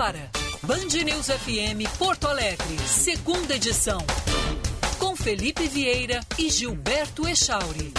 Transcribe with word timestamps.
agora. 0.00 0.30
Band 0.62 1.04
News 1.04 1.26
FM 1.26 1.98
Porto 1.98 2.26
Alegre, 2.26 2.78
segunda 2.86 3.56
edição. 3.56 3.98
Com 4.98 5.14
Felipe 5.14 5.68
Vieira 5.68 6.20
e 6.38 6.48
Gilberto 6.48 7.28
Echauri. 7.28 7.92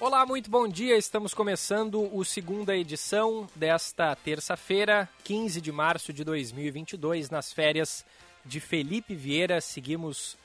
Olá, 0.00 0.24
muito 0.24 0.50
bom 0.50 0.66
dia. 0.66 0.96
Estamos 0.96 1.34
começando 1.34 2.08
o 2.16 2.24
segunda 2.24 2.74
edição 2.74 3.46
desta 3.54 4.16
terça-feira, 4.16 5.06
15 5.24 5.60
de 5.60 5.70
março 5.70 6.10
de 6.10 6.24
2022, 6.24 7.28
nas 7.28 7.52
férias 7.52 8.02
de 8.46 8.60
Felipe 8.60 9.14
Vieira. 9.14 9.60
Seguimos 9.60 10.38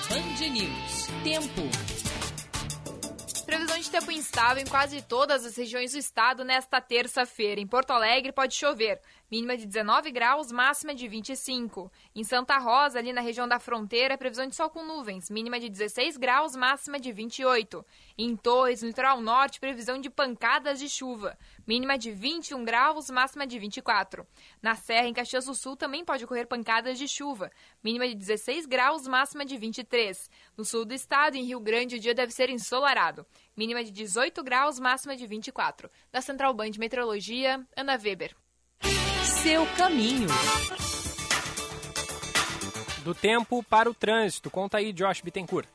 Band 0.09 0.49
News. 0.49 1.07
Tempo. 1.23 2.24
Previsão 3.55 3.79
de 3.79 3.89
tempo 3.89 4.11
instável 4.11 4.61
em 4.61 4.67
quase 4.67 5.01
todas 5.01 5.45
as 5.45 5.55
regiões 5.55 5.93
do 5.93 5.97
estado 5.97 6.43
nesta 6.43 6.81
terça-feira. 6.81 7.61
Em 7.61 7.65
Porto 7.65 7.91
Alegre 7.91 8.33
pode 8.33 8.53
chover 8.53 8.99
mínima 9.29 9.57
de 9.57 9.65
19 9.65 10.11
graus, 10.11 10.51
máxima 10.51 10.93
de 10.93 11.07
25. 11.07 11.91
Em 12.15 12.23
Santa 12.23 12.57
Rosa, 12.57 12.99
ali 12.99 13.11
na 13.11 13.21
região 13.21 13.47
da 13.47 13.59
fronteira, 13.59 14.17
previsão 14.17 14.47
de 14.47 14.55
sol 14.55 14.69
com 14.69 14.83
nuvens, 14.85 15.29
mínima 15.29 15.59
de 15.59 15.69
16 15.69 16.17
graus, 16.17 16.55
máxima 16.55 16.99
de 16.99 17.11
28. 17.11 17.85
Em 18.17 18.35
Torres, 18.35 18.81
no 18.81 18.87
litoral 18.87 19.19
norte, 19.21 19.59
previsão 19.59 19.99
de 19.99 20.09
pancadas 20.09 20.79
de 20.79 20.87
chuva, 20.87 21.37
mínima 21.67 21.97
de 21.97 22.11
21 22.11 22.63
graus, 22.63 23.09
máxima 23.09 23.45
de 23.47 23.57
24. 23.57 24.25
Na 24.61 24.75
Serra, 24.75 25.07
em 25.07 25.13
Caxias 25.13 25.45
do 25.45 25.55
Sul, 25.55 25.75
também 25.75 26.05
pode 26.05 26.23
ocorrer 26.23 26.47
pancadas 26.47 26.97
de 26.97 27.07
chuva, 27.07 27.51
mínima 27.83 28.07
de 28.07 28.15
16 28.15 28.65
graus, 28.65 29.07
máxima 29.07 29.45
de 29.45 29.57
23. 29.57 30.29
No 30.57 30.63
sul 30.63 30.85
do 30.85 30.93
estado, 30.93 31.35
em 31.35 31.43
Rio 31.43 31.59
Grande, 31.59 31.95
o 31.95 31.99
dia 31.99 32.13
deve 32.13 32.31
ser 32.31 32.49
ensolarado, 32.49 33.25
mínima 33.55 33.83
de 33.83 33.91
18 33.91 34.43
graus, 34.43 34.79
máxima 34.79 35.15
de 35.15 35.25
24. 35.27 35.89
Da 36.11 36.21
Central 36.21 36.53
Band 36.53 36.71
Meteorologia, 36.77 37.65
Ana 37.75 37.99
Weber 38.01 38.35
seu 39.45 39.63
caminho. 39.77 40.27
Do 43.03 43.13
tempo 43.13 43.61
para 43.61 43.87
o 43.87 43.93
trânsito. 43.93 44.49
Conta 44.49 44.79
aí, 44.79 44.91
Josh 44.91 45.21
Bittencourt. 45.21 45.67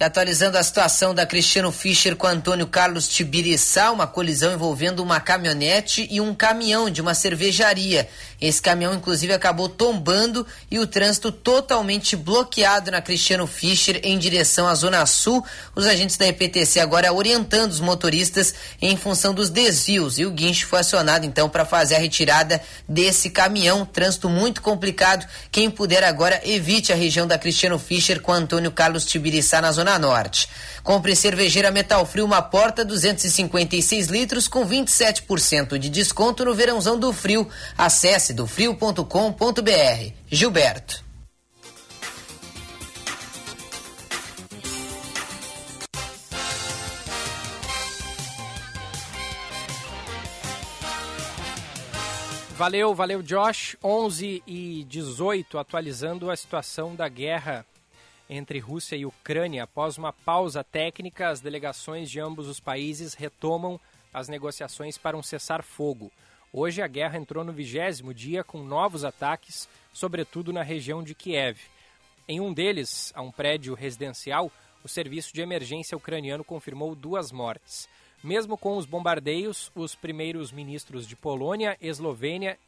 E 0.00 0.04
atualizando 0.04 0.56
a 0.56 0.62
situação 0.62 1.14
da 1.14 1.26
Cristiano 1.26 1.70
Fischer 1.70 2.16
com 2.16 2.26
Antônio 2.26 2.66
Carlos 2.66 3.06
Tibiriçá, 3.06 3.90
uma 3.90 4.06
colisão 4.06 4.54
envolvendo 4.54 5.02
uma 5.02 5.20
caminhonete 5.20 6.08
e 6.10 6.18
um 6.18 6.34
caminhão 6.34 6.88
de 6.88 7.02
uma 7.02 7.12
cervejaria. 7.12 8.08
Esse 8.40 8.62
caminhão, 8.62 8.94
inclusive, 8.94 9.32
acabou 9.32 9.68
tombando 9.68 10.46
e 10.70 10.78
o 10.78 10.86
trânsito 10.86 11.30
totalmente 11.30 12.16
bloqueado 12.16 12.90
na 12.90 13.02
Cristiano 13.02 13.46
Fischer 13.46 14.00
em 14.02 14.18
direção 14.18 14.66
à 14.66 14.74
Zona 14.74 15.04
Sul. 15.04 15.44
Os 15.76 15.86
agentes 15.86 16.16
da 16.16 16.26
EPTC 16.26 16.80
agora 16.80 17.12
orientando 17.12 17.70
os 17.70 17.80
motoristas 17.80 18.54
em 18.80 18.96
função 18.96 19.34
dos 19.34 19.50
desvios 19.50 20.18
e 20.18 20.24
o 20.24 20.30
guincho 20.30 20.66
foi 20.66 20.80
acionado 20.80 21.26
então 21.26 21.48
para 21.48 21.66
fazer 21.66 21.96
a 21.96 21.98
retirada 21.98 22.62
desse 22.88 23.28
caminhão. 23.28 23.84
Trânsito 23.84 24.28
muito 24.28 24.62
complicado. 24.62 25.26
Quem 25.52 25.70
puder 25.70 26.02
agora 26.02 26.40
evite 26.44 26.92
a 26.92 26.96
região 26.96 27.26
da 27.26 27.38
Cristiano 27.38 27.78
Fischer 27.78 28.20
com 28.20 28.32
Antônio 28.32 28.70
Carlos 28.70 29.04
Tibiriçá 29.04 29.60
na 29.60 29.72
Zona 29.72 29.98
Norte. 29.98 30.48
Compre 30.82 31.14
cervejeira 31.14 31.70
Metal 31.70 32.04
Frio 32.06 32.24
uma 32.24 32.40
porta 32.40 32.84
256 32.84 34.06
litros 34.06 34.48
com 34.48 34.66
27% 34.66 35.78
de 35.78 35.90
desconto 35.90 36.44
no 36.44 36.54
verãozão 36.54 36.98
do 36.98 37.12
frio. 37.12 37.46
Acesse 37.76 38.29
dofrio.com.br. 38.32 40.12
Gilberto. 40.26 41.04
Valeu, 52.60 52.94
valeu 52.94 53.22
Josh. 53.22 53.74
11 53.82 54.42
e 54.46 54.84
18 54.84 55.56
atualizando 55.56 56.30
a 56.30 56.36
situação 56.36 56.94
da 56.94 57.08
guerra 57.08 57.64
entre 58.28 58.58
Rússia 58.58 58.96
e 58.96 59.06
Ucrânia. 59.06 59.62
Após 59.64 59.96
uma 59.96 60.12
pausa 60.12 60.62
técnica, 60.62 61.30
as 61.30 61.40
delegações 61.40 62.10
de 62.10 62.20
ambos 62.20 62.46
os 62.48 62.60
países 62.60 63.14
retomam 63.14 63.80
as 64.12 64.28
negociações 64.28 64.98
para 64.98 65.16
um 65.16 65.22
cessar-fogo. 65.22 66.12
Hoje 66.52 66.82
a 66.82 66.88
guerra 66.88 67.16
entrou 67.16 67.44
no 67.44 67.52
vigésimo 67.52 68.12
dia 68.12 68.42
com 68.42 68.64
novos 68.64 69.04
ataques, 69.04 69.68
sobretudo 69.92 70.52
na 70.52 70.64
região 70.64 71.00
de 71.00 71.14
Kiev. 71.14 71.60
Em 72.26 72.40
um 72.40 72.52
deles, 72.52 73.12
a 73.14 73.22
um 73.22 73.30
prédio 73.30 73.72
residencial, 73.72 74.50
o 74.82 74.88
serviço 74.88 75.32
de 75.32 75.40
emergência 75.40 75.96
ucraniano 75.96 76.42
confirmou 76.42 76.96
duas 76.96 77.30
mortes. 77.30 77.88
Mesmo 78.20 78.58
com 78.58 78.76
os 78.76 78.84
bombardeios, 78.84 79.70
os 79.76 79.94
primeiros 79.94 80.50
ministros 80.50 81.06
de 81.06 81.14
Polônia, 81.14 81.78
Eslovênia 81.80 82.58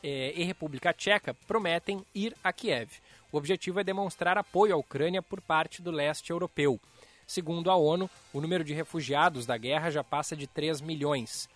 eh, 0.00 0.32
e 0.36 0.44
República 0.44 0.92
Tcheca 0.92 1.34
prometem 1.34 2.06
ir 2.14 2.36
a 2.42 2.52
Kiev. 2.52 3.00
O 3.32 3.36
objetivo 3.36 3.80
é 3.80 3.84
demonstrar 3.84 4.38
apoio 4.38 4.74
à 4.74 4.78
Ucrânia 4.78 5.22
por 5.22 5.40
parte 5.40 5.82
do 5.82 5.90
leste 5.90 6.30
europeu. 6.30 6.78
Segundo 7.26 7.68
a 7.68 7.74
ONU, 7.74 8.08
o 8.32 8.40
número 8.40 8.62
de 8.62 8.74
refugiados 8.74 9.44
da 9.44 9.56
guerra 9.56 9.90
já 9.90 10.04
passa 10.04 10.36
de 10.36 10.46
3 10.46 10.80
milhões. 10.80 11.48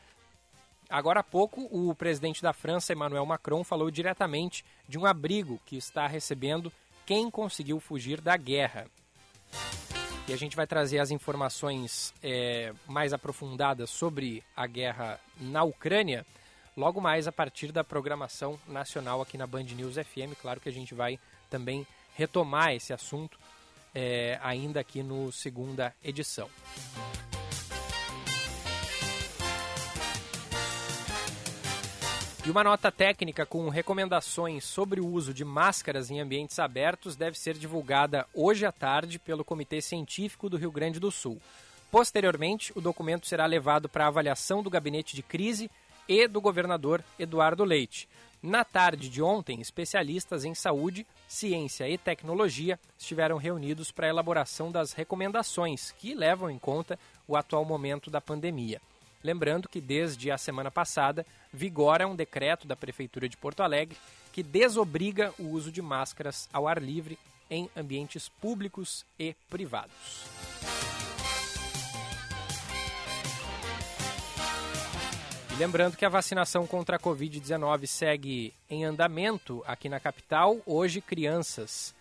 Agora 0.93 1.21
há 1.21 1.23
pouco, 1.23 1.63
o 1.71 1.95
presidente 1.95 2.43
da 2.43 2.53
França, 2.53 2.93
Emmanuel 2.93 3.25
Macron, 3.25 3.65
falou 3.65 3.91
diretamente 3.91 4.63
de 4.87 4.99
um 4.99 5.07
abrigo 5.07 5.59
que 5.65 5.75
está 5.75 6.07
recebendo 6.07 6.71
quem 7.07 7.31
conseguiu 7.31 7.81
fugir 7.81 8.21
da 8.21 8.37
guerra. 8.37 8.87
E 10.29 10.35
a 10.35 10.37
gente 10.37 10.55
vai 10.55 10.67
trazer 10.67 10.99
as 10.99 11.11
informações 11.11 12.13
é, 12.23 12.75
mais 12.87 13.15
aprofundadas 13.15 13.89
sobre 13.89 14.45
a 14.55 14.67
guerra 14.67 15.19
na 15.41 15.63
Ucrânia 15.63 16.27
logo 16.77 17.01
mais 17.01 17.27
a 17.27 17.33
partir 17.33 17.73
da 17.73 17.83
programação 17.83 18.61
nacional 18.69 19.23
aqui 19.23 19.39
na 19.39 19.47
Band 19.47 19.65
News 19.65 19.95
FM. 19.95 20.37
Claro 20.43 20.61
que 20.61 20.69
a 20.69 20.73
gente 20.73 20.95
vai 20.95 21.19
também 21.49 21.87
retomar 22.15 22.75
esse 22.75 22.93
assunto 22.93 23.39
é, 23.95 24.39
ainda 24.43 24.81
aqui 24.81 25.03
no 25.03 25.33
segunda 25.33 25.95
edição. 26.05 26.51
E 32.45 32.51
uma 32.51 32.65
nota 32.65 32.91
técnica 32.91 33.47
com 33.47 33.69
recomendações 33.69 34.65
sobre 34.65 35.01
o 35.01 35.07
uso 35.07 35.33
de 35.33 35.45
máscaras 35.45 36.11
em 36.11 36.19
ambientes 36.19 36.59
abertos 36.59 37.15
deve 37.15 37.39
ser 37.39 37.57
divulgada 37.57 38.27
hoje 38.35 38.67
à 38.67 38.73
tarde 38.73 39.17
pelo 39.17 39.45
Comitê 39.45 39.81
Científico 39.81 40.51
do 40.51 40.57
Rio 40.57 40.73
Grande 40.73 40.99
do 40.99 41.13
Sul. 41.13 41.41
Posteriormente, 41.89 42.73
o 42.75 42.81
documento 42.81 43.29
será 43.29 43.47
levado 43.47 43.89
para 43.89 44.09
avaliação 44.09 44.61
do 44.61 44.69
gabinete 44.69 45.15
de 45.15 45.23
crise 45.23 45.71
e 46.09 46.27
do 46.27 46.41
governador 46.41 47.05
Eduardo 47.17 47.63
Leite. 47.63 48.09
Na 48.43 48.65
tarde 48.65 49.09
de 49.09 49.23
ontem, 49.23 49.61
especialistas 49.61 50.45
em 50.45 50.53
saúde, 50.53 51.07
ciência 51.29 51.89
e 51.89 51.97
tecnologia 51.97 52.77
estiveram 52.99 53.37
reunidos 53.37 53.93
para 53.93 54.09
a 54.09 54.11
elaboração 54.11 54.73
das 54.73 54.93
recomendações 54.93 55.93
que 55.93 56.13
levam 56.13 56.51
em 56.51 56.59
conta 56.59 56.99
o 57.29 57.37
atual 57.37 57.65
momento 57.65 58.11
da 58.11 58.21
pandemia. 58.21 58.81
Lembrando 59.23 59.69
que 59.69 59.81
desde 59.81 60.31
a 60.31 60.39
semana 60.39 60.71
passada 60.71 61.25
vigora 61.53 62.09
um 62.09 62.17
decreto 62.17 62.67
da 62.67 62.75
Prefeitura 62.75 63.29
de 63.29 63.37
Porto 63.37 63.63
Alegre 63.63 63.97
que 64.33 64.43
desobriga 64.43 65.33
o 65.39 65.49
uso 65.49 65.71
de 65.71 65.81
máscaras 65.81 66.49
ao 66.53 66.67
ar 66.67 66.83
livre 66.83 67.19
em 67.49 67.71
ambientes 67.77 68.29
públicos 68.29 69.05
e 69.19 69.35
privados. 69.49 70.25
E 75.53 75.55
lembrando 75.57 75.99
que 75.99 76.05
a 76.05 76.09
vacinação 76.09 76.67
contra 76.67 76.97
a 76.97 76.99
Covid-19 76.99 77.87
segue 77.87 78.55
em 78.71 78.87
andamento 78.87 79.63
aqui 79.67 79.87
na 79.87 80.01
capital. 80.01 80.59
Hoje, 80.65 81.03
crianças 81.03 81.95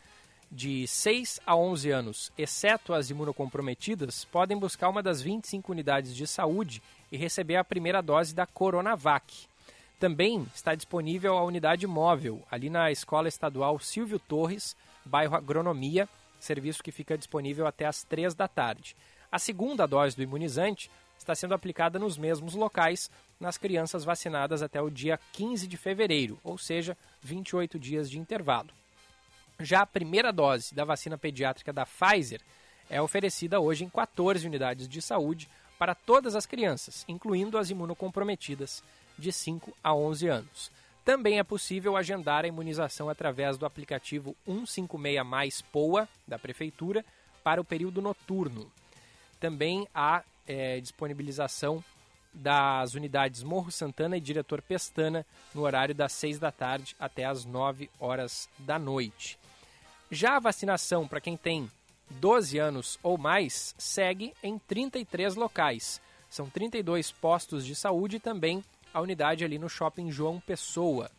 de 0.49 0.87
6 0.87 1.41
a 1.45 1.55
11 1.55 1.91
anos, 1.91 2.31
exceto 2.37 2.93
as 2.93 3.09
imunocomprometidas, 3.09 4.23
podem 4.23 4.57
buscar 4.57 4.87
uma 4.87 5.03
das 5.03 5.21
25 5.21 5.69
unidades 5.69 6.15
de 6.15 6.25
saúde 6.25 6.81
e 7.11 7.17
receber 7.17 7.57
a 7.57 7.63
primeira 7.63 8.01
dose 8.01 8.33
da 8.33 8.45
Coronavac. 8.45 9.47
Também 9.99 10.47
está 10.55 10.73
disponível 10.73 11.37
a 11.37 11.43
unidade 11.43 11.85
móvel, 11.85 12.41
ali 12.49 12.69
na 12.69 12.91
Escola 12.91 13.27
Estadual 13.27 13.77
Silvio 13.79 14.17
Torres, 14.17 14.75
bairro 15.05 15.35
Agronomia, 15.35 16.07
serviço 16.39 16.83
que 16.83 16.91
fica 16.91 17.17
disponível 17.17 17.67
até 17.67 17.85
às 17.85 18.03
3 18.03 18.33
da 18.33 18.47
tarde. 18.47 18.95
A 19.31 19.37
segunda 19.37 19.85
dose 19.85 20.15
do 20.15 20.23
imunizante 20.23 20.89
está 21.17 21.35
sendo 21.35 21.53
aplicada 21.53 21.99
nos 21.99 22.17
mesmos 22.17 22.55
locais 22.55 23.11
nas 23.39 23.57
crianças 23.57 24.03
vacinadas 24.03 24.61
até 24.61 24.81
o 24.81 24.89
dia 24.89 25.19
15 25.33 25.67
de 25.67 25.77
fevereiro, 25.77 26.39
ou 26.43 26.57
seja, 26.57 26.97
28 27.21 27.79
dias 27.79 28.09
de 28.09 28.19
intervalo. 28.19 28.69
Já 29.59 29.81
a 29.81 29.85
primeira 29.85 30.33
dose 30.33 30.73
da 30.73 30.83
vacina 30.83 31.17
pediátrica 31.17 31.71
da 31.71 31.85
Pfizer 31.85 32.41
é 32.89 33.01
oferecida 33.01 33.59
hoje 33.59 33.85
em 33.85 33.89
14 33.89 34.45
unidades 34.45 34.87
de 34.87 35.01
saúde 35.01 35.47
para 35.81 35.95
todas 35.95 36.35
as 36.35 36.45
crianças, 36.45 37.03
incluindo 37.07 37.57
as 37.57 37.71
imunocomprometidas 37.71 38.83
de 39.17 39.31
5 39.31 39.75
a 39.83 39.95
11 39.95 40.27
anos. 40.27 40.71
Também 41.03 41.39
é 41.39 41.43
possível 41.43 41.97
agendar 41.97 42.45
a 42.45 42.47
imunização 42.47 43.09
através 43.09 43.57
do 43.57 43.65
aplicativo 43.65 44.35
156 44.45 45.25
Mais 45.25 45.59
POA 45.59 46.07
da 46.27 46.37
Prefeitura 46.37 47.03
para 47.43 47.59
o 47.59 47.65
período 47.65 47.99
noturno. 47.99 48.71
Também 49.39 49.87
há 49.91 50.21
é, 50.47 50.79
disponibilização 50.79 51.83
das 52.31 52.93
unidades 52.93 53.41
Morro 53.41 53.71
Santana 53.71 54.15
e 54.15 54.21
Diretor 54.21 54.61
Pestana 54.61 55.25
no 55.51 55.63
horário 55.63 55.95
das 55.95 56.11
6 56.11 56.37
da 56.37 56.51
tarde 56.51 56.95
até 56.99 57.25
as 57.25 57.43
9 57.43 57.89
horas 57.99 58.47
da 58.59 58.77
noite. 58.77 59.35
Já 60.11 60.35
a 60.35 60.39
vacinação 60.39 61.07
para 61.07 61.19
quem 61.19 61.35
tem 61.35 61.67
12 62.11 62.57
anos 62.57 62.99
ou 63.01 63.17
mais 63.17 63.73
segue 63.77 64.33
em 64.43 64.59
33 64.59 65.35
locais. 65.35 66.01
São 66.29 66.49
32 66.49 67.11
postos 67.11 67.65
de 67.65 67.75
saúde 67.75 68.17
e 68.17 68.19
também 68.19 68.63
a 68.93 69.01
unidade 69.01 69.43
ali 69.43 69.57
no 69.57 69.69
Shopping 69.69 70.11
João 70.11 70.39
Pessoa. 70.39 71.09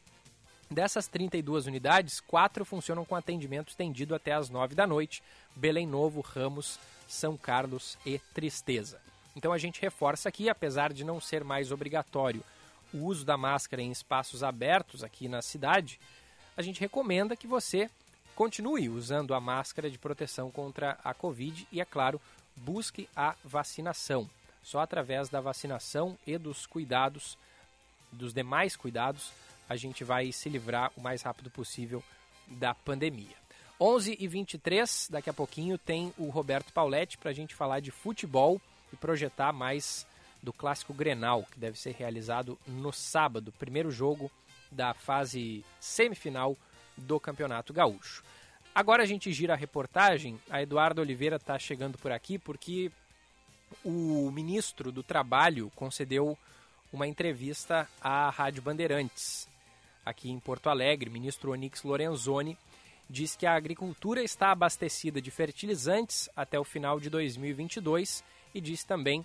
Dessas 0.71 1.07
32 1.07 1.67
unidades, 1.67 2.21
quatro 2.21 2.65
funcionam 2.65 3.05
com 3.05 3.15
atendimento 3.15 3.69
estendido 3.69 4.15
até 4.15 4.33
as 4.33 4.49
9 4.49 4.75
da 4.75 4.87
noite: 4.87 5.23
Belém 5.55 5.87
Novo, 5.87 6.21
Ramos, 6.21 6.79
São 7.07 7.37
Carlos 7.37 7.99
e 8.07 8.19
Tristeza. 8.19 9.01
Então 9.37 9.53
a 9.53 9.59
gente 9.59 9.81
reforça 9.81 10.29
aqui, 10.29 10.49
apesar 10.49 10.93
de 10.93 11.05
não 11.05 11.21
ser 11.21 11.45
mais 11.45 11.73
obrigatório 11.73 12.43
o 12.93 13.05
uso 13.05 13.25
da 13.25 13.37
máscara 13.37 13.83
em 13.83 13.91
espaços 13.91 14.43
abertos 14.43 15.03
aqui 15.03 15.29
na 15.29 15.41
cidade, 15.41 15.99
a 16.57 16.63
gente 16.63 16.81
recomenda 16.81 17.37
que 17.37 17.47
você 17.47 17.91
Continue 18.35 18.89
usando 18.89 19.35
a 19.35 19.41
máscara 19.41 19.91
de 19.91 19.99
proteção 19.99 20.51
contra 20.51 20.99
a 21.05 21.13
Covid 21.13 21.67
e, 21.71 21.81
é 21.81 21.85
claro, 21.85 22.21
busque 22.57 23.09
a 23.15 23.35
vacinação. 23.45 24.29
Só 24.63 24.81
através 24.81 25.29
da 25.29 25.41
vacinação 25.41 26.17
e 26.27 26.39
dos 26.39 26.67
cuidados, 26.67 27.37
dos 28.11 28.33
demais 28.33 28.77
cuidados, 28.77 29.33
a 29.69 29.77
gente 29.77 30.03
vai 30.05 30.33
se 30.33 30.49
livrar 30.49 30.91
o 30.97 31.01
mais 31.01 31.23
rápido 31.23 31.51
possível 31.51 32.03
da 32.47 32.75
pandemia. 32.75 33.37
11 33.81 34.17
e 34.19 34.29
23 34.29 35.09
daqui 35.11 35.29
a 35.29 35.33
pouquinho 35.33 35.77
tem 35.77 36.15
o 36.17 36.29
Roberto 36.29 36.73
Pauletti 36.73 37.19
para 37.19 37.31
a 37.31 37.35
gente 37.35 37.55
falar 37.55 37.81
de 37.81 37.91
futebol 37.91 38.61
e 38.93 38.97
projetar 38.97 39.53
mais 39.53 40.07
do 40.43 40.53
clássico 40.53 40.95
Grenal, 40.95 41.45
que 41.51 41.59
deve 41.59 41.79
ser 41.79 41.93
realizado 41.93 42.59
no 42.67 42.93
sábado, 42.93 43.53
primeiro 43.59 43.91
jogo 43.91 44.31
da 44.71 44.95
fase 44.95 45.65
semifinal 45.81 46.57
do 46.97 47.19
Campeonato 47.19 47.73
Gaúcho. 47.73 48.23
Agora 48.75 49.03
a 49.03 49.07
gente 49.07 49.33
gira 49.33 49.53
a 49.53 49.57
reportagem. 49.57 50.41
A 50.49 50.63
Eduardo 50.63 51.01
Oliveira 51.01 51.37
está 51.37 51.59
chegando 51.59 51.99
por 51.99 52.11
aqui 52.11 52.39
porque 52.39 52.91
o 53.85 54.31
ministro 54.31 54.91
do 54.91 55.03
Trabalho 55.03 55.71
concedeu 55.77 56.37
uma 56.93 57.07
entrevista 57.07 57.89
à 58.01 58.29
Rádio 58.31 58.63
Bandeirantes, 58.63 59.49
aqui 60.05 60.31
em 60.31 60.39
Porto 60.39 60.69
Alegre. 60.69 61.09
O 61.11 61.13
ministro 61.13 61.53
Onix 61.53 61.83
Lorenzoni 61.83 62.57
diz 63.09 63.37
que 63.37 63.47
a 63.47 63.55
agricultura 63.55 64.23
está 64.23 64.51
abastecida 64.51 65.21
de 65.21 65.31
fertilizantes 65.31 66.29
até 66.35 66.59
o 66.59 66.65
final 66.65 66.99
de 66.99 67.11
2022 67.11 68.25
e 68.55 68.61
diz 68.61 68.85
também 68.85 69.25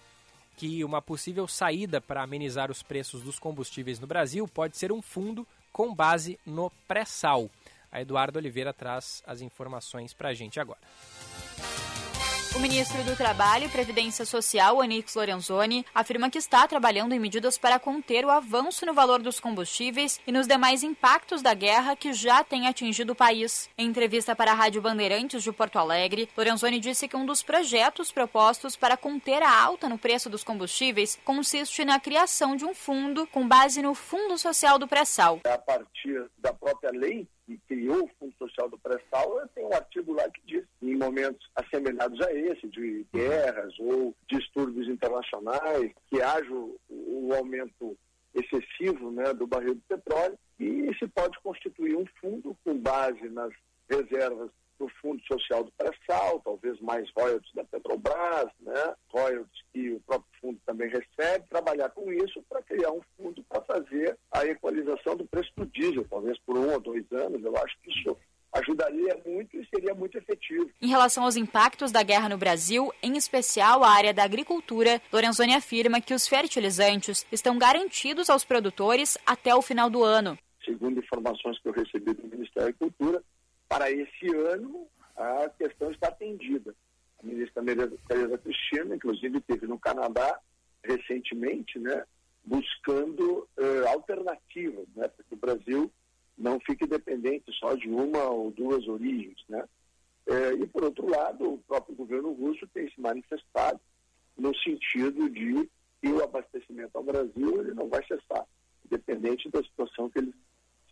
que 0.58 0.84
uma 0.84 1.02
possível 1.02 1.48
saída 1.48 2.02
para 2.02 2.24
amenizar 2.24 2.72
os 2.72 2.82
preços 2.82 3.22
dos 3.22 3.38
combustíveis 3.38 4.00
no 4.00 4.08
Brasil 4.08 4.48
pode 4.48 4.76
ser 4.76 4.92
um 4.92 5.02
fundo 5.02 5.48
com 5.72 5.94
base 5.94 6.40
no 6.46 6.72
pré-sal. 6.88 7.50
A 7.92 8.02
Eduardo 8.02 8.40
Oliveira 8.40 8.74
traz 8.74 9.24
as 9.26 9.42
informações 9.42 10.14
para 10.14 10.30
a 10.30 10.34
gente 10.34 10.60
agora. 10.60 10.80
O 12.58 12.60
ministro 12.60 13.04
do 13.04 13.16
Trabalho 13.16 13.66
e 13.66 13.70
Previdência 13.70 14.26
Social, 14.26 14.82
Anix 14.82 15.14
Lorenzoni, 15.14 15.86
afirma 15.94 16.28
que 16.28 16.40
está 16.40 16.68
trabalhando 16.68 17.14
em 17.14 17.20
medidas 17.20 17.56
para 17.56 17.78
conter 17.78 18.26
o 18.26 18.32
avanço 18.32 18.84
no 18.84 18.96
valor 18.96 19.22
dos 19.22 19.40
combustíveis 19.40 20.20
e 20.26 20.32
nos 20.32 20.48
demais 20.48 20.82
impactos 20.82 21.44
da 21.44 21.54
guerra 21.54 21.96
que 21.96 22.14
já 22.14 22.44
tem 22.44 22.66
atingido 22.66 23.14
o 23.14 23.16
país. 23.16 23.70
Em 23.78 23.88
entrevista 23.88 24.36
para 24.36 24.54
a 24.54 24.56
Rádio 24.56 24.82
Bandeirantes 24.82 25.44
de 25.44 25.52
Porto 25.52 25.78
Alegre, 25.78 26.30
Lorenzoni 26.36 26.80
disse 26.80 27.08
que 27.08 27.16
um 27.16 27.28
dos 27.28 27.44
projetos 27.44 28.12
propostos 28.12 28.76
para 28.76 28.98
conter 28.98 29.44
a 29.44 29.62
alta 29.62 29.88
no 29.88 29.98
preço 30.00 30.28
dos 30.28 30.44
combustíveis 30.44 31.20
consiste 31.24 31.86
na 31.86 32.00
criação 32.00 32.56
de 32.56 32.66
um 32.66 32.74
fundo 32.74 33.28
com 33.28 33.48
base 33.48 33.84
no 33.84 33.94
Fundo 33.94 34.36
Social 34.36 34.80
do 34.80 34.88
Pré-Sal. 34.88 35.42
A 35.46 35.58
partir 35.60 36.26
da 36.40 36.52
própria 36.52 36.90
lei 36.90 37.28
que 37.48 37.58
criou 37.60 38.04
o 38.04 38.10
Fundo 38.20 38.36
Social 38.38 38.70
do 38.70 38.78
Pré-Sal, 38.78 39.48
tem 39.56 39.66
um 39.66 39.74
artigo 39.74 40.14
lá 40.14 40.30
que 40.30 40.42
diz, 40.46 40.66
em 40.82 40.98
momentos 40.98 41.50
assemelhados 41.56 42.20
a 42.22 42.34
esse, 42.34 42.68
de 42.68 43.06
guerras 43.14 43.74
ou 43.80 44.14
distúrbios 44.30 44.90
internacionais, 44.90 45.92
que 46.10 46.22
haja 46.22 46.54
o, 46.54 46.78
o 46.90 47.34
aumento 47.34 47.98
excessivo 48.36 49.10
né, 49.12 49.34
do 49.34 49.48
barril 49.48 49.76
de 49.76 49.82
petróleo 49.88 50.38
e 50.60 50.94
se 51.00 51.08
pode 51.08 51.40
constituir 51.40 51.96
um 51.96 52.06
fundo 52.20 52.56
com 52.64 52.78
base 52.78 53.30
nas 53.30 53.54
reservas 53.90 54.52
do 54.78 54.88
Fundo 55.02 55.22
Social 55.26 55.64
do 55.64 55.72
Pré-Sal, 55.72 56.40
talvez 56.42 56.80
mais 56.82 57.10
royalties 57.16 57.54
da 57.54 57.64
Petrobras, 57.64 58.52
né? 58.60 58.96
royalties 59.10 59.64
que 59.74 59.94
o 59.94 60.00
próprio 60.02 60.30
fundo 60.40 60.60
também 60.66 60.90
recebe, 60.90 61.48
trabalhar 61.50 61.90
com 61.90 62.12
isso 62.12 62.44
para 62.48 62.62
criar 62.62 62.92
um 62.92 63.02
fundo 63.16 63.44
a 64.38 64.46
equalização 64.46 65.16
do 65.16 65.26
preço 65.26 65.52
do 65.56 65.66
diesel, 65.66 66.06
talvez 66.10 66.38
por 66.46 66.58
um 66.58 66.72
ou 66.72 66.80
dois 66.80 67.06
anos. 67.12 67.44
Eu 67.44 67.56
acho 67.58 67.78
que 67.82 67.92
isso 67.92 68.18
ajudaria 68.54 69.20
muito 69.26 69.58
e 69.58 69.68
seria 69.68 69.94
muito 69.94 70.18
efetivo. 70.18 70.70
Em 70.82 70.88
relação 70.88 71.24
aos 71.24 71.36
impactos 71.36 71.92
da 71.92 72.04
guerra 72.04 72.30
no 72.30 72.38
Brasil, 72.38 72.92
em 73.04 73.18
especial 73.18 73.84
a 73.84 73.90
área 73.90 74.14
da 74.14 74.24
agricultura, 74.24 75.02
Lorenzoni 75.12 75.54
afirma 75.54 76.02
que 76.02 76.14
os 76.14 76.28
fertilizantes 76.28 77.26
estão 77.32 77.58
garantidos 77.58 78.30
aos 78.30 78.44
produtores 78.44 79.18
até 79.26 79.54
o 79.54 79.62
final 79.62 79.90
do 79.90 80.04
ano. 80.04 80.38
Segundo 80.64 81.00
informações 81.00 81.60
que 81.60 81.70
eu 81.70 81.74
recebi 81.74 82.14
do 82.14 82.24
Ministério 82.24 82.54
da 82.56 82.68
Agricultura, 82.68 83.24
para 83.70 83.92
esse 83.92 84.28
ano, 84.54 84.88
a 85.16 85.50
questão 85.58 85.92
está 85.92 86.08
atendida. 86.08 86.74
A 87.22 87.26
ministra 87.26 87.64
Tereza 88.08 88.38
Cristina, 88.38 88.96
inclusive, 88.96 89.38
esteve 89.38 89.68
no 89.68 89.80
Canadá 89.80 90.40
recentemente, 90.84 91.80
né, 91.80 92.04
buscando 92.48 93.48
uh, 93.58 93.88
alternativas, 93.90 94.88
né, 94.96 95.08
para 95.10 95.26
que 95.26 95.34
o 95.34 95.38
Brasil 95.38 95.92
não 96.38 96.60
fique 96.62 96.88
dependente 96.88 97.52
só 97.60 97.76
de 97.76 97.90
uma 97.90 98.24
ou 98.24 98.52
duas 98.52 98.88
origens. 98.88 99.38
Né. 99.50 99.64
Uh, 100.26 100.64
e, 100.64 100.68
por 100.68 100.86
outro 100.86 101.10
lado, 101.10 101.54
o 101.54 101.58
próprio 101.60 101.96
governo 101.96 102.32
russo 102.32 102.66
tem 102.68 102.90
se 102.90 103.02
manifestado 103.02 103.80
no 104.38 104.56
sentido 104.56 105.30
de 105.30 105.70
que 106.02 106.08
o 106.08 106.24
abastecimento 106.24 106.98
ao 106.98 107.04
Brasil 107.04 107.60
ele 107.60 107.74
não 107.74 107.90
vai 107.90 108.06
cessar, 108.06 108.46
independente 108.86 109.50
da 109.50 109.62
situação 109.64 110.10
que 110.10 110.20
eles 110.20 110.34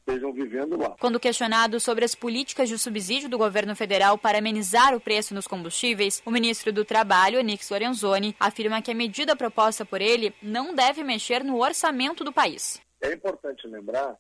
estejam 0.08 0.32
vivendo 0.32 0.78
lá. 0.78 0.96
Quando 1.00 1.20
questionado 1.20 1.80
sobre 1.80 2.06
as 2.06 2.14
políticas 2.14 2.70
de 2.70 2.78
subsídio 2.78 3.28
do 3.28 3.38
governo 3.38 3.76
federal 3.76 4.18
para 4.18 4.38
amenizar 4.38 4.96
o 4.96 5.02
preço 5.02 5.34
nos 5.34 5.48
combustíveis, 5.48 6.22
o 6.26 6.32
ministro 6.32 6.72
do 6.72 6.86
Trabalho, 6.86 7.40
Onix 7.40 7.70
Lorenzoni, 7.70 8.36
afirma 8.40 8.82
que 8.82 8.92
a 8.92 8.96
medida 8.96 9.36
proposta 9.36 9.84
por 9.84 10.02
ele 10.02 10.34
não 10.42 10.76
deve 10.76 11.04
mexer 11.04 11.44
no 11.44 11.60
orçamento 11.60 12.24
do 12.24 12.32
país. 12.32 12.80
É 13.02 13.12
importante 13.12 13.68
lembrar 13.68 14.16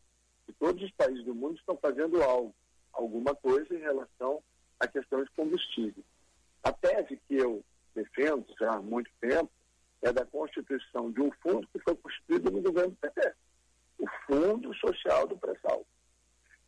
que 0.45 0.53
todos 0.53 0.83
os 0.83 0.91
países 0.91 1.23
do 1.23 1.35
mundo 1.35 1.55
estão 1.57 1.77
fazendo 1.77 2.21
algo, 2.21 2.53
alguma 2.91 3.35
coisa 3.35 3.73
em 3.73 3.79
relação 3.79 4.41
à 4.79 4.87
questão 4.87 5.23
de 5.23 5.29
combustível. 5.31 6.03
A 6.63 6.71
tese 6.71 7.19
que 7.27 7.35
eu 7.35 7.63
defendo 7.93 8.45
já 8.59 8.73
há 8.73 8.81
muito 8.81 9.09
tempo 9.21 9.49
é 10.01 10.11
da 10.11 10.25
constituição 10.25 11.11
de 11.11 11.21
um 11.21 11.31
fundo 11.41 11.67
que 11.71 11.79
foi 11.79 11.95
constituído 11.95 12.51
no 12.51 12.61
governo 12.61 12.95
PT 12.99 13.33
o 13.97 14.05
Fundo 14.25 14.73
Social 14.75 15.27
do 15.27 15.37
Pré-Sal. 15.37 15.85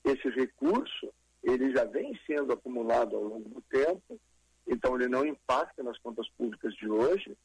Esse 0.03 0.29
recurso, 0.29 1.13
ele 1.43 1.71
já 1.71 1.83
vem 1.83 2.17
sendo 2.25 2.53
acumulado 2.53 3.15
ao 3.15 3.23
longo 3.23 3.49
do 3.49 3.61
tempo, 3.61 4.19
então 4.67 4.95
ele 4.95 5.07
não 5.07 5.25
impacta 5.25 5.83
nas 5.83 5.97
contas 5.99 6.27
públicas 6.29 6.73
de 6.75 6.89
hoje. 6.89 7.37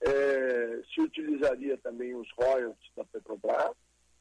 É, 0.00 0.82
se 0.92 1.00
utilizaria 1.00 1.78
também 1.78 2.14
os 2.14 2.28
royalties 2.32 2.92
da 2.96 3.04
Petrobras, 3.04 3.76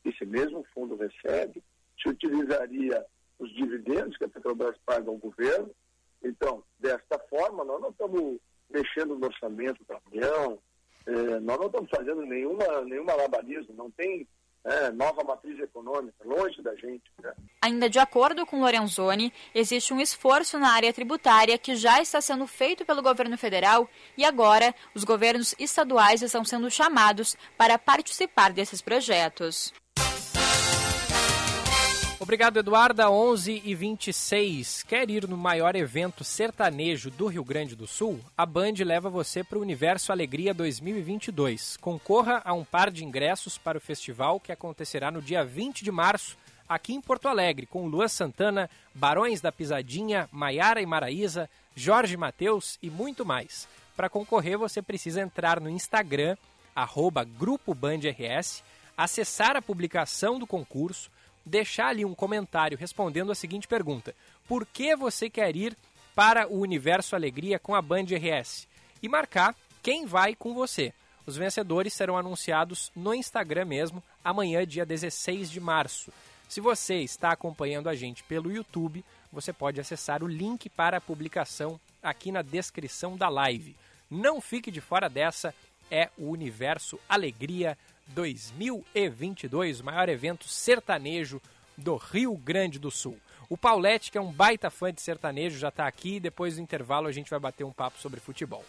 esse 0.06 0.26
mesmo 0.26 0.66
fundo 0.74 0.96
recebe, 0.96 1.64
se 2.02 2.10
utilizaria 2.10 3.06
os 3.40 3.52
dividendos 3.56 4.18
que 4.18 4.24
a 4.24 4.30
Petrobras 4.30 4.78
paga 4.86 5.10
ao 5.10 5.18
governo, 5.18 5.72
Então, 6.24 6.64
desta 6.80 7.18
forma, 7.18 7.64
nós 7.64 7.82
não 7.82 7.90
estamos 7.90 8.40
mexendo 8.70 9.18
no 9.18 9.26
orçamento 9.26 9.84
da 9.86 10.00
União, 10.12 10.60
é, 11.06 11.40
nós 11.40 11.58
não 11.58 11.66
estamos 11.66 11.90
fazendo 11.90 12.22
nenhuma, 12.22 12.82
nenhuma 12.86 13.16
labarismo, 13.16 13.74
não 13.74 13.90
tem 13.90 14.28
é, 14.64 14.92
nova 14.92 15.24
matriz 15.24 15.60
econômica, 15.60 16.16
longe 16.24 16.62
da 16.62 16.76
gente. 16.76 17.04
Né? 17.22 17.34
Ainda 17.62 17.90
de 17.90 18.00
acordo 18.00 18.46
com 18.46 18.62
Lorenzoni, 18.62 19.34
existe 19.54 19.94
um 19.94 20.00
esforço 20.00 20.60
na 20.60 20.72
área 20.72 20.94
tributária 20.94 21.58
que 21.58 21.76
já 21.76 22.02
está 22.02 22.22
sendo 22.22 22.46
feito 22.46 22.86
pelo 22.86 23.02
governo 23.02 23.38
federal 23.38 23.90
e 24.18 24.24
agora 24.24 24.74
os 24.94 25.04
governos 25.04 25.56
estaduais 25.58 26.22
estão 26.22 26.46
sendo 26.46 26.70
chamados 26.70 27.36
para 27.58 27.78
participar 27.78 28.52
desses 28.54 28.82
projetos. 28.82 29.74
Obrigado, 32.22 32.60
Eduarda. 32.60 33.10
11 33.10 33.64
e 33.66 33.74
26. 33.74 34.84
Quer 34.84 35.10
ir 35.10 35.28
no 35.28 35.36
maior 35.36 35.76
evento 35.76 36.24
sertanejo 36.24 37.10
do 37.10 37.26
Rio 37.26 37.44
Grande 37.44 37.76
do 37.76 37.88
Sul? 37.88 38.20
A 38.38 38.46
Band 38.46 38.76
leva 38.86 39.10
você 39.10 39.44
para 39.44 39.58
o 39.58 39.62
Universo 39.62 40.12
Alegria 40.12 40.54
2022. 40.54 41.78
Concorra 41.78 42.40
a 42.46 42.54
um 42.54 42.64
par 42.64 42.92
de 42.92 43.04
ingressos 43.04 43.58
para 43.58 43.80
o 43.80 43.82
festival 43.82 44.40
que 44.40 44.52
acontecerá 44.52 45.10
no 45.10 45.20
dia 45.20 45.44
20 45.44 45.84
de 45.84 45.92
março, 45.92 46.38
aqui 46.70 46.94
em 46.94 47.02
Porto 47.02 47.28
Alegre, 47.28 47.66
com 47.66 47.88
Lua 47.88 48.08
Santana, 48.08 48.70
Barões 48.94 49.42
da 49.42 49.52
Pisadinha, 49.52 50.30
Maiara 50.32 50.80
e 50.80 50.86
Maraíza, 50.86 51.50
Jorge 51.76 52.16
Mateus 52.16 52.78
e 52.84 52.92
muito 52.92 53.26
mais. 53.26 53.68
Para 53.98 54.12
concorrer, 54.12 54.60
você 54.60 54.80
precisa 54.80 55.22
entrar 55.22 55.60
no 55.60 55.72
Instagram, 55.72 56.38
arroba 56.76 57.24
Grupo 57.24 57.74
Band 57.74 58.02
RS, 58.12 58.64
acessar 58.96 59.56
a 59.56 59.62
publicação 59.62 60.38
do 60.38 60.46
concurso 60.46 61.10
deixar 61.46 61.88
ali 61.88 62.06
um 62.06 62.16
comentário 62.16 62.78
respondendo 62.78 63.32
a 63.32 63.36
seguinte 63.36 63.68
pergunta: 63.68 64.16
Por 64.48 64.66
que 64.66 64.96
você 64.96 65.30
quer 65.30 65.56
ir 65.56 65.78
para 66.16 66.48
o 66.48 66.60
Universo 66.60 67.16
Alegria 67.16 67.60
com 67.60 67.76
a 67.76 67.82
Band 67.82 68.06
RS? 68.06 68.68
E 69.02 69.10
marcar 69.10 69.56
quem 69.82 70.06
vai 70.06 70.36
com 70.36 70.54
você. 70.54 70.94
Os 71.26 71.38
vencedores 71.38 71.94
serão 71.94 72.18
anunciados 72.18 72.92
no 72.96 73.14
Instagram 73.14 73.66
mesmo, 73.66 74.04
amanhã, 74.24 74.66
dia 74.66 74.86
16 74.86 75.50
de 75.50 75.60
março. 75.60 76.12
Se 76.50 76.60
você 76.60 76.96
está 76.96 77.32
acompanhando 77.32 77.88
a 77.88 77.96
gente 77.96 78.24
pelo 78.24 78.52
YouTube, 78.52 79.06
você 79.32 79.54
pode 79.54 79.80
acessar 79.80 80.24
o 80.24 80.28
link 80.28 80.70
para 80.70 80.98
a 80.98 81.02
publicação 81.02 81.80
aqui 82.04 82.32
na 82.32 82.42
descrição 82.42 83.16
da 83.16 83.30
live. 83.30 83.76
Não 84.10 84.42
fique 84.42 84.70
de 84.70 84.82
fora 84.82 85.08
dessa, 85.08 85.54
é 85.90 86.10
o 86.18 86.30
Universo 86.30 87.00
Alegria 87.08 87.78
2022, 88.08 89.80
o 89.80 89.86
maior 89.86 90.10
evento 90.10 90.48
sertanejo 90.48 91.42
do 91.78 91.96
Rio 91.96 92.36
Grande 92.36 92.80
do 92.80 92.92
Sul. 92.92 93.18
O 93.50 93.58
Paulette, 93.58 94.12
que 94.12 94.18
é 94.18 94.22
um 94.22 94.32
baita 94.32 94.70
fã 94.70 94.94
de 94.94 95.02
sertanejo, 95.02 95.60
já 95.60 95.70
está 95.70 95.86
aqui. 95.86 96.20
Depois 96.20 96.56
do 96.56 96.62
intervalo, 96.62 97.08
a 97.08 97.12
gente 97.12 97.30
vai 97.30 97.40
bater 97.40 97.64
um 97.64 97.72
papo 97.72 98.00
sobre 98.00 98.20
futebol. 98.20 98.64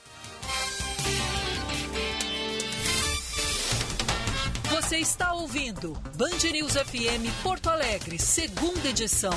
Você 4.70 4.96
está 4.98 5.32
ouvindo 5.34 5.92
Band 6.16 6.50
News 6.50 6.72
FM 6.72 7.42
Porto 7.42 7.68
Alegre, 7.68 8.18
segunda 8.18 8.88
edição. 8.88 9.32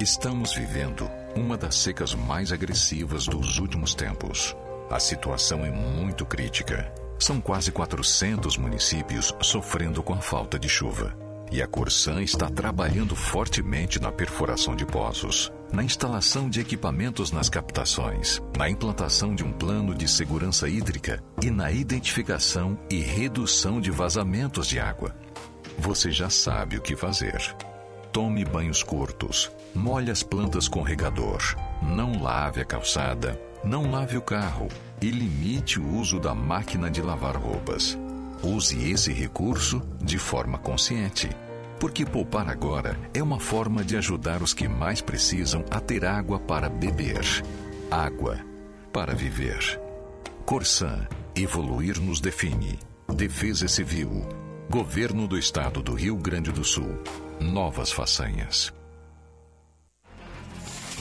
Estamos 0.00 0.54
vivendo 0.54 1.08
uma 1.36 1.56
das 1.56 1.76
secas 1.76 2.14
mais 2.14 2.52
agressivas 2.52 3.26
dos 3.26 3.58
últimos 3.58 3.94
tempos. 3.94 4.56
A 4.90 5.00
situação 5.00 5.64
é 5.64 5.70
muito 5.70 6.26
crítica. 6.26 6.92
São 7.18 7.40
quase 7.40 7.72
400 7.72 8.58
municípios 8.58 9.34
sofrendo 9.40 10.02
com 10.02 10.12
a 10.12 10.20
falta 10.20 10.58
de 10.58 10.68
chuva. 10.68 11.16
E 11.50 11.62
a 11.62 11.66
Corsan 11.66 12.22
está 12.22 12.50
trabalhando 12.50 13.14
fortemente 13.14 14.00
na 14.00 14.10
perfuração 14.10 14.74
de 14.74 14.84
poços, 14.84 15.52
na 15.72 15.82
instalação 15.82 16.50
de 16.50 16.60
equipamentos 16.60 17.30
nas 17.30 17.48
captações, 17.48 18.42
na 18.58 18.68
implantação 18.68 19.34
de 19.34 19.44
um 19.44 19.52
plano 19.52 19.94
de 19.94 20.08
segurança 20.08 20.68
hídrica 20.68 21.22
e 21.42 21.50
na 21.50 21.70
identificação 21.70 22.78
e 22.90 23.00
redução 23.00 23.80
de 23.80 23.90
vazamentos 23.90 24.66
de 24.66 24.78
água. 24.78 25.14
Você 25.78 26.10
já 26.10 26.28
sabe 26.28 26.76
o 26.76 26.82
que 26.82 26.96
fazer. 26.96 27.40
Tome 28.12 28.44
banhos 28.44 28.82
curtos, 28.82 29.50
molhe 29.74 30.10
as 30.10 30.22
plantas 30.22 30.68
com 30.68 30.82
regador, 30.82 31.40
não 31.82 32.22
lave 32.22 32.60
a 32.60 32.64
calçada, 32.64 33.40
não 33.64 33.90
lave 33.90 34.16
o 34.16 34.22
carro 34.22 34.68
e 35.00 35.10
limite 35.10 35.80
o 35.80 35.96
uso 35.96 36.20
da 36.20 36.34
máquina 36.34 36.90
de 36.90 37.00
lavar 37.00 37.36
roupas. 37.36 37.98
Use 38.42 38.90
esse 38.90 39.12
recurso 39.12 39.80
de 40.02 40.18
forma 40.18 40.58
consciente, 40.58 41.30
porque 41.80 42.04
poupar 42.04 42.48
agora 42.48 42.98
é 43.12 43.22
uma 43.22 43.40
forma 43.40 43.82
de 43.82 43.96
ajudar 43.96 44.42
os 44.42 44.52
que 44.52 44.68
mais 44.68 45.00
precisam 45.00 45.64
a 45.70 45.80
ter 45.80 46.04
água 46.04 46.38
para 46.38 46.68
beber. 46.68 47.24
Água 47.90 48.38
para 48.92 49.14
viver. 49.14 49.80
Corsan, 50.44 51.08
evoluir 51.34 52.00
nos 52.00 52.20
define. 52.20 52.78
Defesa 53.14 53.66
Civil. 53.66 54.26
Governo 54.70 55.26
do 55.26 55.38
Estado 55.38 55.82
do 55.82 55.94
Rio 55.94 56.16
Grande 56.16 56.52
do 56.52 56.64
Sul. 56.64 56.98
Novas 57.40 57.90
façanhas. 57.90 58.72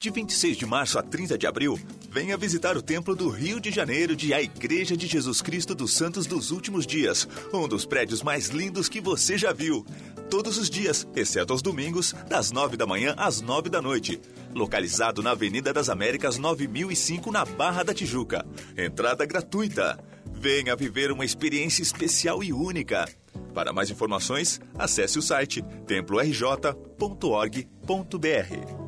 De 0.00 0.10
26 0.10 0.56
de 0.56 0.64
março 0.64 0.96
a 0.96 1.02
30 1.02 1.36
de 1.36 1.44
abril, 1.44 1.76
venha 2.08 2.36
visitar 2.36 2.76
o 2.76 2.82
Templo 2.82 3.16
do 3.16 3.28
Rio 3.28 3.58
de 3.58 3.72
Janeiro 3.72 4.14
de 4.14 4.32
A 4.32 4.40
Igreja 4.40 4.96
de 4.96 5.08
Jesus 5.08 5.42
Cristo 5.42 5.74
dos 5.74 5.92
Santos 5.92 6.24
dos 6.24 6.52
Últimos 6.52 6.86
Dias, 6.86 7.26
um 7.52 7.66
dos 7.66 7.84
prédios 7.84 8.22
mais 8.22 8.46
lindos 8.46 8.88
que 8.88 9.00
você 9.00 9.36
já 9.36 9.52
viu. 9.52 9.84
Todos 10.30 10.56
os 10.56 10.70
dias, 10.70 11.04
exceto 11.16 11.52
aos 11.52 11.62
domingos, 11.62 12.14
das 12.28 12.52
9 12.52 12.76
da 12.76 12.86
manhã 12.86 13.12
às 13.16 13.40
9 13.40 13.68
da 13.68 13.82
noite. 13.82 14.20
Localizado 14.54 15.20
na 15.20 15.32
Avenida 15.32 15.72
das 15.72 15.88
Américas 15.88 16.38
9005, 16.38 17.32
na 17.32 17.44
Barra 17.44 17.82
da 17.82 17.92
Tijuca. 17.92 18.46
Entrada 18.76 19.26
gratuita. 19.26 19.98
Venha 20.32 20.76
viver 20.76 21.10
uma 21.10 21.24
experiência 21.24 21.82
especial 21.82 22.44
e 22.44 22.52
única. 22.52 23.08
Para 23.52 23.72
mais 23.72 23.90
informações, 23.90 24.60
acesse 24.78 25.18
o 25.18 25.22
site 25.22 25.60
templorj.org.br. 25.88 28.87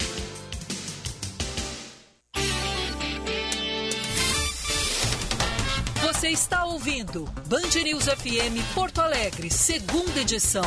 Você 6.21 6.29
está 6.29 6.65
ouvindo 6.65 7.25
Band 7.49 7.81
News 7.83 8.05
FM 8.05 8.75
Porto 8.75 9.01
Alegre, 9.01 9.49
segunda 9.49 10.19
edição. 10.19 10.61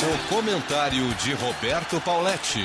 O 0.00 0.34
comentário 0.34 1.14
de 1.16 1.34
Roberto 1.34 2.00
Pauletti. 2.00 2.60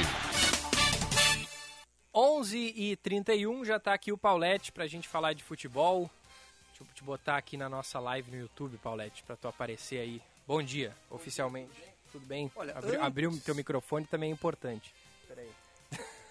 11 2.13 2.73
e 2.73 2.95
31 2.95 3.65
já 3.65 3.75
está 3.75 3.93
aqui 3.93 4.13
o 4.13 4.17
Paulette 4.17 4.71
para 4.71 4.85
a 4.85 4.87
gente 4.87 5.09
falar 5.09 5.33
de 5.33 5.43
futebol. 5.43 6.09
Deixa 6.69 6.83
eu 6.85 6.87
te 6.95 7.03
botar 7.03 7.35
aqui 7.35 7.57
na 7.57 7.67
nossa 7.67 7.99
live 7.99 8.31
no 8.31 8.37
YouTube, 8.37 8.77
Paulette, 8.77 9.23
para 9.23 9.35
tu 9.35 9.49
aparecer 9.49 9.99
aí. 9.99 10.21
Bom 10.47 10.63
dia, 10.63 10.95
oficialmente. 11.09 11.94
Tudo 12.15 12.25
bem? 12.27 12.49
Olha, 12.55 12.71
Abri, 12.77 12.91
antes- 12.91 13.01
Abrir 13.03 13.27
o 13.27 13.37
teu 13.37 13.53
microfone 13.53 14.05
também 14.05 14.29
é 14.29 14.33
importante. 14.33 14.93
Peraí. 15.27 15.49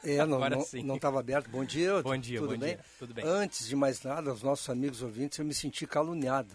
É, 0.02 0.16
não 0.24 0.36
Agora 0.38 0.56
não- 0.56 0.64
sim. 0.64 0.82
não 0.82 0.96
estava 0.96 1.20
aberto. 1.20 1.50
Bom 1.50 1.62
dia. 1.62 2.02
Bom 2.02 2.16
dia, 2.16 2.38
tudo 2.40 2.52
bom 2.52 2.58
bem? 2.58 2.74
dia, 2.76 2.84
tudo 2.98 3.12
bem. 3.12 3.24
Antes 3.26 3.66
de 3.68 3.76
mais 3.76 4.02
nada, 4.02 4.30
aos 4.30 4.42
nossos 4.42 4.68
amigos 4.70 5.02
ouvintes, 5.02 5.38
eu 5.38 5.44
me 5.44 5.52
senti 5.52 5.86
caluniado. 5.86 6.54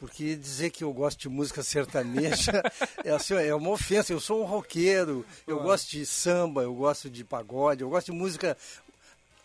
Porque 0.00 0.34
dizer 0.34 0.70
que 0.70 0.82
eu 0.82 0.92
gosto 0.92 1.20
de 1.20 1.28
música 1.28 1.62
sertaneja 1.62 2.50
é, 3.04 3.10
assim, 3.12 3.34
é 3.34 3.54
uma 3.54 3.70
ofensa. 3.70 4.12
Eu 4.12 4.18
sou 4.18 4.42
um 4.42 4.44
roqueiro, 4.44 5.24
eu 5.46 5.60
gosto 5.62 5.90
de 5.90 6.04
samba, 6.04 6.62
eu 6.62 6.74
gosto 6.74 7.08
de 7.08 7.22
pagode, 7.22 7.82
eu 7.82 7.88
gosto 7.88 8.10
de 8.10 8.18
música 8.18 8.56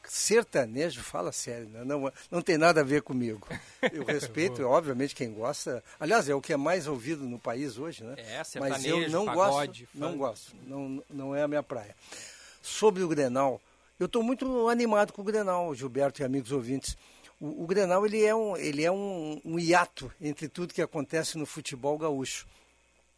sertanejo, 0.07 1.01
fala 1.01 1.31
sério, 1.31 1.67
né? 1.69 1.83
não, 1.83 2.11
não 2.31 2.41
tem 2.41 2.57
nada 2.57 2.81
a 2.81 2.83
ver 2.83 3.01
comigo. 3.01 3.47
Eu 3.91 4.03
respeito, 4.05 4.63
obviamente, 4.63 5.15
quem 5.15 5.33
gosta. 5.33 5.83
Aliás, 5.99 6.29
é 6.29 6.35
o 6.35 6.41
que 6.41 6.53
é 6.53 6.57
mais 6.57 6.87
ouvido 6.87 7.23
no 7.23 7.39
país 7.39 7.77
hoje, 7.77 8.03
né? 8.03 8.15
É, 8.17 8.59
Mas 8.59 8.85
eu 8.85 9.09
não 9.09 9.25
pagode, 9.25 9.83
gosto, 9.83 9.97
não 9.97 10.07
funk. 10.09 10.19
gosto, 10.19 10.55
não, 10.65 11.03
não 11.09 11.35
é 11.35 11.43
a 11.43 11.47
minha 11.47 11.63
praia. 11.63 11.95
Sobre 12.61 13.03
o 13.03 13.07
Grenal, 13.07 13.61
eu 13.99 14.05
estou 14.05 14.21
muito 14.21 14.69
animado 14.69 15.11
com 15.11 15.21
o 15.21 15.25
Grenal, 15.25 15.73
Gilberto 15.73 16.21
e 16.21 16.25
amigos 16.25 16.51
ouvintes. 16.51 16.97
O, 17.39 17.63
o 17.63 17.67
Grenal 17.67 18.05
ele 18.05 18.23
é, 18.23 18.35
um, 18.35 18.57
ele 18.57 18.83
é 18.83 18.91
um, 18.91 19.41
um 19.43 19.59
hiato 19.59 20.11
entre 20.19 20.47
tudo 20.47 20.73
que 20.73 20.81
acontece 20.81 21.37
no 21.37 21.45
futebol 21.45 21.97
gaúcho. 21.97 22.47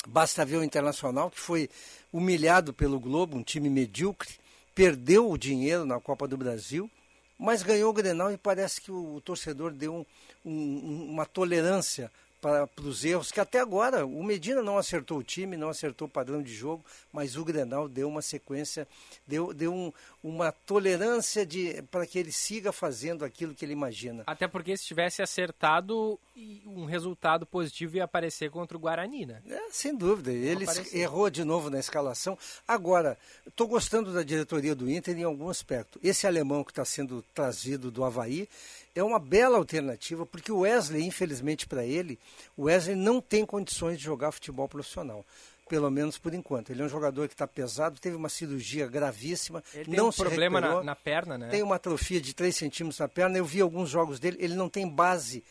Basta 0.08 0.46
ver 0.46 0.58
o 0.58 0.64
Internacional, 0.64 1.30
que 1.30 1.40
foi 1.40 1.70
humilhado 2.12 2.74
pelo 2.74 3.00
Globo, 3.00 3.38
um 3.38 3.44
time 3.44 3.70
medíocre, 3.70 4.40
perdeu 4.80 5.30
o 5.30 5.38
dinheiro 5.38 5.84
na 5.86 6.00
Copa 6.00 6.26
do 6.26 6.38
Brasil, 6.38 6.90
mas 7.38 7.62
ganhou 7.62 7.90
o 7.90 7.94
Grenal 7.94 8.32
e 8.32 8.38
parece 8.38 8.80
que 8.80 8.90
o, 8.90 9.20
torcedor 9.20 9.72
deu 9.72 9.94
um- 9.94 10.06
um- 10.50 11.12
uma 11.12 11.26
tolerância 11.26 12.10
para, 12.42 12.70
os 12.84 13.04
erros, 13.04 13.32
que 13.32 13.40
até 13.40 13.60
agora 13.60 14.06
o 14.06 14.24
Medina 14.24 14.62
não 14.62 14.78
acertou 14.78 15.18
o 15.18 15.24
time, 15.24 15.58
não 15.58 15.70
acertou 15.70 16.08
o 16.08 16.12
padrão 16.12 16.42
de 16.42 16.54
jogo, 16.54 16.84
mas 17.12 17.36
o 17.36 17.44
Grenal 17.44 17.88
deu 17.90 18.08
uma 18.08 18.22
sequência, 18.22 18.88
deu, 19.28 19.54
deu 19.54 19.74
um- 19.74 19.92
uma 20.22 20.52
tolerância 20.52 21.46
de, 21.46 21.82
para 21.92 22.06
que 22.06 22.20
ele 22.20 22.32
siga 22.32 22.72
fazendo 22.74 23.24
aquilo 23.24 23.54
que 23.56 23.64
ele 23.64 23.72
imagina. 23.74 24.24
Até 24.28 24.48
porque 24.48 24.76
se 24.76 24.84
tivesse 24.86 25.22
acertado, 25.22 26.20
um 26.66 26.86
resultado 26.86 27.46
positivo 27.46 27.96
ia 27.98 28.04
aparecer 28.04 28.50
contra 28.52 28.76
o 28.76 28.80
Guarani, 28.80 29.26
né? 29.26 29.42
É, 29.50 29.62
sem 29.72 29.96
dúvida. 29.96 30.32
Ele 30.32 30.64
apareceu. 30.66 31.00
errou 31.00 31.30
de 31.30 31.44
novo 31.46 31.70
na 31.70 31.80
escalação. 31.80 32.38
Agora, 32.68 33.18
estou 33.48 33.68
gostando 33.68 34.14
da 34.14 34.22
diretoria 34.24 34.76
do 34.76 34.90
Inter 34.90 35.18
em 35.18 35.24
algum 35.24 35.50
aspecto. 35.50 36.00
Esse 36.04 36.28
alemão 36.28 36.64
que 36.64 36.72
está 36.72 36.84
sendo 36.84 37.24
trazido 37.34 37.90
do 37.90 38.04
Havaí 38.04 38.48
é 38.96 39.04
uma 39.04 39.20
bela 39.20 39.58
alternativa, 39.58 40.26
porque 40.26 40.52
o 40.52 40.60
Wesley, 40.60 41.06
infelizmente 41.06 41.68
para 41.68 41.86
ele, 41.86 42.20
o 42.58 42.64
Wesley 42.64 42.96
não 42.96 43.22
tem 43.22 43.46
condições 43.46 43.98
de 43.98 44.04
jogar 44.04 44.32
futebol 44.32 44.68
profissional. 44.68 45.26
Pelo 45.68 45.92
menos 45.92 46.18
por 46.18 46.34
enquanto. 46.34 46.72
Ele 46.72 46.82
é 46.82 46.86
um 46.86 46.90
jogador 46.90 47.28
que 47.28 47.36
está 47.36 47.46
pesado, 47.46 48.00
teve 48.00 48.16
uma 48.16 48.28
cirurgia 48.28 48.88
gravíssima, 48.88 49.64
Ele 49.72 49.86
tem 49.86 49.96
não 49.96 50.08
um 50.08 50.12
se 50.12 50.18
problema 50.18 50.60
na, 50.60 50.84
na 50.84 50.96
perna, 50.96 51.38
né? 51.38 51.48
Tem 51.50 51.62
uma 51.62 51.76
atrofia 51.76 52.20
de 52.20 52.34
3 52.34 52.56
centímetros 52.56 52.98
na 52.98 53.08
perna. 53.08 53.38
Eu 53.38 53.46
vi 53.46 53.62
alguns 53.62 53.88
jogos 53.88 54.20
dele, 54.20 54.38
ele 54.40 54.56
não 54.56 54.68
tem 54.68 54.90
base. 54.90 55.44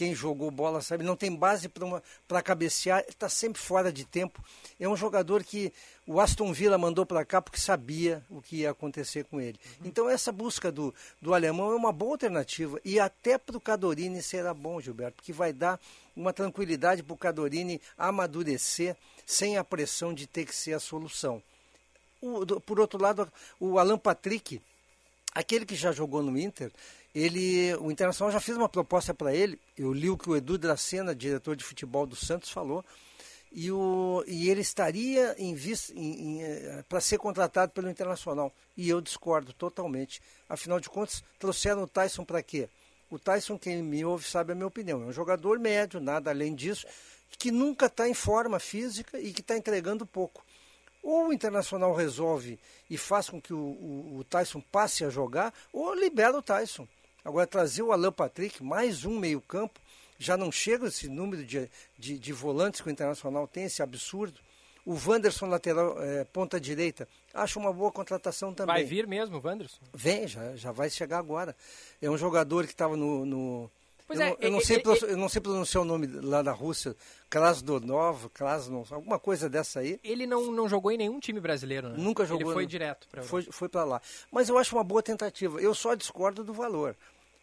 Quem 0.00 0.14
jogou 0.14 0.50
bola 0.50 0.80
sabe, 0.80 1.04
não 1.04 1.14
tem 1.14 1.30
base 1.36 1.68
para 2.26 2.40
cabecear, 2.42 3.04
está 3.06 3.28
sempre 3.28 3.60
fora 3.60 3.92
de 3.92 4.02
tempo. 4.06 4.42
É 4.80 4.88
um 4.88 4.96
jogador 4.96 5.44
que 5.44 5.70
o 6.06 6.18
Aston 6.18 6.54
Villa 6.54 6.78
mandou 6.78 7.04
para 7.04 7.22
cá 7.22 7.42
porque 7.42 7.60
sabia 7.60 8.24
o 8.30 8.40
que 8.40 8.56
ia 8.62 8.70
acontecer 8.70 9.24
com 9.24 9.38
ele. 9.38 9.60
Então, 9.84 10.08
essa 10.08 10.32
busca 10.32 10.72
do, 10.72 10.94
do 11.20 11.34
alemão 11.34 11.70
é 11.72 11.74
uma 11.76 11.92
boa 11.92 12.12
alternativa. 12.12 12.80
E 12.82 12.98
até 12.98 13.36
para 13.36 13.58
o 13.58 13.60
Cadorini 13.60 14.22
será 14.22 14.54
bom, 14.54 14.80
Gilberto, 14.80 15.16
porque 15.16 15.34
vai 15.34 15.52
dar 15.52 15.78
uma 16.16 16.32
tranquilidade 16.32 17.02
para 17.02 17.12
o 17.12 17.18
Cadorini 17.18 17.78
amadurecer 17.98 18.96
sem 19.26 19.58
a 19.58 19.62
pressão 19.64 20.14
de 20.14 20.26
ter 20.26 20.46
que 20.46 20.56
ser 20.56 20.72
a 20.72 20.80
solução. 20.80 21.42
O- 22.22 22.46
do- 22.46 22.58
por 22.58 22.80
outro 22.80 22.98
lado, 22.98 23.30
o 23.60 23.78
Alan 23.78 23.98
Patrick, 23.98 24.62
aquele 25.34 25.66
que 25.66 25.76
já 25.76 25.92
jogou 25.92 26.22
no 26.22 26.38
Inter, 26.38 26.72
ele, 27.14 27.74
o 27.76 27.90
Internacional 27.90 28.32
já 28.32 28.40
fez 28.40 28.56
uma 28.56 28.68
proposta 28.68 29.12
para 29.14 29.34
ele. 29.34 29.60
Eu 29.76 29.92
li 29.92 30.08
o 30.10 30.16
que 30.16 30.30
o 30.30 30.36
Edu 30.36 30.56
Dracena, 30.58 31.14
diretor 31.14 31.56
de 31.56 31.64
futebol 31.64 32.06
do 32.06 32.14
Santos, 32.16 32.50
falou. 32.50 32.84
E, 33.52 33.70
o, 33.72 34.22
e 34.28 34.48
ele 34.48 34.60
estaria 34.60 35.34
em 35.36 35.54
vista 35.54 35.92
para 36.88 37.00
ser 37.00 37.18
contratado 37.18 37.72
pelo 37.72 37.90
Internacional. 37.90 38.52
E 38.76 38.88
eu 38.88 39.00
discordo 39.00 39.52
totalmente. 39.52 40.22
Afinal 40.48 40.78
de 40.78 40.88
contas, 40.88 41.22
trouxeram 41.38 41.82
o 41.82 41.86
Tyson 41.88 42.24
para 42.24 42.42
quê? 42.42 42.68
O 43.10 43.18
Tyson, 43.18 43.58
quem 43.58 43.82
me 43.82 44.04
ouve 44.04 44.24
sabe 44.24 44.52
a 44.52 44.54
minha 44.54 44.68
opinião, 44.68 45.02
é 45.02 45.06
um 45.06 45.12
jogador 45.12 45.58
médio, 45.58 45.98
nada 45.98 46.30
além 46.30 46.54
disso, 46.54 46.86
que 47.40 47.50
nunca 47.50 47.86
está 47.86 48.08
em 48.08 48.14
forma 48.14 48.60
física 48.60 49.18
e 49.18 49.32
que 49.32 49.40
está 49.40 49.56
entregando 49.56 50.06
pouco. 50.06 50.44
Ou 51.02 51.26
o 51.28 51.32
Internacional 51.32 51.92
resolve 51.92 52.56
e 52.88 52.96
faz 52.96 53.28
com 53.28 53.40
que 53.40 53.52
o, 53.52 53.58
o- 53.58 54.18
o 54.18 54.24
Tyson 54.24 54.60
passe 54.60 55.04
a 55.04 55.10
jogar, 55.10 55.52
ou 55.72 55.92
libera 55.92 56.38
o 56.38 56.42
Tyson. 56.42 56.86
Agora, 57.24 57.46
trazer 57.46 57.82
o 57.82 57.92
Alan 57.92 58.12
Patrick, 58.12 58.62
mais 58.62 59.04
um 59.04 59.18
meio-campo, 59.18 59.78
já 60.18 60.36
não 60.36 60.50
chega 60.52 60.86
esse 60.86 61.08
número 61.08 61.44
de, 61.44 61.68
de, 61.98 62.18
de 62.18 62.32
volantes 62.32 62.80
que 62.80 62.88
o 62.88 62.90
Internacional 62.90 63.46
tem, 63.48 63.64
esse 63.64 63.82
absurdo. 63.82 64.40
O 64.84 64.94
Wanderson, 64.94 65.46
lateral, 65.46 66.02
eh, 66.02 66.24
ponta 66.32 66.58
direita, 66.58 67.06
acho 67.34 67.58
uma 67.58 67.72
boa 67.72 67.92
contratação 67.92 68.52
também. 68.54 68.76
Vai 68.76 68.84
vir 68.84 69.06
mesmo, 69.06 69.40
Wanderson? 69.44 69.78
Vem, 69.92 70.26
já, 70.26 70.56
já 70.56 70.72
vai 70.72 70.88
chegar 70.88 71.18
agora. 71.18 71.54
É 72.00 72.10
um 72.10 72.16
jogador 72.16 72.64
que 72.66 72.72
estava 72.72 72.96
no. 72.96 73.24
no- 73.26 73.70
Pois 74.10 74.18
eu, 74.18 74.26
é, 74.26 74.30
não, 74.30 74.36
eu, 74.40 74.50
não 74.50 74.60
sei, 74.60 74.82
eu 75.08 75.16
não 75.16 75.28
sei 75.28 75.40
pronunciar 75.40 75.82
o 75.82 75.84
nome 75.86 76.08
lá 76.08 76.42
na 76.42 76.50
Rússia, 76.50 76.96
Krasnodov, 77.28 78.28
Krasnov, 78.30 78.92
alguma 78.92 79.18
coisa 79.20 79.48
dessa 79.48 79.78
aí. 79.80 80.00
Ele 80.02 80.26
não, 80.26 80.50
não 80.50 80.68
jogou 80.68 80.90
em 80.90 80.96
nenhum 80.98 81.20
time 81.20 81.38
brasileiro, 81.40 81.88
né? 81.88 81.94
Nunca 81.96 82.24
jogou. 82.26 82.48
Ele 82.48 82.52
foi 82.52 82.62
no- 82.64 82.68
direto 82.68 83.08
para 83.08 83.22
foi, 83.22 83.42
foi 83.44 83.68
para 83.68 83.84
lá. 83.84 84.02
Mas 84.30 84.48
eu 84.48 84.58
acho 84.58 84.74
uma 84.76 84.82
boa 84.84 85.00
tentativa. 85.02 85.60
Eu 85.60 85.74
só 85.74 85.94
discordo 85.94 86.42
do 86.42 86.52
valor. 86.52 86.96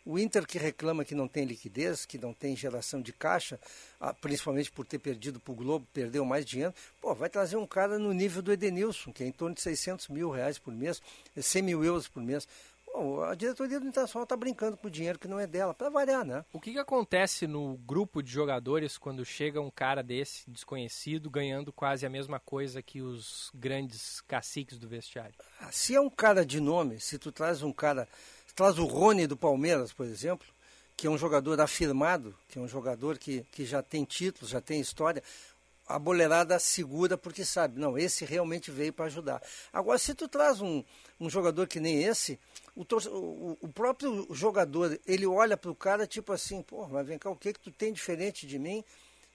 O 0.06 0.18
Inter 0.18 0.46
que 0.48 0.58
reclama 0.58 1.04
que 1.04 1.14
não 1.16 1.28
tem 1.28 1.44
liquidez, 1.44 2.06
que 2.06 2.18
não 2.18 2.34
tem 2.34 2.56
geração 2.56 3.02
de 3.02 3.12
caixa, 3.12 3.60
ah, 4.00 4.14
principalmente 4.14 4.72
por 4.72 4.86
ter 4.86 5.00
perdido 5.00 5.38
para 5.40 5.52
o 5.52 5.56
Globo, 5.56 5.86
perdeu 5.94 6.24
mais 6.24 6.46
dinheiro, 6.46 6.74
pô, 7.02 7.14
vai 7.14 7.30
trazer 7.30 7.58
um 7.58 7.68
cara 7.68 8.00
no 8.00 8.14
nível 8.14 8.42
do 8.42 8.52
Edenilson, 8.54 9.12
que 9.12 9.24
é 9.24 9.28
em 9.28 9.32
torno 9.34 9.56
de 9.56 9.62
600 9.62 10.08
mil 10.08 10.30
reais 10.30 10.58
por 10.58 10.74
mês, 10.74 11.02
100 11.36 11.62
mil 11.62 11.84
euros 11.84 12.08
por 12.08 12.24
mês. 12.24 12.48
Pô, 12.92 13.22
a 13.22 13.36
diretoria 13.36 13.80
do 13.80 13.88
Internacional 13.88 14.24
está 14.24 14.36
brincando 14.36 14.78
com 14.78 14.88
o 14.88 14.92
dinheiro 14.92 15.20
que 15.20 15.28
não 15.28 15.40
é 15.40 15.46
dela, 15.46 15.74
para 15.74 15.90
variar, 15.90 16.26
né? 16.26 16.44
O 16.52 16.60
que, 16.60 16.72
que 16.72 16.80
acontece 16.80 17.46
no 17.46 17.78
grupo 17.78 18.24
de 18.24 18.32
jogadores 18.32 18.98
quando 18.98 19.24
chega 19.24 19.62
um 19.62 19.70
cara 19.70 20.02
desse, 20.02 20.50
desconhecido, 20.50 21.30
ganhando 21.30 21.72
quase 21.72 22.06
a 22.06 22.10
mesma 22.10 22.40
coisa 22.40 22.82
que 22.82 23.02
os 23.02 23.52
grandes 23.54 24.22
caciques 24.22 24.80
do 24.80 24.88
vestiário? 24.88 25.36
Ah, 25.60 25.72
Se 25.72 25.96
é 25.96 26.02
um 26.02 26.10
cara 26.10 26.46
de 26.46 26.60
nome, 26.60 27.00
se 27.00 27.20
tu 27.20 27.32
traz 27.32 27.62
um 27.62 27.72
cara, 27.72 28.08
traz 28.56 28.80
o 28.80 28.86
Rony 28.86 29.28
do 29.28 29.38
Palmeiras, 29.38 29.94
por 29.94 30.06
exemplo, 30.06 30.48
que 30.96 31.06
é 31.06 31.10
um 31.10 31.18
jogador 31.18 31.62
afirmado, 31.62 32.36
que 32.50 32.58
é 32.58 32.62
um 32.62 32.68
jogador 32.68 33.20
que, 33.20 33.46
que 33.52 33.64
já 33.64 33.84
tem 33.84 34.04
títulos, 34.04 34.50
já 34.50 34.60
tem 34.60 34.80
história, 34.80 35.22
a 35.88 35.98
boleirada 35.98 36.58
segura 36.60 37.18
porque 37.18 37.46
sabe, 37.46 37.80
não, 37.80 37.98
esse 37.98 38.26
realmente 38.26 38.70
veio 38.72 38.92
para 38.94 39.06
ajudar. 39.06 39.42
Agora, 39.72 39.98
se 39.98 40.14
tu 40.14 40.28
traz 40.28 40.62
um, 40.62 40.84
um 41.20 41.30
jogador 41.30 41.68
que 41.68 41.80
nem 41.80 42.04
esse, 42.04 42.40
o, 42.76 42.82
o- 43.10 43.58
o 43.62 43.68
próprio 43.68 44.28
jogador, 44.32 45.00
ele 45.08 45.26
olha 45.26 45.56
para 45.58 45.72
o 45.72 45.76
cara 45.76 46.06
tipo 46.06 46.32
assim, 46.34 46.62
pô, 46.62 46.88
mas 46.88 47.08
vem 47.08 47.18
cá, 47.18 47.30
o 47.30 47.36
que 47.36 47.54
que 47.54 47.60
tu 47.60 47.72
tem 47.72 47.94
diferente 47.94 48.46
de 48.46 48.60
mim? 48.60 48.84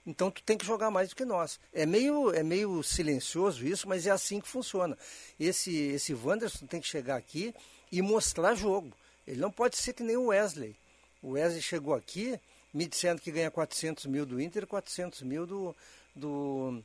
Então 0.05 0.29
tu 0.29 0.43
tem 0.43 0.57
que 0.57 0.65
jogar 0.65 0.91
mais 0.91 1.09
do 1.09 1.15
que 1.15 1.23
nós. 1.25 1.59
É 1.73 1.85
meio, 1.85 2.31
é 2.33 2.43
meio 2.43 2.83
silencioso 2.83 3.65
isso, 3.65 3.87
mas 3.87 4.05
é 4.05 4.11
assim 4.11 4.41
que 4.41 4.47
funciona. 4.47 4.97
Esse, 5.39 5.73
esse 5.75 6.13
Wanderson 6.13 6.65
tem 6.67 6.81
que 6.81 6.87
chegar 6.87 7.15
aqui 7.15 7.55
e 7.91 8.01
mostrar 8.01 8.53
jogo. 8.53 8.91
Ele 9.25 9.39
não 9.39 9.49
pode 9.49 9.77
ser 9.77 9.93
que 9.93 10.03
nem 10.03 10.17
o 10.17 10.25
Wesley. 10.27 10.75
O 11.21 11.31
Wesley 11.31 11.61
chegou 11.61 11.93
aqui 11.93 12.37
me 12.73 12.85
dizendo 12.85 13.21
que 13.21 13.31
ganha 13.31 13.49
400 13.49 14.05
mil 14.07 14.25
do 14.25 14.41
Inter 14.41 14.63
e 14.63 14.65
400 14.65 15.21
mil 15.21 15.45
do, 15.45 15.73
do, 16.15 16.81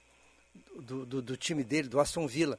do, 0.76 1.06
do- 1.06 1.22
do 1.22 1.36
time 1.36 1.62
dele, 1.64 1.88
do 1.88 2.00
Aston 2.00 2.26
Villa. 2.26 2.58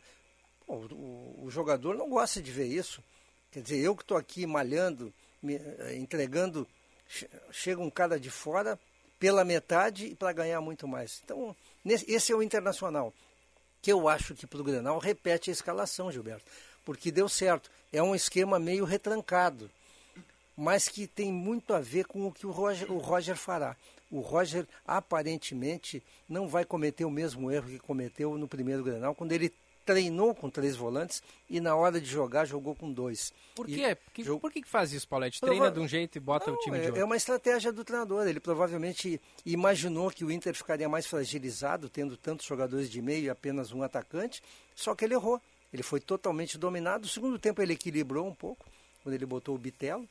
O, 0.68 1.44
o 1.46 1.48
jogador 1.50 1.96
não 1.96 2.10
gosta 2.10 2.42
de 2.42 2.52
ver 2.52 2.66
isso. 2.68 3.04
Quer 3.52 3.62
dizer, 3.64 3.80
eu 3.80 3.96
que 3.96 4.04
estou 4.04 4.18
aqui 4.18 4.46
malhando, 4.46 5.12
me, 5.42 5.56
eh, 5.56 5.96
entregando, 5.98 6.68
che- 7.08 7.28
chega 7.52 7.82
um 7.82 7.90
cara 7.90 8.20
de 8.20 8.30
fora 8.30 8.80
pela 9.20 9.44
metade 9.44 10.06
e 10.08 10.16
para 10.16 10.32
ganhar 10.32 10.62
muito 10.62 10.88
mais. 10.88 11.22
Então, 11.24 11.56
nesse- 11.84 12.10
esse 12.12 12.32
é 12.32 12.36
o 12.36 12.44
internacional. 12.44 13.14
que 13.82 13.92
eu 13.94 14.10
acho 14.10 14.36
que 14.36 14.46
para 14.46 14.60
o 14.60 14.64
Grenal 14.64 15.00
repete 15.00 15.50
a 15.50 15.54
escalação, 15.54 16.12
Gilberto, 16.12 16.44
porque 16.84 17.12
deu 17.14 17.30
certo. 17.30 17.72
É 17.94 18.04
um 18.04 18.14
esquema 18.14 18.60
meio 18.60 18.84
retrancado, 18.84 19.72
mas 20.56 20.90
que 20.90 21.08
tem 21.08 21.32
muito 21.32 21.74
a 21.74 21.80
ver 21.80 22.06
com 22.06 22.28
o 22.28 22.32
que 22.34 22.46
o 22.46 22.52
Roger, 22.52 22.92
o 22.92 22.98
Roger 22.98 23.38
fará. 23.38 23.78
O 24.12 24.22
Roger 24.22 24.68
aparentemente 24.86 26.04
não 26.28 26.48
vai 26.48 26.66
cometer 26.66 27.06
o 27.06 27.12
mesmo 27.12 27.52
erro 27.52 27.70
que 27.70 27.80
cometeu 27.80 28.38
no 28.38 28.48
primeiro 28.48 28.84
Grenal, 28.84 29.14
quando 29.14 29.32
ele 29.32 29.54
treinou 29.90 30.36
com 30.36 30.52
três 30.52 30.76
volantes 30.76 31.24
e 31.50 31.60
na 31.60 31.76
hora 31.76 32.00
de 32.00 32.08
jogar 32.08 32.46
jogou 32.46 32.76
com 32.76 32.92
dois. 32.92 33.34
Por 33.56 33.66
quê? 33.66 33.98
E, 34.18 34.24
Por, 34.24 34.40
por 34.40 34.52
que, 34.52 34.62
que 34.62 34.70
faz 34.70 34.94
isso, 34.94 35.08
Paulette? 35.08 35.42
Treina 35.42 35.58
Prova... 35.58 35.72
de 35.72 35.80
um 35.80 35.88
jeito 35.88 36.16
e 36.16 36.20
bota 36.20 36.52
não, 36.52 36.58
o 36.58 36.60
time 36.60 36.78
é, 36.78 36.82
de 36.82 36.86
outro. 36.88 37.02
É 37.02 37.04
uma 37.04 37.18
estratégia 37.18 37.72
do 37.72 37.84
treinador. 37.84 38.28
Ele 38.28 38.40
provavelmente 38.40 39.20
imaginou 39.44 40.12
que 40.12 40.24
o 40.24 40.32
Inter 40.32 40.54
ficaria 40.54 40.88
mais 40.88 41.08
fragilizado, 41.08 41.90
tendo 41.90 42.16
tantos 42.16 42.46
jogadores 42.46 42.88
de 42.88 43.02
meio 43.02 43.26
e 43.26 43.30
apenas 43.32 43.72
um 43.72 43.82
atacante, 43.82 44.44
só 44.76 44.94
que 44.94 45.06
ele 45.06 45.16
errou. 45.16 45.42
Ele 45.74 45.82
foi 45.82 46.00
totalmente 46.00 46.56
dominado. 46.56 47.04
No 47.04 47.10
segundo 47.10 47.40
tempo 47.40 47.60
ele 47.60 47.74
equilibrou 47.74 48.28
um 48.28 48.34
pouco, 48.34 48.68
quando 49.02 49.16
ele 49.16 49.26
botou 49.26 49.56
o 49.56 49.58
Bitelo. 49.58 50.08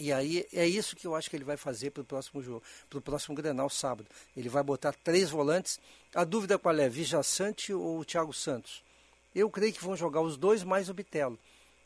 E 0.00 0.12
aí 0.12 0.44
é 0.52 0.66
isso 0.66 0.96
que 0.96 1.06
eu 1.06 1.14
acho 1.14 1.30
que 1.30 1.36
ele 1.36 1.44
vai 1.44 1.56
fazer 1.56 1.90
para 1.90 2.02
o 2.02 2.04
próximo 2.04 2.42
jogo, 2.42 2.62
para 2.90 2.98
o 2.98 3.02
próximo 3.02 3.34
Grenal 3.34 3.70
sábado. 3.70 4.08
Ele 4.36 4.48
vai 4.48 4.62
botar 4.62 4.92
três 4.92 5.30
volantes. 5.30 5.78
A 6.12 6.24
dúvida 6.24 6.58
qual 6.58 6.76
é? 6.76 6.88
Vija 6.88 7.22
Sante 7.22 7.72
ou 7.72 8.00
o 8.00 8.04
Thiago 8.04 8.32
Santos? 8.32 8.82
Eu 9.32 9.48
creio 9.48 9.72
que 9.72 9.84
vão 9.84 9.96
jogar 9.96 10.20
os 10.20 10.36
dois 10.36 10.64
mais 10.64 10.88
o 10.88 10.94
Bitelo. 10.94 11.38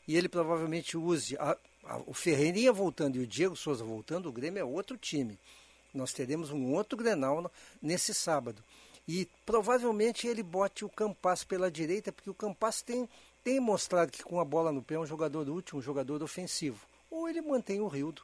E 0.07 0.17
ele 0.17 0.27
provavelmente 0.27 0.97
use 0.97 1.37
a, 1.37 1.55
a, 1.83 1.97
o 2.07 2.13
Ferreirinha 2.13 2.73
voltando 2.73 3.15
e 3.17 3.19
o 3.19 3.27
Diego 3.27 3.55
Souza 3.55 3.83
voltando, 3.83 4.27
o 4.27 4.31
Grêmio 4.31 4.59
é 4.59 4.63
outro 4.63 4.97
time. 4.97 5.37
Nós 5.93 6.11
teremos 6.11 6.49
um 6.49 6.73
outro 6.73 6.97
Grenal 6.97 7.51
nesse 7.79 8.11
sábado. 8.13 8.63
E 9.07 9.27
provavelmente 9.45 10.27
ele 10.27 10.41
bote 10.41 10.83
o 10.83 10.89
Campas 10.89 11.43
pela 11.43 11.69
direita, 11.69 12.11
porque 12.11 12.29
o 12.29 12.33
Campas 12.33 12.81
tem, 12.81 13.07
tem 13.43 13.59
mostrado 13.59 14.11
que 14.11 14.23
com 14.23 14.39
a 14.39 14.45
bola 14.45 14.71
no 14.71 14.81
pé 14.81 14.95
é 14.95 14.99
um 14.99 15.05
jogador 15.05 15.47
útil, 15.47 15.77
um 15.77 15.81
jogador 15.81 16.23
ofensivo. 16.23 16.88
Ou 17.09 17.27
ele 17.27 17.41
mantém 17.41 17.79
o 17.79 17.87
Rildo, 17.87 18.21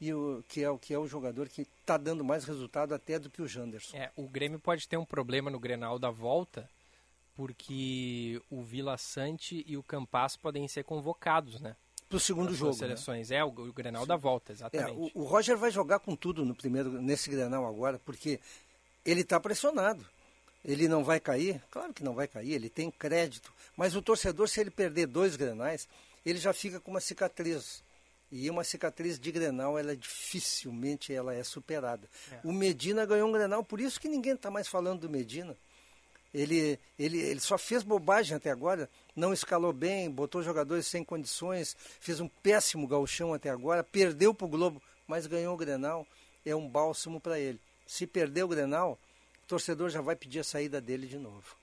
e 0.00 0.12
o, 0.12 0.44
que, 0.48 0.62
é, 0.62 0.70
o, 0.70 0.78
que 0.78 0.94
é 0.94 0.98
o 0.98 1.06
jogador 1.06 1.48
que 1.48 1.62
está 1.62 1.96
dando 1.96 2.24
mais 2.24 2.44
resultado 2.44 2.94
até 2.94 3.18
do 3.18 3.28
que 3.28 3.42
o 3.42 3.48
Janderson. 3.48 3.96
É, 3.96 4.10
o 4.16 4.28
Grêmio 4.28 4.60
pode 4.60 4.86
ter 4.88 4.96
um 4.96 5.04
problema 5.04 5.50
no 5.50 5.58
Grenal 5.58 5.98
da 5.98 6.10
volta, 6.10 6.70
porque 7.34 8.40
o 8.50 8.62
Vila 8.62 8.96
Sante 8.96 9.64
e 9.66 9.76
o 9.76 9.82
Campas 9.82 10.36
podem 10.36 10.66
ser 10.68 10.84
convocados, 10.84 11.60
né? 11.60 11.76
Para 12.08 12.16
o 12.16 12.20
segundo 12.20 12.54
jogo. 12.54 12.72
Né? 12.72 12.78
seleções. 12.78 13.30
Né? 13.30 13.36
É, 13.36 13.44
o, 13.44 13.48
o 13.48 13.72
Grenal 13.72 14.02
Sim. 14.02 14.08
da 14.08 14.16
volta, 14.16 14.52
exatamente. 14.52 14.90
É, 14.90 14.94
o, 14.94 15.22
o, 15.22 15.24
Roger 15.24 15.56
vai 15.56 15.70
jogar 15.70 15.98
com 15.98 16.16
tudo 16.16 16.44
no 16.44 16.54
primeiro, 16.54 16.90
nesse 17.02 17.28
Grenal 17.28 17.66
agora, 17.66 18.00
porque 18.04 18.40
ele 19.04 19.20
está 19.20 19.38
pressionado. 19.38 20.06
Ele 20.64 20.88
não 20.88 21.04
vai 21.04 21.20
cair? 21.20 21.62
Claro 21.70 21.92
que 21.92 22.02
não 22.02 22.14
vai 22.14 22.26
cair, 22.26 22.52
ele 22.52 22.68
tem 22.68 22.90
crédito. 22.90 23.52
Mas 23.76 23.94
o 23.94 24.02
torcedor, 24.02 24.48
se 24.48 24.60
ele 24.60 24.70
perder 24.70 25.06
dois 25.06 25.36
Grenais, 25.36 25.88
ele 26.24 26.38
já 26.38 26.52
fica 26.52 26.80
com 26.80 26.90
uma 26.90 27.00
cicatriz. 27.00 27.82
E 28.30 28.50
uma 28.50 28.62
cicatriz 28.62 29.18
de 29.18 29.32
Grenal, 29.32 29.78
ela 29.78 29.96
dificilmente 29.96 31.12
ela 31.12 31.34
é 31.34 31.42
superada. 31.42 32.08
É. 32.30 32.40
O 32.44 32.52
Medina 32.52 33.06
ganhou 33.06 33.28
um 33.28 33.32
Grenal, 33.32 33.64
por 33.64 33.80
isso 33.80 34.00
que 34.00 34.08
ninguém 34.08 34.34
está 34.34 34.50
mais 34.50 34.68
falando 34.68 35.00
do 35.00 35.10
Medina. 35.10 35.56
Ele, 36.32 36.78
ele, 36.98 37.18
ele 37.18 37.40
só 37.40 37.56
fez 37.56 37.82
bobagem 37.82 38.36
até 38.36 38.50
agora, 38.50 38.88
não 39.16 39.32
escalou 39.32 39.72
bem, 39.72 40.10
botou 40.10 40.42
jogadores 40.42 40.86
sem 40.86 41.02
condições, 41.02 41.74
fez 42.00 42.20
um 42.20 42.28
péssimo 42.28 42.86
galchão 42.86 43.32
até 43.32 43.48
agora, 43.48 43.82
perdeu 43.82 44.34
para 44.34 44.44
o 44.44 44.50
Globo, 44.50 44.82
mas 45.06 45.26
ganhou 45.26 45.54
o 45.54 45.56
Grenal, 45.56 46.06
é 46.44 46.54
um 46.54 46.68
bálsamo 46.68 47.18
para 47.18 47.40
ele. 47.40 47.58
Se 47.86 48.06
perder 48.06 48.44
o 48.44 48.48
Grenal, 48.48 48.98
o 49.44 49.48
torcedor 49.48 49.88
já 49.88 50.02
vai 50.02 50.14
pedir 50.14 50.40
a 50.40 50.44
saída 50.44 50.80
dele 50.80 51.06
de 51.06 51.16
novo. 51.16 51.57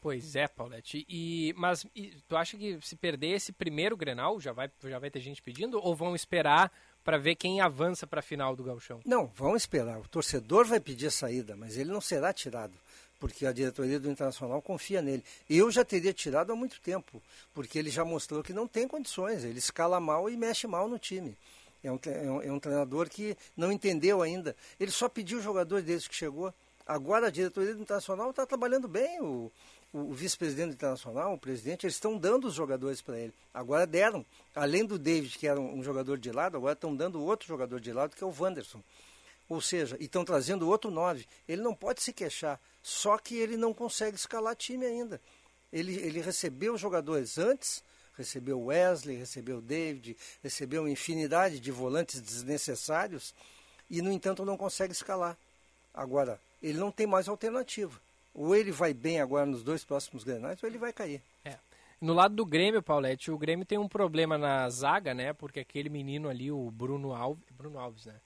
Pois 0.00 0.34
é, 0.34 0.48
Paulette. 0.48 1.04
E, 1.08 1.54
mas 1.56 1.86
e, 1.94 2.14
tu 2.26 2.36
acha 2.36 2.56
que 2.56 2.78
se 2.82 2.96
perder 2.96 3.32
esse 3.32 3.52
primeiro 3.52 3.96
Grenal, 3.96 4.40
já 4.40 4.52
vai, 4.52 4.70
já 4.84 4.98
vai 4.98 5.10
ter 5.10 5.20
gente 5.20 5.42
pedindo? 5.42 5.78
Ou 5.82 5.94
vão 5.94 6.14
esperar 6.14 6.72
para 7.04 7.18
ver 7.18 7.34
quem 7.34 7.60
avança 7.60 8.06
para 8.06 8.20
a 8.20 8.22
final 8.22 8.56
do 8.56 8.64
Galchão? 8.64 9.00
Não, 9.04 9.26
vão 9.26 9.54
esperar. 9.54 9.98
O 9.98 10.08
torcedor 10.08 10.64
vai 10.64 10.80
pedir 10.80 11.08
a 11.08 11.10
saída, 11.10 11.54
mas 11.54 11.76
ele 11.76 11.90
não 11.90 12.00
será 12.00 12.32
tirado 12.32 12.74
porque 13.20 13.44
a 13.44 13.52
diretoria 13.52 14.00
do 14.00 14.10
Internacional 14.10 14.62
confia 14.62 15.02
nele. 15.02 15.22
Eu 15.48 15.70
já 15.70 15.84
teria 15.84 16.10
tirado 16.12 16.52
há 16.52 16.56
muito 16.56 16.80
tempo, 16.80 17.22
porque 17.52 17.78
ele 17.78 17.90
já 17.90 18.02
mostrou 18.02 18.42
que 18.42 18.54
não 18.54 18.66
tem 18.66 18.88
condições, 18.88 19.44
ele 19.44 19.58
escala 19.58 20.00
mal 20.00 20.30
e 20.30 20.36
mexe 20.38 20.66
mal 20.66 20.88
no 20.88 20.98
time. 20.98 21.36
É 21.84 21.92
um, 21.92 21.98
é 22.06 22.30
um, 22.30 22.42
é 22.42 22.52
um 22.52 22.58
treinador 22.58 23.08
que 23.08 23.36
não 23.54 23.70
entendeu 23.70 24.22
ainda. 24.22 24.56
Ele 24.78 24.90
só 24.90 25.08
pediu 25.08 25.38
o 25.38 25.42
jogador 25.42 25.82
desde 25.82 26.08
que 26.08 26.14
chegou. 26.14 26.52
Agora 26.86 27.28
a 27.28 27.30
diretoria 27.30 27.74
do 27.74 27.82
Internacional 27.82 28.30
está 28.30 28.44
trabalhando 28.44 28.88
bem. 28.88 29.20
O, 29.20 29.52
o, 29.92 30.12
vice-presidente 30.12 30.74
Internacional, 30.74 31.34
o 31.34 31.38
presidente, 31.38 31.84
eles 31.84 31.96
estão 31.96 32.16
dando 32.16 32.46
os 32.46 32.54
jogadores 32.54 33.02
para 33.02 33.18
ele. 33.18 33.34
Agora 33.52 33.86
deram. 33.86 34.24
Além 34.54 34.84
do 34.84 34.98
David, 34.98 35.36
que 35.36 35.46
era 35.46 35.60
um, 35.60 35.82
jogador 35.82 36.18
de 36.18 36.30
lado, 36.30 36.56
agora 36.56 36.74
estão 36.74 36.94
dando 36.94 37.22
outro 37.22 37.46
jogador 37.46 37.80
de 37.80 37.92
lado, 37.92 38.14
que 38.14 38.22
é 38.22 38.26
o 38.26 38.34
Wanderson. 38.36 38.82
Ou 39.48 39.60
seja, 39.60 39.96
estão 39.98 40.24
trazendo 40.24 40.68
outro 40.68 40.90
9. 40.90 41.26
Ele 41.48 41.60
não 41.60 41.74
pode 41.74 42.02
se 42.02 42.12
queixar. 42.12 42.60
Só 42.82 43.18
que 43.18 43.34
ele 43.34 43.56
não 43.56 43.74
consegue 43.74 44.16
escalar 44.16 44.54
time 44.54 44.86
ainda. 44.86 45.20
Ele, 45.72 45.94
ele 45.96 46.20
recebeu 46.20 46.78
jogadores 46.78 47.36
antes, 47.36 47.82
recebeu 48.16 48.60
Wesley, 48.66 49.16
recebeu 49.16 49.60
David, 49.60 50.16
recebeu 50.42 50.88
infinidade 50.88 51.58
de 51.58 51.70
volantes 51.72 52.20
desnecessários 52.20 53.34
e, 53.88 54.00
no 54.00 54.12
entanto, 54.12 54.44
não 54.44 54.56
consegue 54.56 54.92
escalar. 54.92 55.36
Agora, 55.92 56.40
ele 56.62 56.78
não 56.78 56.92
tem 56.92 57.06
mais 57.06 57.28
alternativa. 57.28 58.00
Ou 58.34 58.54
ele 58.54 58.70
vai 58.70 58.94
bem 58.94 59.20
agora 59.20 59.46
nos 59.46 59.62
dois 59.62 59.84
próximos 59.84 60.24
granais, 60.24 60.62
ou 60.62 60.68
ele 60.68 60.78
vai 60.78 60.92
cair. 60.92 61.22
É. 61.44 61.58
No 62.00 62.14
lado 62.14 62.34
do 62.34 62.46
Grêmio, 62.46 62.82
Paulette, 62.82 63.30
o 63.30 63.38
Grêmio 63.38 63.66
tem 63.66 63.78
um 63.78 63.88
problema 63.88 64.38
na 64.38 64.68
zaga, 64.70 65.12
né? 65.12 65.32
Porque 65.32 65.60
aquele 65.60 65.88
menino 65.88 66.28
ali, 66.28 66.50
o 66.50 66.70
Bruno 66.70 67.12
Alves, 67.12 67.44
Bruno 67.50 67.78
Alves, 67.78 68.06
né? 68.06 68.20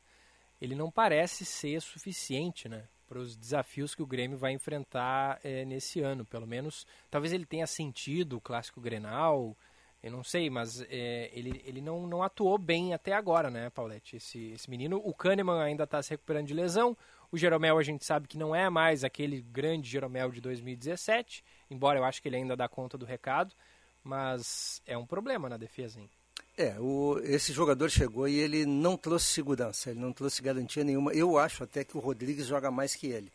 ele 0.65 0.75
não 0.75 0.91
parece 0.91 1.45
ser 1.45 1.81
suficiente, 1.81 2.69
né? 2.69 2.85
Para 3.07 3.19
os 3.19 3.37
desafios 3.37 3.95
que 3.95 4.03
o 4.03 4.07
Grêmio 4.07 4.39
vai 4.39 4.53
enfrentar 4.53 5.39
é, 5.45 5.65
nesse 5.65 6.01
ano. 6.01 6.25
Pelo 6.25 6.47
menos, 6.47 6.87
talvez 7.11 7.33
ele 7.33 7.45
tenha 7.45 7.67
sentido 7.67 8.37
o 8.37 8.41
clássico 8.41 8.81
Grenal, 8.81 9.57
eu 10.03 10.11
não 10.11 10.25
sei, 10.25 10.49
mas 10.49 10.83
é, 10.89 11.31
ele, 11.33 11.63
ele 11.67 11.81
não, 11.81 12.07
não 12.07 12.23
atuou 12.23 12.59
bem 12.59 12.95
até 12.95 13.13
agora, 13.13 13.51
né, 13.51 13.71
Paulette? 13.71 14.17
Esse, 14.17 14.53
esse 14.53 14.69
menino. 14.71 15.01
O 15.05 15.15
Kahneman 15.15 15.63
ainda 15.63 15.85
está 15.85 16.03
se 16.03 16.11
recuperando 16.11 16.47
de 16.47 16.55
lesão. 16.55 16.97
O 17.31 17.39
Jeromel 17.39 17.79
a 17.79 17.83
gente 17.83 18.05
sabe 18.05 18.29
que 18.29 18.39
não 18.39 18.55
é 18.55 18.69
mais 18.71 19.05
aquele 19.05 19.41
grande 19.41 19.89
Jeromel 19.89 20.31
de 20.31 20.41
2017, 20.41 21.45
embora 21.71 21.99
eu 21.99 22.05
acho 22.05 22.23
que 22.23 22.29
ele 22.29 22.37
ainda 22.37 22.57
dá 22.57 22.69
conta 22.69 22.97
do 22.97 23.05
recado. 23.05 23.55
Mas 24.03 24.83
é 24.87 24.99
um 24.99 25.07
problema 25.07 25.49
na 25.49 25.57
defesa, 25.57 25.99
hein? 25.99 26.11
É, 26.57 26.79
o, 26.79 27.19
esse 27.25 27.53
jogador 27.53 27.91
chegou 27.91 28.29
e 28.29 28.39
ele 28.39 28.65
não 28.67 28.97
trouxe 28.97 29.27
segurança, 29.27 29.91
ele 29.91 29.99
não 29.99 30.13
trouxe 30.13 30.43
garantia 30.43 30.85
nenhuma. 30.85 31.13
Eu 31.13 31.39
acho 31.39 31.65
até 31.65 31.83
que 31.83 31.97
o 31.97 32.01
Rodrigues 32.01 32.47
joga 32.47 32.71
mais 32.71 32.95
que 32.95 33.07
ele. 33.07 33.33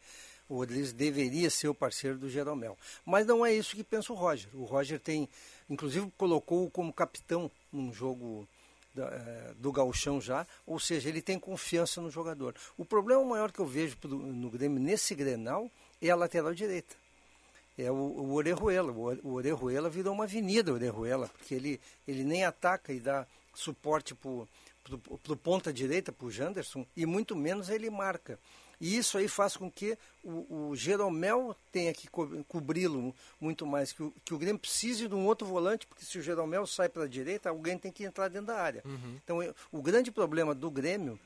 O 0.47 0.55
Rodrigues 0.55 0.93
deveria 0.93 1.49
ser 1.49 1.67
o 1.67 1.75
parceiro 1.75 2.17
do 2.17 2.29
Jeromel. 2.29 2.77
Mas 3.05 3.27
não 3.27 3.45
é 3.45 3.53
isso 3.53 3.75
que 3.75 3.83
pensa 3.83 4.13
o 4.13 4.15
Roger. 4.15 4.49
O 4.53 4.63
Roger 4.63 4.99
tem, 4.99 5.27
inclusive, 5.69 6.11
colocou-o 6.17 6.71
como 6.71 6.93
capitão 6.93 7.51
num 7.71 7.91
jogo 7.91 8.47
do 9.57 9.71
gauchão 9.71 10.19
já, 10.19 10.45
ou 10.65 10.79
seja, 10.79 11.09
ele 11.09 11.21
tem 11.21 11.39
confiança 11.39 12.01
no 12.01 12.09
jogador. 12.09 12.55
O 12.77 12.83
problema 12.83 13.23
maior 13.23 13.51
que 13.51 13.59
eu 13.59 13.65
vejo 13.65 13.97
no 14.03 14.49
Grêmio 14.49 14.79
nesse 14.79 15.15
Grenal 15.15 15.69
é 16.01 16.09
a 16.09 16.15
lateral 16.15 16.53
direita 16.53 16.95
é 17.83 17.91
o, 17.91 17.95
o 17.95 18.33
Orejuela. 18.33 18.91
O, 18.91 19.33
Orejuela 19.33 19.89
virou 19.89 20.13
uma 20.13 20.25
avenida, 20.25 20.73
Orejuela, 20.73 21.29
porque 21.29 21.55
ele, 21.55 21.79
ele 22.07 22.23
nem 22.23 22.43
ataca 22.43 22.91
e 22.91 22.99
dá 22.99 23.25
suporte 23.53 24.13
para 24.13 24.29
o 24.29 25.37
ponta 25.37 25.71
direita, 25.71 26.11
para 26.11 26.27
o 26.27 26.31
Janderson, 26.31 26.85
e 26.95 27.05
muito 27.05 27.35
menos 27.35 27.69
ele 27.69 27.89
marca. 27.89 28.39
E 28.79 28.97
isso 28.97 29.17
aí 29.17 29.27
faz 29.27 29.57
com 29.57 29.69
que 29.69 29.97
o, 30.23 30.69
o 30.69 30.75
Jeromel 30.75 31.55
tenha 31.71 31.93
que 31.93 32.07
co 32.09 32.27
cobri-lo 32.47 33.13
muito 33.39 33.65
mais, 33.65 33.91
que 33.91 34.03
o, 34.03 34.13
que 34.23 34.33
o 34.33 34.37
Grêmio 34.37 34.59
precise 34.59 35.07
de 35.07 35.15
um 35.15 35.25
outro 35.25 35.45
volante, 35.45 35.85
porque 35.85 36.05
se 36.05 36.17
o 36.17 36.21
Jeromel 36.21 36.65
sai 36.65 36.87
para 36.87 37.03
a 37.03 37.07
direita, 37.07 37.49
alguém 37.49 37.77
tem 37.77 37.91
que 37.91 38.03
entrar 38.03 38.29
dentro 38.29 38.47
da 38.47 38.57
área. 38.57 38.81
Uhum. 38.85 39.17
Então, 39.23 39.43
eu, 39.43 39.53
o 39.71 39.81
grande 39.81 40.11
problema 40.11 40.55
do 40.55 40.71
Grêmio 40.71 41.19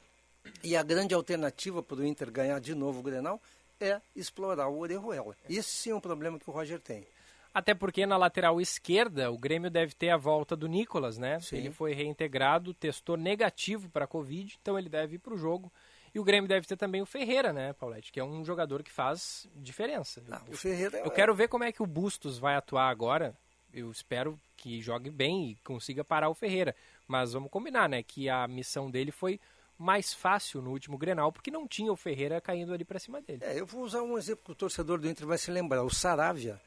e 0.63 0.75
a 0.75 0.83
grande 0.83 1.13
alternativa 1.13 1.83
para 1.83 1.97
o 1.97 2.05
Inter 2.05 2.31
ganhar 2.31 2.59
de 2.59 2.73
novo 2.73 2.99
o 2.99 3.03
Grenal 3.03 3.39
é 3.79 4.01
explorar 4.15 4.67
o 4.67 4.79
Orejuela. 4.79 5.35
Esse 5.49 5.69
sim 5.69 5.91
é 5.91 5.95
um 5.95 5.99
problema 5.99 6.39
que 6.39 6.49
o 6.49 6.53
Roger 6.53 6.79
tem. 6.79 7.05
Até 7.53 7.75
porque 7.75 8.05
na 8.05 8.17
lateral 8.17 8.59
esquerda 8.59 9.31
o 9.31 9.37
Grêmio 9.37 9.69
deve 9.69 9.93
ter 9.93 10.09
a 10.09 10.17
volta 10.17 10.55
do 10.55 10.67
Nicolas, 10.67 11.19
né? 11.19 11.39
Sim. 11.39 11.57
Ele 11.57 11.71
foi 11.71 11.93
reintegrado, 11.93 12.73
testou 12.73 13.15
negativo 13.15 13.89
para 13.89 14.05
a 14.05 14.07
Covid, 14.07 14.57
então 14.59 14.77
ele 14.77 14.89
deve 14.89 15.15
ir 15.15 15.19
para 15.19 15.35
o 15.35 15.37
jogo. 15.37 15.71
E 16.13 16.19
o 16.19 16.23
Grêmio 16.23 16.47
deve 16.47 16.67
ter 16.67 16.77
também 16.77 17.01
o 17.01 17.05
Ferreira, 17.05 17.51
né, 17.51 17.73
Paulette? 17.73 18.11
Que 18.11 18.19
é 18.19 18.23
um 18.23 18.45
jogador 18.45 18.83
que 18.83 18.91
faz 18.91 19.47
diferença. 19.55 20.21
Não, 20.27 20.41
o 20.47 20.55
Ferreira 20.55 20.99
eu, 20.99 21.05
eu 21.05 21.11
quero 21.11 21.33
ver 21.33 21.47
como 21.47 21.63
é 21.63 21.71
que 21.71 21.81
o 21.81 21.87
Bustos 21.87 22.37
vai 22.37 22.55
atuar 22.55 22.89
agora. 22.89 23.35
Eu 23.73 23.89
espero 23.89 24.39
que 24.55 24.79
jogue 24.81 25.09
bem 25.09 25.49
e 25.49 25.55
consiga 25.63 26.03
parar 26.03 26.29
o 26.29 26.35
Ferreira. 26.35 26.75
Mas 27.07 27.33
vamos 27.33 27.49
combinar, 27.49 27.89
né? 27.89 28.03
Que 28.03 28.29
a 28.29 28.47
missão 28.47 28.91
dele 28.91 29.11
foi 29.11 29.39
mais 29.77 30.13
fácil 30.13 30.61
no 30.61 30.69
último 30.69 30.97
Grenal, 30.97 31.31
porque 31.31 31.49
não 31.49 31.67
tinha 31.67 31.91
o 31.91 31.95
Ferreira 31.95 32.39
caindo 32.39 32.73
ali 32.73 32.85
para 32.85 32.99
cima 32.99 33.19
dele. 33.19 33.39
É, 33.43 33.59
eu 33.59 33.65
vou 33.65 33.81
usar 33.81 34.03
um 34.03 34.17
exemplo 34.17 34.43
que 34.45 34.51
o 34.51 34.55
torcedor 34.55 34.99
do 34.99 35.09
Inter 35.09 35.25
vai 35.25 35.37
se 35.37 35.49
lembrar. 35.49 35.83
O 35.83 35.89
Saravia 35.89 36.61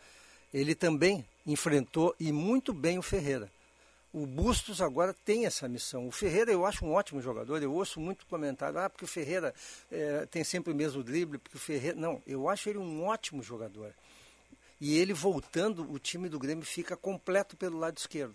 ele 0.53 0.75
também 0.75 1.25
enfrentou 1.47 2.15
e 2.19 2.33
muito 2.33 2.73
bem 2.73 2.99
o 2.99 3.03
Ferreira. 3.03 3.51
O 4.17 4.25
Bustos 4.25 4.81
agora 4.81 5.13
tem 5.13 5.45
essa 5.45 5.69
missão. 5.69 6.09
O 6.09 6.11
Ferreira 6.11 6.51
eu 6.51 6.65
acho 6.65 6.87
um 6.87 6.93
ótimo 6.95 7.21
jogador. 7.21 7.63
Eu 7.63 7.75
ouço 7.75 8.01
muito 8.01 8.25
comentário, 8.25 8.79
ah, 8.79 8.89
porque 8.89 9.05
o 9.05 9.07
Ferreira 9.07 9.55
é, 9.93 10.25
tem 10.25 10.43
sempre 10.43 10.73
o 10.73 10.75
mesmo 10.75 11.03
drible, 11.03 11.37
porque 11.37 11.59
o 11.59 11.61
Ferreira. 11.61 12.01
Não, 12.01 12.23
eu 12.27 12.49
acho 12.49 12.67
ele 12.71 12.79
um 12.79 13.05
ótimo 13.05 13.43
jogador. 13.43 13.93
E 14.81 14.97
ele 14.97 15.13
voltando, 15.13 15.93
o 15.93 15.99
time 15.99 16.31
do 16.31 16.39
Grêmio 16.39 16.65
fica 16.65 16.97
completo 16.97 17.59
pelo 17.59 17.79
lado 17.79 17.99
esquerdo. 17.99 18.35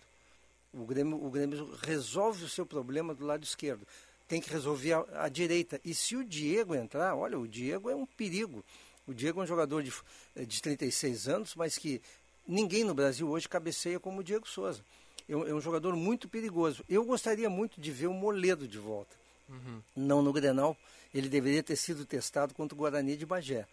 O 0.71 0.85
Grêmio, 0.85 1.17
o 1.17 1.31
Grêmio 1.31 1.75
resolve 1.81 2.45
o 2.45 2.49
seu 2.49 2.63
problema 2.63 3.15
do 3.15 3.25
lado 3.25 3.43
esquerdo. 3.43 3.81
Tem 4.27 4.39
que 4.39 4.51
resolver 4.51 4.93
a, 4.93 5.23
a 5.23 5.29
direita. 5.29 5.81
E 5.83 5.95
se 5.95 6.15
o 6.15 6.23
Diego 6.23 6.75
entrar, 6.75 7.15
olha, 7.15 7.39
o 7.39 7.47
Diego 7.47 7.89
é 7.89 7.95
um 7.95 8.05
perigo. 8.05 8.63
O 9.07 9.15
Diego 9.15 9.39
é 9.39 9.43
um 9.45 9.47
jogador 9.47 9.81
de, 9.81 9.91
de 10.45 10.61
36 10.61 11.27
anos, 11.27 11.55
mas 11.55 11.75
que 11.75 11.99
ninguém 12.47 12.83
no 12.83 12.93
Brasil 12.93 13.27
hoje 13.27 13.49
cabeceia 13.49 13.99
como 13.99 14.19
o 14.19 14.23
Diego 14.23 14.47
Souza 14.47 14.83
é 15.31 15.35
um, 15.35 15.47
é 15.47 15.53
um 15.53 15.61
jogador 15.61 15.95
muito 15.95 16.27
perigoso. 16.27 16.83
Eu 16.89 17.05
gostaria 17.05 17.49
muito 17.49 17.79
de 17.79 17.91
ver 17.91 18.07
o 18.07 18.13
Moledo 18.13 18.67
de 18.67 18.77
volta. 18.77 19.15
Uhum. 19.47 19.81
Não 19.95 20.21
no 20.21 20.33
Grenal, 20.33 20.75
ele 21.13 21.29
deveria 21.29 21.63
ter 21.63 21.75
sido 21.75 22.05
testado 22.05 22.53
contra 22.53 22.75
o 22.75 22.77
Guarani 22.77 23.15
de 23.15 23.25
Bagé. 23.25 23.65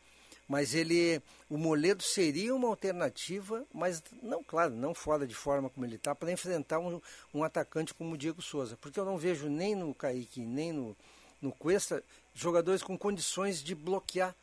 Mas 0.49 0.75
ele, 0.75 1.21
o 1.51 1.59
Moledo 1.59 2.03
seria 2.03 2.55
uma 2.55 2.69
alternativa, 2.69 3.67
mas 3.75 4.03
não, 4.23 4.43
claro, 4.43 4.73
não 4.75 4.95
fora 4.95 5.27
de 5.27 5.35
forma 5.35 5.69
como 5.69 5.85
ele 5.85 5.97
está, 5.97 6.15
para 6.15 6.33
enfrentar 6.33 6.79
um, 6.79 7.01
um 7.35 7.45
atacante 7.45 7.93
como 7.93 8.15
o 8.15 8.17
Diego 8.17 8.41
Souza. 8.41 8.79
Porque 8.81 8.99
eu 8.99 9.05
não 9.05 9.19
vejo 9.19 9.49
nem 9.49 9.75
no 9.75 9.95
Kaique, 9.95 10.41
nem 10.41 10.73
no, 10.73 10.97
no 11.43 11.53
Cuesta, 11.53 12.03
jogadores 12.35 12.83
com 12.83 12.97
condições 12.97 13.63
de 13.63 13.75
bloquear 13.75 14.35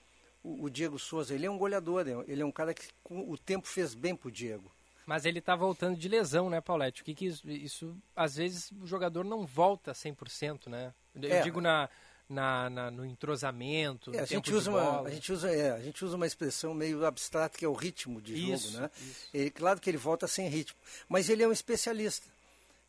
o, 0.43 0.65
o 0.65 0.69
Diego 0.69 0.99
Souza. 0.99 1.34
Ele 1.34 1.47
é 1.47 1.49
um 1.49 1.58
goleador, 1.58 2.06
ele 2.28 2.41
é 2.41 2.45
um 2.45 2.51
cara 2.51 2.73
que 2.73 2.88
com, 3.04 3.32
o 3.32 3.38
tempo 3.38 3.67
fez 3.67 3.95
bem 3.95 4.15
para 4.15 4.28
o 4.28 4.32
Diego. 4.32 4.74
Mas 5.05 5.25
ele 5.25 5.39
está 5.39 5.55
voltando 5.55 5.97
de 5.97 6.07
lesão, 6.07 6.49
né, 6.49 6.59
Paulette? 6.59 7.01
O 7.01 7.05
que, 7.05 7.13
que 7.13 7.25
isso, 7.27 7.49
isso, 7.49 7.95
Às 8.15 8.35
vezes 8.35 8.71
o 8.81 8.87
jogador 8.87 9.23
não 9.23 9.45
volta 9.45 9.91
100%, 9.91 10.67
né? 10.67 10.93
Eu 11.13 11.31
é. 11.31 11.41
digo 11.41 11.61
na, 11.61 11.87
na, 12.27 12.69
na, 12.69 12.91
no 12.91 13.05
entrosamento. 13.05 14.15
É, 14.15 14.21
a, 14.21 14.25
gente 14.25 14.53
usa 14.53 14.71
uma, 14.71 15.01
a, 15.01 15.09
gente 15.11 15.31
usa, 15.31 15.51
é, 15.51 15.71
a 15.71 15.79
gente 15.79 16.03
usa 16.03 16.15
uma 16.15 16.25
expressão 16.25 16.73
meio 16.73 17.05
abstrata 17.05 17.57
que 17.57 17.63
é 17.63 17.67
o 17.67 17.73
ritmo 17.73 18.19
de 18.19 18.33
isso, 18.51 18.71
jogo, 18.71 18.81
né? 18.81 18.91
Isso. 18.97 19.29
Ele, 19.33 19.51
claro 19.51 19.79
que 19.79 19.89
ele 19.89 19.97
volta 19.97 20.27
sem 20.27 20.47
ritmo, 20.47 20.77
mas 21.07 21.29
ele 21.29 21.43
é 21.43 21.47
um 21.47 21.51
especialista. 21.51 22.27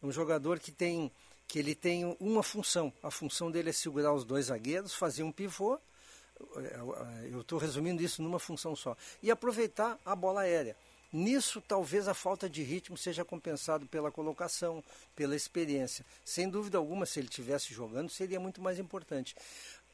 Um 0.02 0.10
jogador 0.10 0.58
que 0.58 0.72
tem, 0.72 1.10
que 1.46 1.58
ele 1.58 1.74
tem 1.74 2.16
uma 2.18 2.42
função. 2.42 2.92
A 3.02 3.10
função 3.10 3.50
dele 3.50 3.70
é 3.70 3.72
segurar 3.72 4.12
os 4.12 4.24
dois 4.24 4.46
zagueiros, 4.46 4.94
fazer 4.94 5.22
um 5.22 5.32
pivô. 5.32 5.78
Eu 7.30 7.40
estou 7.40 7.58
resumindo 7.58 8.02
isso 8.02 8.22
numa 8.22 8.38
função 8.38 8.76
só. 8.76 8.96
E 9.22 9.30
aproveitar 9.30 9.98
a 10.04 10.14
bola 10.14 10.42
aérea. 10.42 10.76
Nisso, 11.16 11.62
talvez 11.66 12.08
a 12.08 12.12
falta 12.12 12.46
de 12.46 12.62
ritmo 12.62 12.94
seja 12.94 13.24
compensado 13.24 13.86
pela 13.86 14.12
colocação, 14.12 14.84
pela 15.14 15.34
experiência. 15.34 16.04
Sem 16.22 16.46
dúvida 16.46 16.76
alguma, 16.76 17.06
se 17.06 17.18
ele 17.18 17.28
estivesse 17.28 17.72
jogando, 17.72 18.10
seria 18.10 18.38
muito 18.38 18.60
mais 18.60 18.78
importante. 18.78 19.34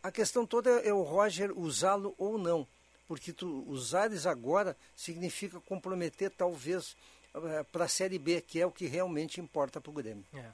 A 0.02 0.10
questão 0.10 0.44
toda 0.44 0.68
é 0.80 0.92
o 0.92 1.02
Roger 1.02 1.56
usá-lo 1.56 2.12
ou 2.18 2.36
não, 2.36 2.66
porque 3.06 3.32
tu 3.32 3.64
usares 3.68 4.26
agora 4.26 4.76
significa 4.96 5.60
comprometer 5.60 6.28
talvez 6.28 6.96
eh, 7.32 7.64
para 7.70 7.84
a 7.84 7.88
Série 7.88 8.18
B, 8.18 8.40
que 8.40 8.60
é 8.60 8.66
o 8.66 8.72
que 8.72 8.86
realmente 8.86 9.40
importa 9.40 9.80
para 9.80 9.90
o 9.90 9.94
Grêmio. 9.94 10.24
É. 10.34 10.46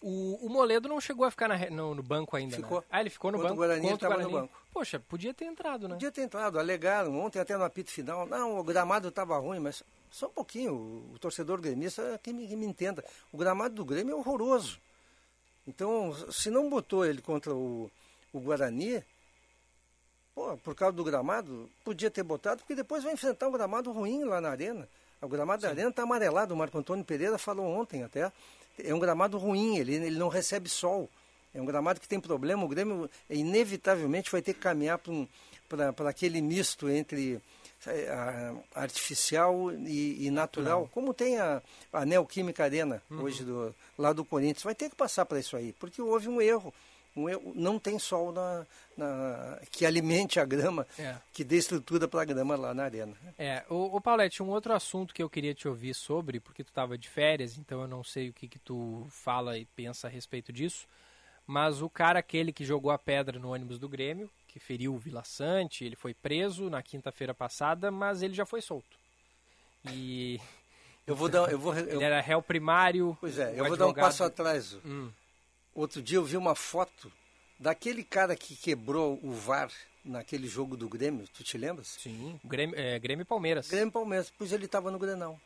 O, 0.00 0.46
o, 0.46 0.48
Moledo 0.48 0.88
não 0.88 1.00
chegou 1.00 1.26
a 1.26 1.30
ficar 1.30 1.48
na, 1.48 1.58
no, 1.70 1.92
no, 1.92 2.02
banco 2.04 2.36
ainda, 2.36 2.54
ficou. 2.54 2.78
Né? 2.78 2.86
Ah, 2.88 3.00
ele 3.00 3.10
ficou 3.10 3.32
no 3.32 3.38
Contra 3.38 3.50
banco? 3.50 3.62
O 3.62 3.66
Guarani 3.66 3.92
estava 3.94 4.18
no 4.18 4.30
banco. 4.30 4.54
Poxa, 4.72 5.00
podia 5.00 5.34
ter 5.34 5.46
entrado, 5.46 5.88
né? 5.88 5.94
Podia 5.94 6.12
ter 6.12 6.22
entrado, 6.22 6.58
alegaram. 6.58 7.18
Ontem 7.18 7.40
até 7.40 7.56
no 7.56 7.64
apito 7.64 7.90
final, 7.90 8.26
não, 8.26 8.58
o 8.58 8.62
gramado 8.62 9.08
estava 9.08 9.36
ruim, 9.38 9.58
mas 9.58 9.82
só 10.14 10.26
um 10.26 10.30
pouquinho. 10.30 10.72
O, 10.72 11.14
o 11.14 11.18
torcedor 11.18 11.60
gremista, 11.60 12.02
é 12.02 12.18
que 12.18 12.32
me, 12.32 12.46
que 12.46 12.54
me 12.54 12.66
entenda, 12.66 13.04
o 13.32 13.36
gramado 13.36 13.74
do 13.74 13.84
Grêmio 13.84 14.12
é 14.12 14.14
horroroso. 14.14 14.78
Então, 15.66 16.14
se 16.30 16.50
não 16.50 16.70
botou 16.70 17.04
ele 17.04 17.20
contra 17.20 17.52
o, 17.52 17.90
o 18.32 18.40
Guarani, 18.40 19.02
pô, 20.34 20.56
por 20.58 20.74
causa 20.74 20.96
do 20.96 21.02
gramado, 21.02 21.68
podia 21.82 22.10
ter 22.10 22.22
botado, 22.22 22.60
porque 22.60 22.74
depois 22.74 23.02
vai 23.02 23.12
enfrentar 23.12 23.48
um 23.48 23.52
gramado 23.52 23.90
ruim 23.90 24.24
lá 24.24 24.40
na 24.40 24.50
arena. 24.50 24.88
O 25.20 25.28
gramado 25.28 25.62
Sim. 25.62 25.66
da 25.66 25.72
arena 25.72 25.90
está 25.90 26.02
amarelado, 26.02 26.54
o 26.54 26.56
Marco 26.56 26.78
Antônio 26.78 27.04
Pereira 27.04 27.38
falou 27.38 27.66
ontem 27.66 28.04
até 28.04 28.30
é 28.78 28.94
um 28.94 28.98
gramado 28.98 29.38
ruim, 29.38 29.78
ele, 29.78 29.94
ele 29.94 30.18
não 30.18 30.28
recebe 30.28 30.68
sol. 30.68 31.08
É 31.54 31.60
um 31.60 31.64
gramado 31.64 32.00
que 32.00 32.08
tem 32.08 32.18
problema. 32.18 32.64
O 32.64 32.68
Grêmio 32.68 33.08
inevitavelmente 33.30 34.30
vai 34.30 34.42
ter 34.42 34.54
que 34.54 34.60
caminhar 34.60 34.98
para 34.98 35.12
um, 35.12 35.28
aquele 36.08 36.40
misto 36.40 36.88
entre 36.88 37.40
artificial 38.74 39.72
e, 39.72 40.26
e 40.26 40.30
natural, 40.30 40.88
como 40.92 41.14
tem 41.14 41.38
a, 41.38 41.62
a 41.92 42.04
Neoquímica 42.04 42.64
Arena 42.64 43.02
uhum. 43.10 43.22
hoje 43.22 43.44
do, 43.44 43.74
lá 43.98 44.12
do 44.12 44.24
Corinthians. 44.24 44.62
Vai 44.62 44.74
ter 44.74 44.90
que 44.90 44.96
passar 44.96 45.24
para 45.26 45.38
isso 45.38 45.56
aí, 45.56 45.72
porque 45.72 46.00
houve 46.00 46.28
um 46.28 46.40
erro 46.40 46.72
não 47.54 47.78
tem 47.78 47.98
sol 47.98 48.32
na, 48.32 48.66
na, 48.96 49.60
que 49.70 49.86
alimente 49.86 50.40
a 50.40 50.44
grama, 50.44 50.86
é. 50.98 51.16
que 51.32 51.44
dê 51.44 51.56
estrutura 51.56 52.08
para 52.08 52.22
a 52.22 52.24
grama 52.24 52.56
lá 52.56 52.74
na 52.74 52.84
arena. 52.84 53.16
É, 53.38 53.64
o, 53.70 53.96
o 53.96 54.00
Paulette, 54.00 54.42
um 54.42 54.48
outro 54.48 54.72
assunto 54.72 55.14
que 55.14 55.22
eu 55.22 55.30
queria 55.30 55.54
te 55.54 55.68
ouvir 55.68 55.94
sobre, 55.94 56.40
porque 56.40 56.64
tu 56.64 56.68
estava 56.68 56.98
de 56.98 57.08
férias, 57.08 57.56
então 57.56 57.82
eu 57.82 57.88
não 57.88 58.02
sei 58.02 58.30
o 58.30 58.32
que, 58.32 58.48
que 58.48 58.58
tu 58.58 59.06
fala 59.10 59.56
e 59.56 59.64
pensa 59.64 60.08
a 60.08 60.10
respeito 60.10 60.52
disso, 60.52 60.88
mas 61.46 61.80
o 61.80 61.88
cara 61.88 62.18
aquele 62.18 62.52
que 62.52 62.64
jogou 62.64 62.90
a 62.90 62.98
pedra 62.98 63.38
no 63.38 63.52
ônibus 63.52 63.78
do 63.78 63.88
Grêmio, 63.88 64.28
que 64.54 64.60
feriu 64.60 64.94
o 64.94 64.98
Vila 64.98 65.24
Sante, 65.24 65.84
ele 65.84 65.96
foi 65.96 66.14
preso 66.14 66.70
na 66.70 66.80
quinta-feira 66.80 67.34
passada, 67.34 67.90
mas 67.90 68.22
ele 68.22 68.34
já 68.34 68.46
foi 68.46 68.62
solto. 68.62 68.96
E 69.90 70.40
eu 71.04 71.16
vou 71.16 71.28
dar, 71.28 71.50
eu 71.50 71.58
vou, 71.58 71.74
eu... 71.74 71.96
Ele 71.96 72.04
era 72.04 72.20
réu 72.20 72.40
primário. 72.40 73.18
Pois 73.20 73.36
é, 73.36 73.58
eu 73.58 73.64
vou 73.64 73.76
dar 73.76 73.88
um 73.88 73.92
passo 73.92 74.22
atrás. 74.22 74.74
Hum. 74.86 75.10
Outro 75.74 76.00
dia 76.00 76.18
eu 76.18 76.24
vi 76.24 76.36
uma 76.36 76.54
foto 76.54 77.10
daquele 77.58 78.04
cara 78.04 78.36
que 78.36 78.54
quebrou 78.54 79.18
o 79.24 79.32
VAR 79.32 79.72
naquele 80.04 80.46
jogo 80.46 80.76
do 80.76 80.88
Grêmio, 80.88 81.26
tu 81.34 81.42
te 81.42 81.58
lembras? 81.58 81.88
Sim, 82.00 82.38
Grêmio, 82.44 82.78
é, 82.78 82.96
Grêmio 83.00 83.26
Palmeiras. 83.26 83.68
Grêmio 83.68 83.90
Palmeiras, 83.90 84.32
pois 84.38 84.52
ele 84.52 84.66
estava 84.66 84.88
no 84.88 85.00
Grenal. 85.00 85.40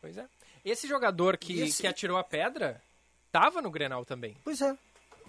Pois 0.00 0.16
é. 0.16 0.24
Esse 0.64 0.86
jogador 0.86 1.36
que, 1.36 1.58
esse... 1.62 1.82
que 1.82 1.88
atirou 1.88 2.16
a 2.16 2.22
pedra 2.22 2.80
estava 3.26 3.60
no 3.60 3.72
Grenal 3.72 4.04
também. 4.04 4.36
Pois 4.44 4.62
é. 4.62 4.78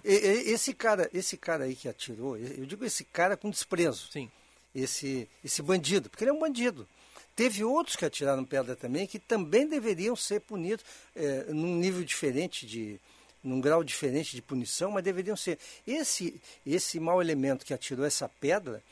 Esse 0.04 0.74
cara, 0.74 1.08
esse 1.14 1.36
cara 1.36 1.64
aí 1.64 1.74
que 1.74 1.88
atirou, 1.88 2.36
eu 2.36 2.66
digo 2.66 2.84
esse 2.84 3.04
cara 3.04 3.36
com 3.36 3.48
desprezo. 3.48 4.08
Sim. 4.12 4.30
Esse, 4.74 5.28
esse 5.42 5.62
bandido, 5.62 6.10
porque 6.10 6.24
ele 6.24 6.30
é 6.30 6.34
um 6.34 6.38
bandido. 6.38 6.86
Teve 7.34 7.64
outros 7.64 7.96
que 7.96 8.04
atiraram 8.04 8.44
pedra 8.44 8.76
também 8.76 9.06
que 9.06 9.18
também 9.18 9.66
deveriam 9.66 10.14
ser 10.14 10.40
punidos 10.40 10.84
é, 11.16 11.44
num 11.52 11.76
nível 11.76 12.04
diferente 12.04 12.66
de, 12.66 13.00
num 13.42 13.60
grau 13.60 13.82
diferente 13.82 14.36
de 14.36 14.42
punição, 14.42 14.90
mas 14.90 15.02
deveriam 15.02 15.36
ser. 15.36 15.58
Esse, 15.86 16.40
esse 16.66 17.00
mau 17.00 17.20
elemento 17.20 17.64
que 17.64 17.74
atirou 17.74 18.06
essa 18.06 18.28
pedra, 18.28 18.82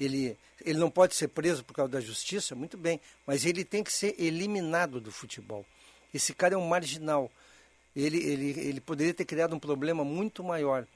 ele, 0.00 0.36
ele 0.64 0.78
não 0.78 0.90
pode 0.90 1.14
ser 1.14 1.28
preso 1.28 1.64
por 1.64 1.74
causa 1.74 1.92
da 1.92 2.00
justiça, 2.00 2.54
muito 2.54 2.76
bem, 2.76 3.00
mas 3.26 3.46
ele 3.46 3.64
tem 3.64 3.84
que 3.84 3.92
ser 3.92 4.14
eliminado 4.18 5.00
do 5.00 5.12
futebol. 5.12 5.64
Esse 6.12 6.34
cara 6.34 6.54
é 6.54 6.58
um 6.58 6.66
marginal. 6.66 7.30
Ele, 7.94 8.18
ele, 8.18 8.60
ele 8.60 8.80
poderia 8.80 9.14
ter 9.14 9.24
criado 9.24 9.54
um 9.54 9.58
problema 9.58 10.04
muito 10.04 10.42
maior. 10.42 10.86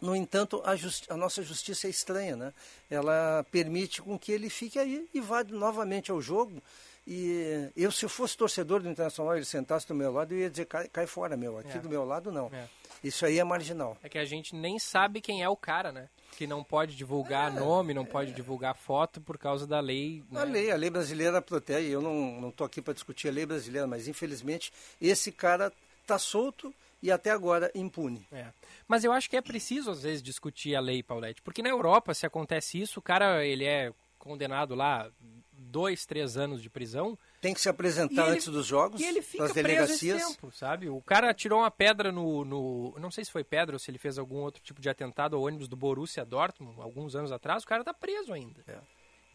No 0.00 0.14
entanto, 0.14 0.60
a, 0.64 0.74
justi 0.74 1.10
a, 1.10 1.16
nossa 1.16 1.42
justiça 1.42 1.86
é 1.86 1.90
estranha, 1.90 2.36
né? 2.36 2.52
Ela 2.90 3.46
permite 3.50 4.02
com 4.02 4.18
que 4.18 4.32
ele 4.32 4.50
fique 4.50 4.78
aí 4.78 5.08
e 5.14 5.20
vá 5.20 5.44
novamente 5.44 6.10
ao 6.10 6.20
jogo 6.20 6.60
e 7.06 7.70
eu, 7.76 7.92
se 7.92 8.04
eu 8.04 8.08
fosse 8.08 8.36
torcedor 8.36 8.80
do 8.80 8.88
Internacional, 8.88 9.36
ele 9.36 9.44
sentasse 9.44 9.86
do 9.86 9.94
meu 9.94 10.10
lado, 10.10 10.32
eu 10.32 10.38
ia 10.38 10.50
dizer, 10.50 10.64
cai, 10.64 10.88
cai 10.88 11.06
fora, 11.06 11.36
meu. 11.36 11.58
Aqui 11.58 11.76
é. 11.76 11.80
do 11.80 11.88
meu 11.88 12.04
lado, 12.04 12.32
não. 12.32 12.46
É. 12.46 12.66
Isso 13.02 13.26
aí 13.26 13.38
é 13.38 13.44
marginal. 13.44 13.98
É 14.02 14.08
que 14.08 14.16
a 14.16 14.24
gente 14.24 14.54
nem 14.54 14.78
sabe 14.78 15.20
quem 15.20 15.42
é 15.42 15.48
o 15.48 15.56
cara, 15.56 15.92
né? 15.92 16.08
Que 16.32 16.46
não 16.46 16.64
pode 16.64 16.96
divulgar 16.96 17.54
é, 17.54 17.60
nome, 17.60 17.92
não 17.92 18.06
pode 18.06 18.30
é. 18.30 18.34
divulgar 18.34 18.74
foto 18.74 19.20
por 19.20 19.36
causa 19.36 19.66
da 19.66 19.80
lei. 19.80 20.24
Né? 20.30 20.40
A 20.40 20.44
lei, 20.44 20.70
a 20.70 20.76
lei 20.76 20.88
brasileira 20.88 21.42
protege. 21.42 21.90
Eu 21.90 22.00
não 22.00 22.48
estou 22.48 22.66
aqui 22.66 22.80
para 22.80 22.94
discutir 22.94 23.28
a 23.28 23.32
lei 23.32 23.44
brasileira, 23.44 23.86
mas 23.86 24.08
infelizmente 24.08 24.72
esse 24.98 25.30
cara 25.30 25.70
está 26.04 26.18
solto 26.18 26.72
e 27.02 27.10
até 27.10 27.30
agora 27.30 27.70
impune. 27.74 28.26
É. 28.32 28.46
Mas 28.88 29.04
eu 29.04 29.12
acho 29.12 29.28
que 29.28 29.36
é 29.36 29.42
preciso 29.42 29.90
às 29.90 30.02
vezes 30.02 30.22
discutir 30.22 30.74
a 30.74 30.80
lei, 30.80 31.02
Paulette, 31.02 31.42
porque 31.42 31.62
na 31.62 31.68
Europa 31.68 32.14
se 32.14 32.24
acontece 32.24 32.80
isso, 32.80 32.98
o 32.98 33.02
cara 33.02 33.44
ele 33.44 33.64
é 33.64 33.92
condenado 34.18 34.74
lá 34.74 35.10
dois, 35.52 36.06
três 36.06 36.38
anos 36.38 36.62
de 36.62 36.70
prisão. 36.70 37.18
Tem 37.42 37.52
que 37.52 37.60
se 37.60 37.68
apresentar 37.68 38.28
antes 38.28 38.48
dos 38.48 38.66
jogos, 38.66 39.00
e 39.00 39.04
ele 39.04 39.20
fica 39.20 39.52
delegacias. 39.52 40.16
Preso 40.16 40.34
tempo, 40.34 40.52
sabe? 40.52 40.88
O 40.88 41.02
cara 41.02 41.34
tirou 41.34 41.60
uma 41.60 41.70
pedra 41.70 42.10
no, 42.10 42.42
no, 42.42 42.94
Não 42.98 43.10
sei 43.10 43.24
se 43.24 43.30
foi 43.30 43.44
pedra 43.44 43.74
ou 43.74 43.78
se 43.78 43.90
ele 43.90 43.98
fez 43.98 44.16
algum 44.16 44.36
outro 44.36 44.62
tipo 44.62 44.80
de 44.80 44.88
atentado 44.88 45.36
ao 45.36 45.42
ônibus 45.42 45.68
do 45.68 45.76
Borussia 45.76 46.24
Dortmund, 46.24 46.80
alguns 46.80 47.14
anos 47.14 47.32
atrás, 47.32 47.64
o 47.64 47.66
cara 47.66 47.84
tá 47.84 47.92
preso 47.92 48.32
ainda. 48.32 48.62
É. 48.66 48.78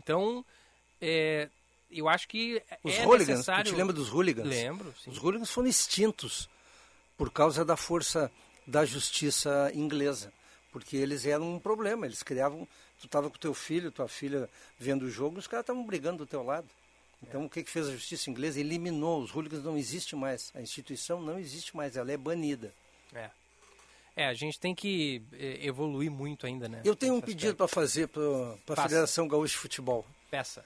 Então, 0.02 0.44
é, 1.00 1.50
eu 1.92 2.10
acho 2.10 2.28
que 2.28 2.64
Os 2.84 2.96
é 2.96 3.06
hooligans, 3.06 3.28
necessário... 3.28 3.72
te 3.72 3.78
lembra 3.78 3.94
dos 3.94 4.10
hooligans? 4.10 4.48
Lembro, 4.48 4.92
sim. 5.04 5.12
Os 5.12 5.18
hooligans 5.18 5.52
foram 5.52 5.68
extintos 5.68 6.50
por 7.20 7.30
causa 7.30 7.66
da 7.66 7.76
força 7.76 8.32
da 8.66 8.86
justiça 8.86 9.70
inglesa, 9.76 10.32
porque 10.72 10.96
eles 10.96 11.26
eram 11.26 11.56
um 11.56 11.60
problema, 11.60 12.06
eles 12.06 12.24
criavam 12.24 12.66
tu 12.98 13.08
estava 13.08 13.30
com 13.30 13.38
teu 13.38 13.54
filho, 13.54 13.92
tua 13.92 14.08
filha 14.08 14.50
vendo 14.78 15.04
o 15.04 15.10
jogo, 15.10 15.38
os 15.38 15.46
caras 15.46 15.64
estavam 15.64 15.86
brigando 15.86 16.20
do 16.20 16.26
teu 16.26 16.42
lado. 16.42 16.70
Então, 17.22 17.44
o 17.44 17.50
que, 17.50 17.62
que 17.62 17.70
fez 17.70 17.90
a 17.90 17.92
justiça 17.92 18.30
inglesa? 18.30 18.62
Eliminou. 18.62 19.22
Os 19.22 19.32
hooligans 19.36 19.62
não 19.66 19.78
existe 19.78 20.16
mais. 20.16 20.54
A 20.56 20.62
instituição 20.62 21.22
não 21.22 21.38
existe 21.38 21.76
mais. 21.76 21.98
Ela 21.98 22.14
é 22.14 22.18
banida. 22.18 22.74
É. 23.14 23.30
É, 24.16 24.26
a 24.28 24.34
gente 24.34 24.58
tem 24.58 24.74
que 24.74 25.22
eh, 25.34 25.60
evoluir 25.66 26.10
muito 26.10 26.46
ainda, 26.46 26.70
né? 26.70 26.82
Eu 26.86 26.96
tenho 26.96 27.16
um 27.16 27.20
pedido 27.22 27.56
para 27.56 27.68
fazer 27.68 28.08
para 28.08 28.24
a. 28.70 28.84
Federação 28.84 29.28
Gaúcha 29.28 29.52
de 29.52 29.58
Futebol. 29.58 30.06
Peça. 30.32 30.64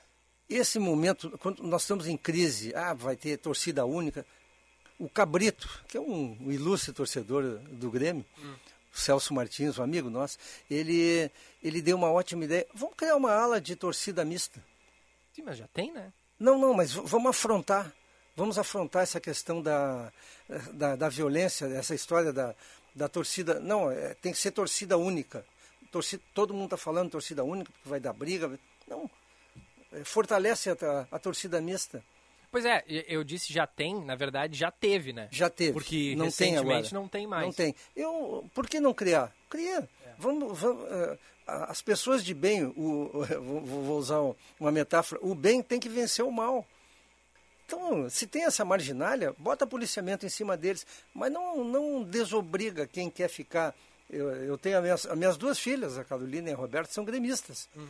Esse 0.47 0.77
momento, 0.77 1.35
quando 1.39 1.63
nós 1.63 1.81
estamos 1.81 2.07
em 2.07 2.17
crise, 2.17 2.71
ah, 2.75 2.93
vai 2.93 3.15
ter 3.15 3.37
torcida 3.37 3.83
única. 3.83 4.23
O 4.99 5.09
Cabrito, 5.09 5.67
que 5.87 5.97
é 5.97 6.01
um, 6.01 6.37
um 6.39 6.51
ilustre 6.51 6.93
torcedor 6.93 7.43
do 7.71 7.89
Grêmio, 7.89 8.25
o 8.93 8.97
Celso 8.97 9.33
Martins, 9.33 9.77
um 9.77 9.83
amigo 9.83 10.09
nosso, 10.09 10.37
ele, 10.69 11.29
ele 11.63 11.81
deu 11.81 11.97
uma 11.97 12.11
ótima 12.11 12.45
ideia. 12.45 12.67
Vamos 12.73 12.95
criar 12.95 13.15
uma 13.15 13.31
ala 13.31 13.59
de 13.59 13.75
torcida 13.75 14.23
mista. 14.23 14.63
Sim, 15.33 15.41
mas 15.43 15.57
já 15.57 15.67
tem, 15.67 15.91
né? 15.91 16.13
Não, 16.39 16.59
não, 16.59 16.73
mas 16.73 16.93
vamos 16.93 17.29
afrontar. 17.29 17.91
Vamos 18.35 18.57
afrontar 18.57 19.03
essa 19.03 19.19
questão 19.19 19.61
da, 19.61 20.11
da, 20.73 20.95
da 20.95 21.09
violência, 21.09 21.65
essa 21.65 21.93
história 21.93 22.31
da, 22.31 22.55
da 22.93 23.07
torcida. 23.07 23.59
Não, 23.59 23.91
é, 23.91 24.13
tem 24.15 24.31
que 24.31 24.37
ser 24.37 24.51
torcida 24.51 24.97
única. 24.97 25.45
Torcida, 25.91 26.21
todo 26.33 26.53
mundo 26.53 26.65
está 26.65 26.77
falando 26.77 27.11
torcida 27.11 27.43
única, 27.43 27.71
porque 27.71 27.89
vai 27.89 27.99
dar 27.99 28.13
briga. 28.13 28.59
Não. 28.87 29.09
É, 29.91 30.03
fortalece 30.03 30.69
a, 30.69 31.07
a 31.11 31.19
torcida 31.19 31.61
mista. 31.61 32.03
Pois 32.53 32.65
é, 32.65 32.83
eu 32.87 33.23
disse 33.23 33.51
já 33.51 33.65
tem, 33.65 33.99
na 34.05 34.15
verdade 34.15 34.55
já 34.55 34.69
teve, 34.69 35.11
né? 35.11 35.27
Já 35.31 35.49
teve. 35.49 35.73
Porque 35.73 36.13
não 36.15 36.29
tem 36.29 36.51
recentemente 36.51 36.93
não 36.93 37.07
tem 37.07 37.25
mais. 37.25 37.43
Não 37.47 37.51
tem. 37.51 37.73
Eu, 37.95 38.47
por 38.53 38.69
que 38.69 38.79
não 38.79 38.93
criar? 38.93 39.33
Cria. 39.49 39.89
Vamos, 40.19 40.59
vamos, 40.59 40.85
eh, 40.91 41.17
as 41.47 41.81
pessoas 41.81 42.23
de 42.23 42.31
bem, 42.31 42.63
o, 42.65 43.09
vou, 43.65 43.97
usar 43.97 44.21
um- 44.21 44.35
uma 44.59 44.71
metáfora, 44.71 45.19
o 45.23 45.33
bem 45.33 45.63
tem 45.63 45.79
que 45.79 45.89
vencer 45.89 46.23
o 46.23 46.31
mal. 46.31 46.63
Então, 47.65 48.07
se 48.07 48.27
tem 48.27 48.45
essa 48.45 48.63
marginalha, 48.63 49.33
bota 49.39 49.65
policiamento 49.65 50.23
em 50.23 50.29
cima 50.29 50.55
deles, 50.55 50.85
mas 51.11 51.31
não, 51.31 51.63
não 51.63 52.03
desobriga 52.03 52.85
quem 52.85 53.09
quer 53.09 53.29
ficar. 53.29 53.73
Eu, 54.07 54.29
eu 54.29 54.57
tenho 54.59 54.77
as 54.77 54.83
minhas, 54.83 55.05
as 55.07 55.17
minhas 55.17 55.37
duas 55.37 55.57
filhas, 55.57 55.97
a 55.97 56.03
Carolina 56.03 56.51
e 56.51 56.53
a 56.53 56.55
Roberta, 56.55 56.93
são 56.93 57.03
gremistas. 57.03 57.67
Hum. 57.75 57.87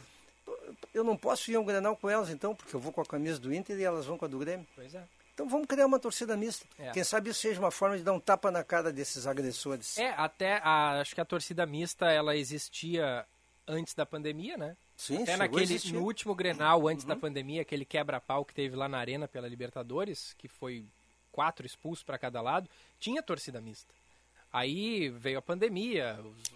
Eu 0.94 1.04
não 1.04 1.18
posso 1.18 1.50
ir 1.52 1.56
a 1.56 1.60
um 1.60 1.66
Grenal 1.66 1.96
com 1.98 2.10
elas, 2.10 2.30
então, 2.30 2.54
porque 2.56 2.76
eu 2.76 2.80
vou 2.80 2.92
com 2.92 3.02
a 3.02 3.06
camisa 3.06 3.40
do 3.40 3.54
Inter 3.54 3.78
e 3.80 3.84
elas 3.84 4.06
vão 4.06 4.18
com 4.18 4.26
a 4.26 4.28
do 4.28 4.38
Grêmio. 4.38 4.68
Pois 4.76 4.94
é. 4.94 5.04
Então 5.34 5.50
vamos 5.50 5.66
criar 5.66 5.88
uma 5.88 5.98
torcida 6.00 6.38
mista. 6.38 6.64
É. 6.78 6.92
Quem 6.92 7.04
sabe 7.04 7.32
isso 7.32 7.40
seja 7.40 7.60
uma 7.60 7.72
forma 7.72 7.98
de 7.98 8.04
dar 8.04 8.14
um 8.14 8.20
tapa 8.20 8.52
na 8.52 8.64
cara 8.64 8.92
desses 8.94 9.26
agressores. 9.26 9.98
É, 9.98 10.10
até 10.16 10.58
a- 10.64 11.00
acho 11.02 11.16
que 11.16 11.22
a 11.22 11.26
torcida 11.26 11.66
mista 11.66 12.12
ela 12.12 12.36
existia 12.38 13.26
antes 13.68 13.96
da 13.96 14.06
pandemia, 14.06 14.56
né? 14.58 14.78
Sim, 14.96 15.24
até 15.24 15.36
naquele 15.36 15.80
no 15.92 16.04
último 16.04 16.36
Grenal 16.36 16.88
antes 16.88 17.04
da 17.04 17.16
pandemia, 17.16 17.64
aquele 17.64 17.84
quebra-pau 17.86 18.46
que 18.46 18.54
teve 18.54 18.76
lá 18.76 18.88
na 18.88 19.00
arena 19.00 19.28
pela 19.28 19.48
Libertadores, 19.48 20.36
que 20.38 20.48
foi 20.48 20.86
quatro 21.32 21.66
expulsos 21.66 22.04
para 22.04 22.20
cada 22.20 22.40
lado, 22.40 22.70
tinha 23.00 23.24
torcida 23.24 23.60
mista. 23.60 23.92
Aí 24.52 25.10
veio 25.10 25.40
a 25.40 25.42
pandemia, 25.42 26.20
os- 26.24 26.52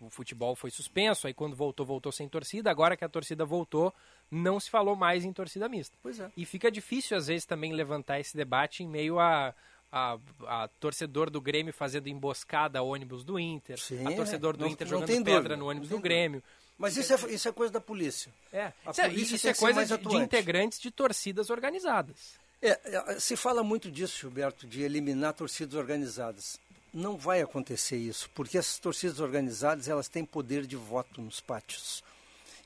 o, 0.00 0.10
futebol 0.10 0.54
foi 0.56 0.70
suspenso, 0.70 1.26
aí 1.26 1.34
quando 1.34 1.54
voltou, 1.56 1.84
voltou 1.84 2.10
sem 2.12 2.28
torcida. 2.28 2.70
Agora 2.70 2.96
que 2.96 3.04
a 3.04 3.08
torcida 3.08 3.44
voltou, 3.44 3.92
não 4.30 4.58
se 4.58 4.70
falou 4.70 4.96
mais 4.96 5.24
em 5.24 5.32
torcida 5.32 5.68
mista. 5.68 5.96
Pois 6.02 6.18
é. 6.20 6.30
E 6.36 6.44
fica 6.44 6.70
difícil, 6.70 7.16
às 7.16 7.26
vezes, 7.26 7.44
também 7.44 7.72
levantar 7.72 8.18
esse 8.20 8.36
debate 8.36 8.82
em 8.82 8.88
meio 8.88 9.18
a, 9.18 9.54
a, 9.92 10.18
a 10.46 10.68
torcedor 10.80 11.30
do 11.30 11.40
Grêmio 11.40 11.72
fazendo 11.72 12.08
emboscada 12.08 12.78
a 12.78 12.82
ônibus 12.82 13.24
do 13.24 13.38
Inter, 13.38 13.78
Sim, 13.78 14.06
a 14.06 14.12
torcedor 14.14 14.56
do 14.56 14.64
não- 14.64 14.70
Inter 14.70 14.86
não 14.86 15.00
jogando 15.00 15.08
pedra 15.08 15.34
dúvida, 15.34 15.56
no 15.56 15.68
ônibus 15.68 15.88
do 15.88 15.98
Grêmio. 15.98 16.42
Mas 16.78 16.96
isso 16.96 17.14
é, 17.14 17.32
isso 17.32 17.48
é 17.48 17.52
coisa 17.52 17.72
da 17.72 17.80
polícia. 17.80 18.30
É, 18.52 18.72
A 18.84 18.90
isso 18.90 19.00
é, 19.00 19.08
polícia 19.08 19.36
isso 19.36 19.48
é 19.48 19.54
coisa 19.54 19.84
de, 19.98 20.08
de 20.08 20.16
integrantes 20.16 20.78
de 20.78 20.90
torcidas 20.90 21.48
organizadas. 21.48 22.34
É, 22.60 22.78
é, 22.84 23.20
se 23.20 23.36
fala 23.36 23.62
muito 23.62 23.90
disso, 23.90 24.18
Gilberto, 24.20 24.66
de 24.66 24.82
eliminar 24.82 25.32
torcidas 25.34 25.74
organizadas. 25.74 26.58
Não 26.98 27.16
vai 27.16 27.42
acontecer 27.42 27.96
isso, 27.98 28.30
porque 28.34 28.56
essas 28.56 28.78
torcidas 28.78 29.20
organizadas 29.20 29.86
elas 29.88 30.08
têm 30.08 30.24
poder 30.24 30.66
de 30.66 30.76
voto 30.76 31.20
nos 31.20 31.40
pátios. 31.40 32.02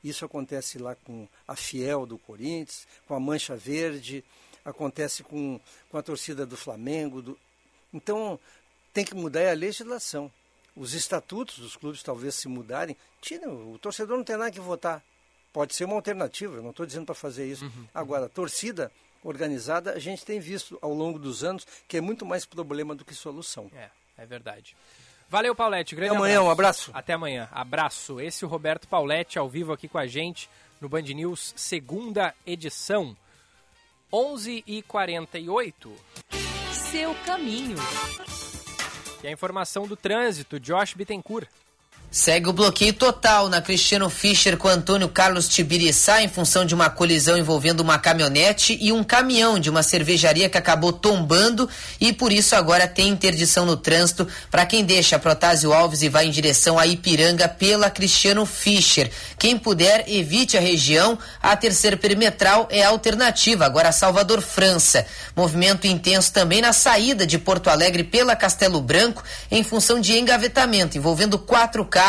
Isso 0.04 0.24
acontece 0.24 0.78
lá 0.78 0.94
com 0.94 1.26
a 1.48 1.56
Fiel 1.56 2.06
do 2.06 2.16
Corinthians, 2.16 2.86
com 3.08 3.14
a 3.14 3.20
Mancha 3.20 3.56
Verde, 3.56 4.24
acontece 4.64 5.22
com, 5.24 5.58
com 5.90 5.98
a 5.98 6.02
torcida 6.02 6.46
do 6.46 6.56
Flamengo. 6.56 7.20
do- 7.20 7.38
Então, 7.92 8.38
tem 8.92 9.04
que 9.04 9.14
mudar 9.14 9.50
a 9.50 9.52
legislação. 9.54 10.30
Os 10.76 10.94
estatutos 10.94 11.58
dos 11.58 11.76
clubes 11.76 12.02
talvez 12.02 12.36
se 12.36 12.46
mudarem. 12.46 12.96
Tira, 13.20 13.50
o 13.50 13.78
torcedor 13.78 14.16
não 14.16 14.24
tem 14.24 14.36
nada 14.36 14.50
que 14.52 14.60
votar. 14.60 15.02
Pode 15.52 15.74
ser 15.74 15.84
uma 15.84 15.96
alternativa, 15.96 16.54
eu 16.56 16.62
não 16.62 16.70
estou 16.70 16.86
dizendo 16.86 17.06
para 17.06 17.14
fazer 17.14 17.46
isso. 17.50 17.70
Agora, 17.92 18.28
torcida 18.28 18.92
organizada, 19.24 19.92
a 19.92 19.98
gente 19.98 20.24
tem 20.24 20.38
visto 20.38 20.78
ao 20.80 20.94
longo 20.94 21.18
dos 21.18 21.42
anos 21.42 21.66
que 21.88 21.96
é 21.96 22.00
muito 22.00 22.24
mais 22.24 22.46
problema 22.46 22.94
do 22.94 23.04
que 23.04 23.14
solução. 23.14 23.68
É, 23.74 23.90
é 24.20 24.26
verdade. 24.26 24.76
Valeu, 25.28 25.54
Paulette. 25.54 25.94
Grande 25.94 26.10
Até 26.10 26.18
amanhã, 26.18 26.42
um 26.42 26.50
abraço. 26.50 26.90
Até 26.92 27.12
amanhã. 27.12 27.48
Abraço. 27.52 28.20
Esse 28.20 28.44
é 28.44 28.46
o 28.46 28.50
Roberto 28.50 28.86
Paulette 28.88 29.38
ao 29.38 29.48
vivo 29.48 29.72
aqui 29.72 29.88
com 29.88 29.98
a 29.98 30.06
gente 30.06 30.50
no 30.80 30.88
Band 30.88 31.02
News, 31.02 31.52
segunda 31.56 32.34
edição. 32.46 33.16
11h48. 34.12 35.90
Seu 36.72 37.14
caminho. 37.26 37.76
E 39.22 39.28
a 39.28 39.30
informação 39.30 39.86
do 39.86 39.96
trânsito, 39.96 40.58
Josh 40.58 40.94
Bittencourt. 40.94 41.46
Segue 42.12 42.48
o 42.48 42.52
bloqueio 42.52 42.92
total 42.92 43.48
na 43.48 43.62
Cristiano 43.62 44.10
Fischer 44.10 44.56
com 44.56 44.66
Antônio 44.66 45.08
Carlos 45.08 45.48
Tibiriçá 45.48 46.20
em 46.20 46.26
função 46.28 46.64
de 46.64 46.74
uma 46.74 46.90
colisão 46.90 47.38
envolvendo 47.38 47.82
uma 47.82 48.00
caminhonete 48.00 48.76
e 48.80 48.90
um 48.90 49.04
caminhão 49.04 49.60
de 49.60 49.70
uma 49.70 49.84
cervejaria 49.84 50.48
que 50.48 50.58
acabou 50.58 50.92
tombando 50.92 51.68
e 52.00 52.12
por 52.12 52.32
isso 52.32 52.56
agora 52.56 52.88
tem 52.88 53.10
interdição 53.10 53.64
no 53.64 53.76
trânsito 53.76 54.26
para 54.50 54.66
quem 54.66 54.84
deixa 54.84 55.20
Protásio 55.20 55.72
Alves 55.72 56.02
e 56.02 56.08
vai 56.08 56.26
em 56.26 56.32
direção 56.32 56.80
a 56.80 56.84
Ipiranga 56.84 57.48
pela 57.48 57.88
Cristiano 57.88 58.44
Fischer. 58.44 59.08
Quem 59.38 59.56
puder, 59.56 60.04
evite 60.08 60.56
a 60.56 60.60
região. 60.60 61.16
A 61.40 61.56
terceira 61.56 61.96
perimetral 61.96 62.66
é 62.72 62.82
a 62.82 62.88
alternativa, 62.88 63.64
agora 63.64 63.92
Salvador 63.92 64.40
França. 64.40 65.06
Movimento 65.36 65.86
intenso 65.86 66.32
também 66.32 66.60
na 66.60 66.72
saída 66.72 67.24
de 67.24 67.38
Porto 67.38 67.70
Alegre 67.70 68.02
pela 68.02 68.34
Castelo 68.34 68.80
Branco 68.80 69.22
em 69.48 69.62
função 69.62 70.00
de 70.00 70.18
engavetamento 70.18 70.98
envolvendo 70.98 71.38
quatro 71.38 71.84
carros 71.84 71.99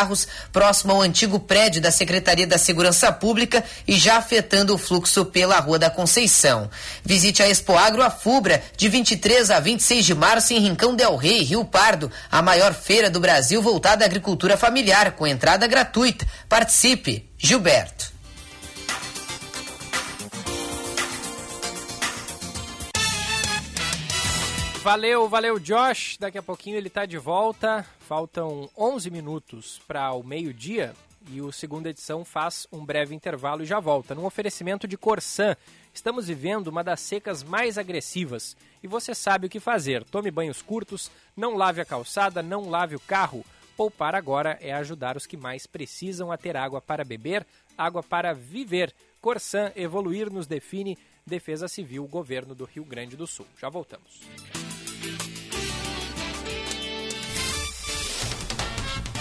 próximo 0.52 0.94
ao 0.94 1.02
antigo 1.02 1.40
prédio 1.40 1.82
da 1.82 1.92
Secretaria 1.92 2.48
da 2.48 2.58
Segurança 2.58 3.12
Pública 3.12 3.64
e 3.88 3.96
já 3.96 4.18
afetando 4.18 4.74
o 4.74 4.78
fluxo 4.78 5.26
pela 5.26 5.60
Rua 5.60 5.80
da 5.80 5.90
Conceição. 5.90 6.70
Visite 7.04 7.44
a 7.44 7.50
Expo 7.50 7.78
Agro 7.78 8.02
Afubra 8.02 8.64
de 8.76 8.90
23 8.90 9.52
a 9.52 9.60
26 9.60 10.06
de 10.06 10.16
março 10.16 10.54
em 10.54 10.60
Rincão 10.60 10.96
del 10.96 11.16
Rei, 11.16 11.44
Rio 11.44 11.66
Pardo, 11.66 12.12
a 12.32 12.42
maior 12.42 12.74
feira 12.74 13.10
do 13.10 13.20
Brasil 13.20 13.62
voltada 13.62 14.04
à 14.04 14.08
agricultura 14.08 14.58
familiar 14.58 15.12
com 15.12 15.28
entrada 15.28 15.68
gratuita. 15.68 16.26
Participe. 16.48 17.30
Gilberto. 17.38 18.11
Valeu, 24.84 25.30
valeu, 25.30 25.60
Josh. 25.60 26.18
Daqui 26.20 26.40
a 26.40 26.42
pouquinho 26.44 26.76
ele 26.76 26.90
tá 26.90 27.06
de 27.06 27.20
volta. 27.20 27.86
Faltam 28.00 28.68
11 28.76 29.12
minutos 29.12 29.80
para 29.88 30.12
o 30.14 30.24
meio-dia 30.24 30.96
e 31.30 31.40
o 31.40 31.52
segunda 31.52 31.92
edição 31.92 32.26
faz 32.26 32.66
um 32.72 32.84
breve 32.84 33.14
intervalo 33.14 33.62
e 33.62 33.66
já 33.68 33.80
volta. 33.80 34.16
Num 34.16 34.26
oferecimento 34.26 34.88
de 34.88 34.98
Corsan, 34.98 35.56
estamos 35.94 36.28
vivendo 36.28 36.70
uma 36.70 36.84
das 36.84 37.00
secas 37.00 37.44
mais 37.44 37.78
agressivas 37.78 38.58
e 38.82 38.88
você 38.88 39.14
sabe 39.14 39.46
o 39.46 39.50
que 39.52 39.60
fazer. 39.60 40.04
Tome 40.04 40.32
banhos 40.32 40.64
curtos, 40.64 41.12
não 41.38 41.56
lave 41.56 41.80
a 41.80 41.86
calçada, 41.86 42.42
não 42.42 42.68
lave 42.68 42.96
o 42.96 43.00
carro. 43.02 43.46
Poupar 43.78 44.16
agora 44.16 44.58
é 44.60 44.74
ajudar 44.74 45.16
os 45.16 45.28
que 45.28 45.38
mais 45.38 45.68
precisam 45.68 46.32
a 46.32 46.38
ter 46.38 46.58
água 46.58 46.82
para 46.82 47.06
beber, 47.06 47.46
água 47.78 48.02
para 48.02 48.34
viver. 48.34 48.92
Corsan, 49.22 49.72
evoluir 49.76 50.32
nos 50.32 50.48
define. 50.48 50.98
Defesa 51.32 51.70
Civil, 51.70 52.06
Governo 52.08 52.54
do 52.54 52.66
Rio 52.66 52.84
Grande 52.84 53.16
do 53.16 53.26
Sul. 53.26 53.48
Já 53.58 53.70
voltamos. 53.70 54.20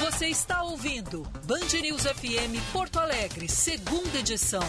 Você 0.00 0.26
está 0.26 0.60
ouvindo 0.64 1.22
Band 1.46 1.80
News 1.80 2.02
FM 2.02 2.72
Porto 2.72 2.98
Alegre, 2.98 3.48
segunda 3.48 4.18
edição. 4.18 4.60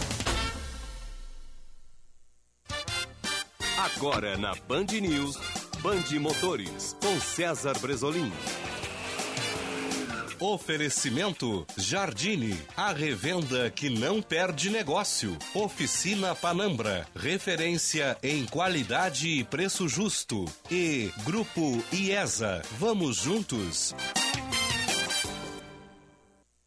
Agora 3.95 4.37
na 4.37 4.53
Band 4.67 4.85
News, 5.01 5.35
Band 5.81 6.19
Motores, 6.19 6.95
com 7.01 7.19
César 7.19 7.79
Bresolim. 7.79 8.31
Oferecimento 10.41 11.67
Jardine, 11.77 12.57
a 12.75 12.91
revenda 12.91 13.69
que 13.69 13.91
não 13.91 14.23
perde 14.23 14.71
negócio. 14.71 15.37
Oficina 15.53 16.33
Panambra, 16.33 17.07
referência 17.15 18.17
em 18.23 18.47
qualidade 18.47 19.29
e 19.29 19.43
preço 19.43 19.87
justo. 19.87 20.45
E 20.71 21.11
Grupo 21.23 21.61
IESA, 21.93 22.63
vamos 22.79 23.17
juntos. 23.17 23.93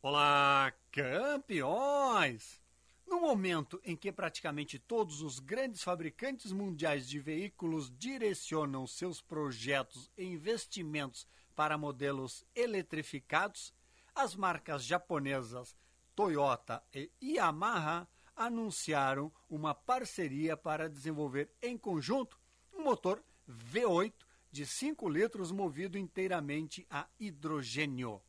Olá, 0.00 0.72
campeões! 0.92 2.62
No 3.08 3.20
momento 3.20 3.80
em 3.84 3.96
que 3.96 4.12
praticamente 4.12 4.78
todos 4.78 5.20
os 5.20 5.40
grandes 5.40 5.82
fabricantes 5.82 6.52
mundiais 6.52 7.08
de 7.08 7.18
veículos 7.18 7.92
direcionam 7.98 8.86
seus 8.86 9.20
projetos 9.20 10.08
e 10.16 10.24
investimentos 10.24 11.26
para 11.54 11.78
modelos 11.78 12.44
eletrificados, 12.54 13.72
as 14.14 14.34
marcas 14.34 14.84
japonesas 14.84 15.76
Toyota 16.14 16.82
e 16.94 17.10
Yamaha 17.22 18.08
anunciaram 18.36 19.32
uma 19.48 19.74
parceria 19.74 20.56
para 20.56 20.88
desenvolver 20.88 21.50
em 21.62 21.76
conjunto 21.76 22.38
um 22.72 22.82
motor 22.84 23.22
V8 23.48 24.14
de 24.50 24.64
5 24.64 25.08
litros 25.08 25.50
movido 25.50 25.98
inteiramente 25.98 26.86
a 26.88 27.08
hidrogênio. 27.18 28.22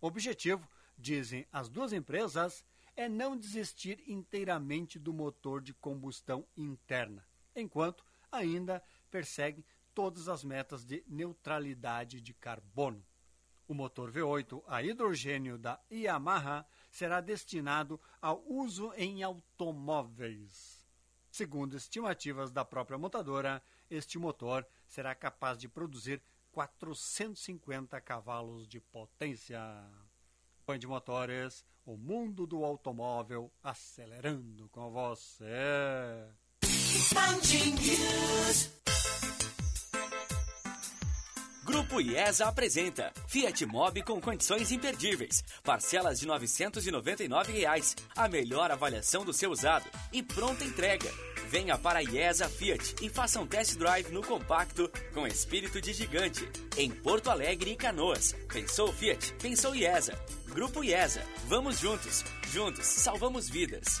O 0.00 0.06
objetivo, 0.06 0.68
dizem 0.96 1.46
as 1.50 1.68
duas 1.68 1.92
empresas, 1.92 2.64
é 2.96 3.08
não 3.08 3.36
desistir 3.36 4.02
inteiramente 4.06 4.98
do 4.98 5.12
motor 5.12 5.60
de 5.60 5.74
combustão 5.74 6.46
interna, 6.56 7.26
enquanto 7.56 8.04
ainda 8.30 8.82
persegue 9.10 9.64
todas 9.94 10.28
as 10.28 10.42
metas 10.42 10.84
de 10.84 11.04
neutralidade 11.06 12.20
de 12.20 12.34
carbono. 12.34 13.04
O 13.66 13.72
motor 13.72 14.10
V8 14.12 14.62
a 14.66 14.82
hidrogênio 14.82 15.56
da 15.56 15.80
Yamaha 15.90 16.66
será 16.90 17.20
destinado 17.20 17.98
ao 18.20 18.44
uso 18.46 18.92
em 18.94 19.22
automóveis. 19.22 20.84
Segundo 21.30 21.76
estimativas 21.76 22.50
da 22.52 22.64
própria 22.64 22.98
montadora, 22.98 23.62
este 23.90 24.18
motor 24.18 24.66
será 24.86 25.14
capaz 25.14 25.58
de 25.58 25.68
produzir 25.68 26.22
450 26.52 28.00
cavalos 28.00 28.68
de 28.68 28.80
potência. 28.80 29.60
Band 30.66 30.80
Motores, 30.86 31.64
o 31.84 31.96
mundo 31.96 32.46
do 32.46 32.64
automóvel 32.64 33.52
acelerando 33.62 34.68
com 34.68 34.90
você. 34.90 36.28
Grupo 41.84 42.00
IESA 42.00 42.46
apresenta 42.46 43.12
Fiat 43.28 43.66
Mobi 43.66 44.02
com 44.02 44.18
condições 44.18 44.72
imperdíveis. 44.72 45.44
Parcelas 45.62 46.18
de 46.18 46.26
999 46.26 47.52
reais, 47.52 47.94
a 48.16 48.26
melhor 48.26 48.70
avaliação 48.70 49.22
do 49.22 49.34
seu 49.34 49.50
usado 49.50 49.84
e 50.10 50.22
pronta 50.22 50.64
entrega. 50.64 51.12
Venha 51.50 51.76
para 51.76 51.98
a 51.98 52.02
IESA 52.02 52.48
Fiat 52.48 52.96
e 53.02 53.10
faça 53.10 53.38
um 53.38 53.46
test 53.46 53.76
drive 53.76 54.10
no 54.12 54.22
compacto 54.22 54.90
com 55.12 55.26
espírito 55.26 55.78
de 55.78 55.92
gigante. 55.92 56.48
Em 56.78 56.90
Porto 56.90 57.30
Alegre 57.30 57.72
e 57.72 57.76
Canoas. 57.76 58.34
Pensou 58.50 58.90
Fiat? 58.90 59.34
Pensou 59.34 59.74
IESA. 59.74 60.18
Grupo 60.48 60.82
IESA. 60.82 61.22
Vamos 61.48 61.78
juntos. 61.78 62.24
Juntos 62.50 62.86
salvamos 62.86 63.46
vidas. 63.46 64.00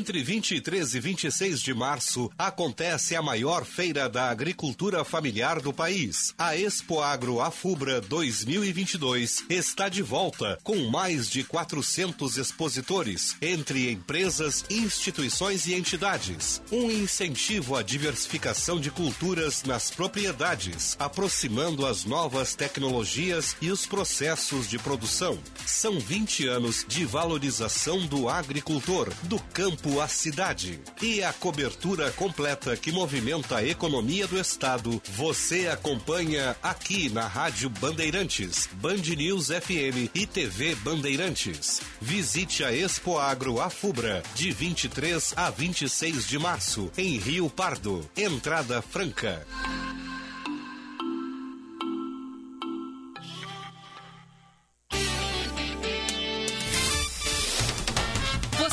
Entre 0.00 0.22
23 0.22 0.94
e 0.94 0.98
26 0.98 1.60
de 1.60 1.74
março 1.74 2.30
acontece 2.38 3.14
a 3.14 3.20
maior 3.20 3.66
feira 3.66 4.08
da 4.08 4.30
agricultura 4.30 5.04
familiar 5.04 5.60
do 5.60 5.74
país. 5.74 6.34
A 6.38 6.56
Expo 6.56 7.02
Agro 7.02 7.38
Afubra 7.38 8.00
2022 8.00 9.44
está 9.50 9.90
de 9.90 10.00
volta 10.00 10.58
com 10.64 10.88
mais 10.88 11.28
de 11.28 11.44
400 11.44 12.38
expositores 12.38 13.36
entre 13.42 13.90
empresas, 13.90 14.64
instituições 14.70 15.66
e 15.66 15.74
entidades. 15.74 16.62
Um 16.72 16.90
incentivo 16.90 17.76
à 17.76 17.82
diversificação 17.82 18.80
de 18.80 18.90
culturas 18.90 19.64
nas 19.64 19.90
propriedades, 19.90 20.96
aproximando 20.98 21.84
as 21.84 22.06
novas 22.06 22.54
tecnologias 22.54 23.54
e 23.60 23.70
os 23.70 23.84
processos 23.84 24.66
de 24.66 24.78
produção. 24.78 25.38
São 25.66 26.00
20 26.00 26.46
anos 26.46 26.86
de 26.88 27.04
valorização 27.04 28.06
do 28.06 28.30
agricultor, 28.30 29.12
do 29.24 29.38
campo 29.52 29.89
à 29.98 30.06
cidade. 30.06 30.78
E 31.00 31.24
a 31.24 31.32
cobertura 31.32 32.10
completa 32.10 32.76
que 32.76 32.92
movimenta 32.92 33.56
a 33.56 33.64
economia 33.64 34.26
do 34.26 34.38
estado, 34.38 35.00
você 35.14 35.68
acompanha 35.68 36.54
aqui 36.62 37.08
na 37.08 37.26
Rádio 37.26 37.70
Bandeirantes, 37.70 38.68
Band 38.74 38.96
News 39.16 39.46
FM 39.46 40.10
e 40.14 40.26
TV 40.26 40.74
Bandeirantes. 40.74 41.80
Visite 41.98 42.62
a 42.62 42.74
Expo 42.74 43.16
Agro 43.16 43.58
Afubra, 43.58 44.22
de 44.34 44.50
23 44.52 45.32
a 45.34 45.48
26 45.48 46.28
de 46.28 46.38
março, 46.38 46.92
em 46.98 47.16
Rio 47.16 47.48
Pardo. 47.48 48.06
Entrada 48.14 48.82
franca. 48.82 49.46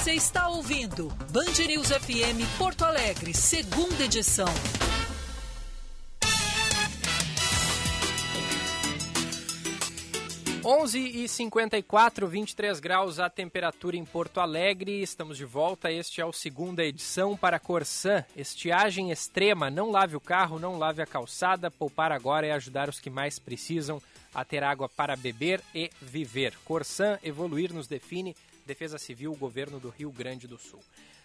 Você 0.08 0.14
está 0.14 0.48
ouvindo 0.48 1.10
Band 1.34 1.68
News 1.68 1.90
FM 1.90 2.40
Porto 2.58 2.86
Alegre, 2.86 3.34
segunda 3.34 4.06
edição. 4.06 4.48
Onze 10.64 11.00
e 11.00 11.28
54, 11.28 12.26
23 12.26 12.80
graus 12.80 13.20
a 13.20 13.30
temperatura 13.30 13.98
em 13.98 14.06
Porto 14.06 14.40
Alegre. 14.40 15.02
Estamos 15.02 15.36
de 15.36 15.44
volta. 15.44 15.92
Este 15.92 16.22
é 16.22 16.26
o 16.26 16.32
segunda 16.32 16.86
edição 16.86 17.36
para 17.36 17.60
Corsan. 17.60 18.24
Estiagem 18.34 19.12
extrema. 19.12 19.70
Não 19.70 19.92
lave 19.92 20.16
o 20.16 20.22
carro, 20.22 20.58
não 20.58 20.78
lave 20.78 21.02
a 21.02 21.06
calçada. 21.06 21.70
Poupar 21.70 22.14
agora 22.14 22.48
é 22.48 22.54
ajudar 22.54 22.88
os 22.88 22.98
que 23.02 23.10
mais 23.10 23.40
precisam 23.40 24.02
a 24.34 24.46
ter 24.46 24.64
água 24.64 24.88
para 24.88 25.18
beber 25.18 25.62
e 25.76 25.90
viver. 26.02 26.54
Corsan, 26.64 27.20
evoluir 27.22 27.74
nos 27.74 27.88
define. 27.88 28.36
Defesa 28.68 29.00
Civil, 29.00 29.34
Governo 29.34 29.80
do 29.80 29.90
Rio 29.90 30.12
Grande 30.12 30.46
do 30.46 30.60
Sul. 30.60 30.82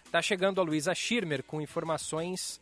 Tá 0.09 0.21
chegando 0.21 0.61
a 0.61 0.63
Luísa 0.63 0.95
Schirmer 0.95 1.43
com 1.43 1.61
informações 1.61 2.59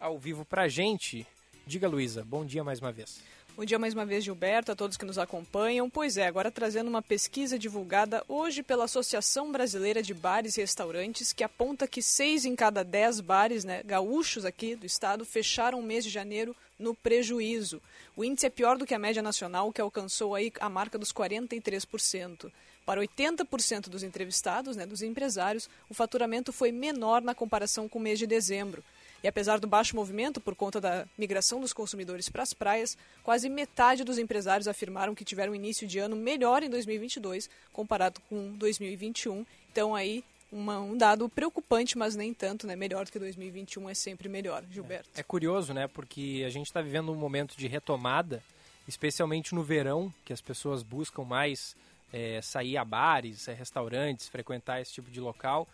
ao 0.00 0.18
vivo 0.18 0.44
pra 0.44 0.68
gente. 0.68 1.26
Diga, 1.66 1.88
Luísa, 1.88 2.24
bom 2.24 2.44
dia 2.44 2.62
mais 2.62 2.80
uma 2.80 2.92
vez. 2.92 3.22
Bom 3.56 3.64
dia 3.64 3.78
mais 3.78 3.94
uma 3.94 4.04
vez, 4.04 4.24
Gilberto, 4.24 4.72
a 4.72 4.74
todos 4.74 4.96
que 4.96 5.04
nos 5.04 5.16
acompanham. 5.16 5.88
Pois 5.88 6.16
é, 6.16 6.26
agora 6.26 6.50
trazendo 6.50 6.88
uma 6.88 7.00
pesquisa 7.00 7.56
divulgada 7.56 8.24
hoje 8.26 8.64
pela 8.64 8.86
Associação 8.86 9.52
Brasileira 9.52 10.02
de 10.02 10.12
Bares 10.12 10.56
e 10.56 10.60
Restaurantes, 10.60 11.32
que 11.32 11.44
aponta 11.44 11.86
que 11.86 12.02
seis 12.02 12.44
em 12.44 12.56
cada 12.56 12.82
dez 12.82 13.20
bares 13.20 13.62
né, 13.62 13.80
gaúchos 13.84 14.44
aqui 14.44 14.74
do 14.74 14.84
estado 14.84 15.24
fecharam 15.24 15.78
o 15.78 15.82
mês 15.84 16.02
de 16.02 16.10
janeiro 16.10 16.54
no 16.76 16.96
prejuízo. 16.96 17.80
O 18.16 18.24
índice 18.24 18.46
é 18.46 18.50
pior 18.50 18.76
do 18.76 18.84
que 18.84 18.94
a 18.94 18.98
média 18.98 19.22
nacional, 19.22 19.72
que 19.72 19.80
alcançou 19.80 20.34
aí 20.34 20.52
a 20.58 20.68
marca 20.68 20.98
dos 20.98 21.12
43%. 21.12 22.50
Para 22.84 23.00
80% 23.00 23.88
dos 23.88 24.02
entrevistados, 24.02 24.76
né, 24.76 24.84
dos 24.84 25.02
empresários, 25.02 25.68
o 25.88 25.94
faturamento 25.94 26.52
foi 26.52 26.70
menor 26.70 27.22
na 27.22 27.34
comparação 27.34 27.88
com 27.88 27.98
o 27.98 28.02
mês 28.02 28.18
de 28.18 28.26
dezembro. 28.26 28.84
E 29.22 29.26
apesar 29.26 29.58
do 29.58 29.66
baixo 29.66 29.96
movimento 29.96 30.38
por 30.38 30.54
conta 30.54 30.78
da 30.78 31.06
migração 31.16 31.58
dos 31.58 31.72
consumidores 31.72 32.28
para 32.28 32.42
as 32.42 32.52
praias, 32.52 32.96
quase 33.22 33.48
metade 33.48 34.04
dos 34.04 34.18
empresários 34.18 34.68
afirmaram 34.68 35.14
que 35.14 35.24
tiveram 35.24 35.52
um 35.52 35.56
início 35.56 35.86
de 35.86 35.98
ano 35.98 36.14
melhor 36.14 36.62
em 36.62 36.68
2022 36.68 37.48
comparado 37.72 38.20
com 38.28 38.52
2021. 38.58 39.46
Então 39.72 39.94
aí 39.94 40.22
uma, 40.52 40.78
um 40.78 40.94
dado 40.94 41.26
preocupante, 41.28 41.96
mas 41.96 42.14
nem 42.14 42.34
tanto, 42.34 42.66
né? 42.66 42.76
Melhor 42.76 43.06
do 43.06 43.10
que 43.10 43.18
2021 43.18 43.88
é 43.88 43.94
sempre 43.94 44.28
melhor, 44.28 44.62
Gilberto. 44.70 45.08
É, 45.16 45.20
é 45.20 45.22
curioso, 45.22 45.72
né? 45.72 45.88
Porque 45.88 46.44
a 46.46 46.50
gente 46.50 46.66
está 46.66 46.82
vivendo 46.82 47.10
um 47.10 47.16
momento 47.16 47.56
de 47.56 47.66
retomada, 47.66 48.42
especialmente 48.86 49.54
no 49.54 49.62
verão, 49.62 50.12
que 50.24 50.34
as 50.34 50.42
pessoas 50.42 50.82
buscam 50.82 51.24
mais 51.24 51.74
é, 52.14 52.40
sair 52.40 52.76
a 52.76 52.84
bares, 52.84 53.48
é, 53.48 53.52
restaurantes, 53.52 54.28
frequentar 54.28 54.80
esse 54.80 54.92
tipo 54.92 55.10
de 55.10 55.20
local. 55.20 55.68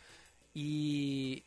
E 0.56 1.44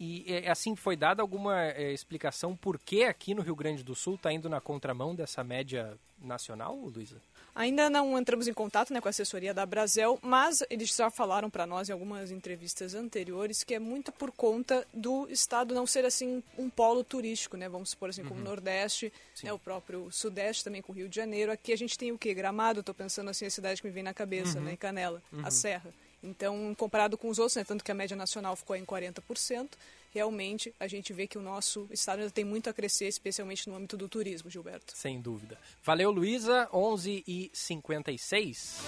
E 0.00 0.24
é, 0.28 0.50
assim 0.50 0.76
foi 0.76 0.96
dada 0.96 1.22
alguma 1.22 1.64
é, 1.64 1.92
explicação 1.92 2.54
por 2.56 2.78
que 2.78 3.04
aqui 3.04 3.34
no 3.34 3.42
Rio 3.42 3.56
Grande 3.56 3.82
do 3.82 3.94
Sul 3.94 4.14
está 4.14 4.32
indo 4.32 4.48
na 4.48 4.60
contramão 4.60 5.14
dessa 5.14 5.42
média 5.42 5.98
nacional, 6.22 6.76
Luísa? 6.76 7.16
Ainda 7.54 7.90
não 7.90 8.16
entramos 8.16 8.46
em 8.46 8.52
contato 8.52 8.92
né, 8.92 9.00
com 9.00 9.08
a 9.08 9.10
assessoria 9.10 9.52
da 9.52 9.66
Brasel, 9.66 10.16
mas 10.22 10.62
eles 10.70 10.94
já 10.94 11.10
falaram 11.10 11.50
para 11.50 11.66
nós 11.66 11.88
em 11.88 11.92
algumas 11.92 12.30
entrevistas 12.30 12.94
anteriores 12.94 13.64
que 13.64 13.74
é 13.74 13.80
muito 13.80 14.12
por 14.12 14.30
conta 14.30 14.86
do 14.94 15.26
estado 15.28 15.74
não 15.74 15.84
ser 15.84 16.04
assim 16.04 16.40
um 16.56 16.70
polo 16.70 17.02
turístico, 17.02 17.56
né? 17.56 17.68
Vamos 17.68 17.90
supor 17.90 18.10
assim, 18.10 18.22
como 18.22 18.36
o 18.36 18.38
uhum. 18.38 18.44
Nordeste, 18.44 19.12
né, 19.42 19.52
o 19.52 19.58
próprio 19.58 20.08
Sudeste 20.12 20.62
também 20.62 20.80
com 20.80 20.92
o 20.92 20.94
Rio 20.94 21.08
de 21.08 21.16
Janeiro. 21.16 21.50
Aqui 21.50 21.72
a 21.72 21.76
gente 21.76 21.98
tem 21.98 22.12
o 22.12 22.18
que? 22.18 22.32
Gramado, 22.32 22.78
estou 22.78 22.94
pensando 22.94 23.30
assim, 23.30 23.46
a 23.46 23.50
cidade 23.50 23.82
que 23.82 23.88
me 23.88 23.92
vem 23.92 24.04
na 24.04 24.14
cabeça, 24.14 24.58
uhum. 24.58 24.64
né? 24.64 24.76
Canela, 24.76 25.20
uhum. 25.32 25.44
a 25.44 25.50
Serra. 25.50 25.92
Então, 26.22 26.74
comparado 26.76 27.16
com 27.16 27.28
os 27.28 27.38
outros, 27.38 27.56
né, 27.56 27.64
tanto 27.64 27.84
que 27.84 27.90
a 27.90 27.94
média 27.94 28.16
nacional 28.16 28.56
ficou 28.56 28.74
em 28.74 28.84
40%, 28.84 29.68
realmente 30.12 30.74
a 30.80 30.88
gente 30.88 31.12
vê 31.12 31.26
que 31.26 31.38
o 31.38 31.42
nosso 31.42 31.86
estado 31.90 32.20
ainda 32.20 32.30
tem 32.30 32.44
muito 32.44 32.68
a 32.68 32.72
crescer, 32.72 33.06
especialmente 33.06 33.68
no 33.68 33.76
âmbito 33.76 33.96
do 33.96 34.08
turismo, 34.08 34.50
Gilberto. 34.50 34.96
Sem 34.96 35.20
dúvida. 35.20 35.58
Valeu, 35.84 36.10
Luísa, 36.10 36.68
11 36.72 37.24
e 37.26 37.50
56. 37.52 38.80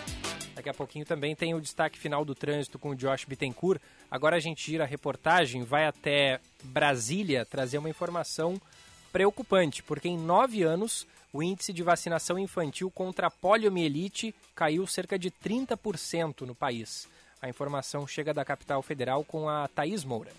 Daqui 0.54 0.68
a 0.68 0.74
pouquinho 0.74 1.06
também 1.06 1.36
tem 1.36 1.54
o 1.54 1.60
destaque 1.60 1.98
final 1.98 2.24
do 2.24 2.34
trânsito 2.34 2.78
com 2.78 2.90
o 2.90 2.96
Josh 2.96 3.24
Bittencourt. 3.24 3.80
Agora 4.10 4.36
a 4.36 4.40
gente 4.40 4.68
gira 4.68 4.84
a 4.84 4.86
reportagem, 4.86 5.62
vai 5.62 5.86
até 5.86 6.40
Brasília 6.64 7.46
trazer 7.46 7.78
uma 7.78 7.88
informação 7.88 8.60
preocupante, 9.12 9.82
porque 9.82 10.08
em 10.08 10.18
nove 10.18 10.62
anos 10.62 11.06
o 11.32 11.42
índice 11.42 11.72
de 11.72 11.82
vacinação 11.82 12.38
infantil 12.38 12.90
contra 12.90 13.28
a 13.28 13.30
poliomielite 13.30 14.34
caiu 14.54 14.86
cerca 14.86 15.18
de 15.18 15.30
30% 15.30 16.42
no 16.42 16.54
país. 16.54 17.08
A 17.42 17.48
informação 17.48 18.06
chega 18.06 18.34
da 18.34 18.44
capital 18.44 18.82
federal 18.82 19.24
com 19.24 19.48
a 19.48 19.66
Thaís 19.68 20.04
Moura. 20.04 20.30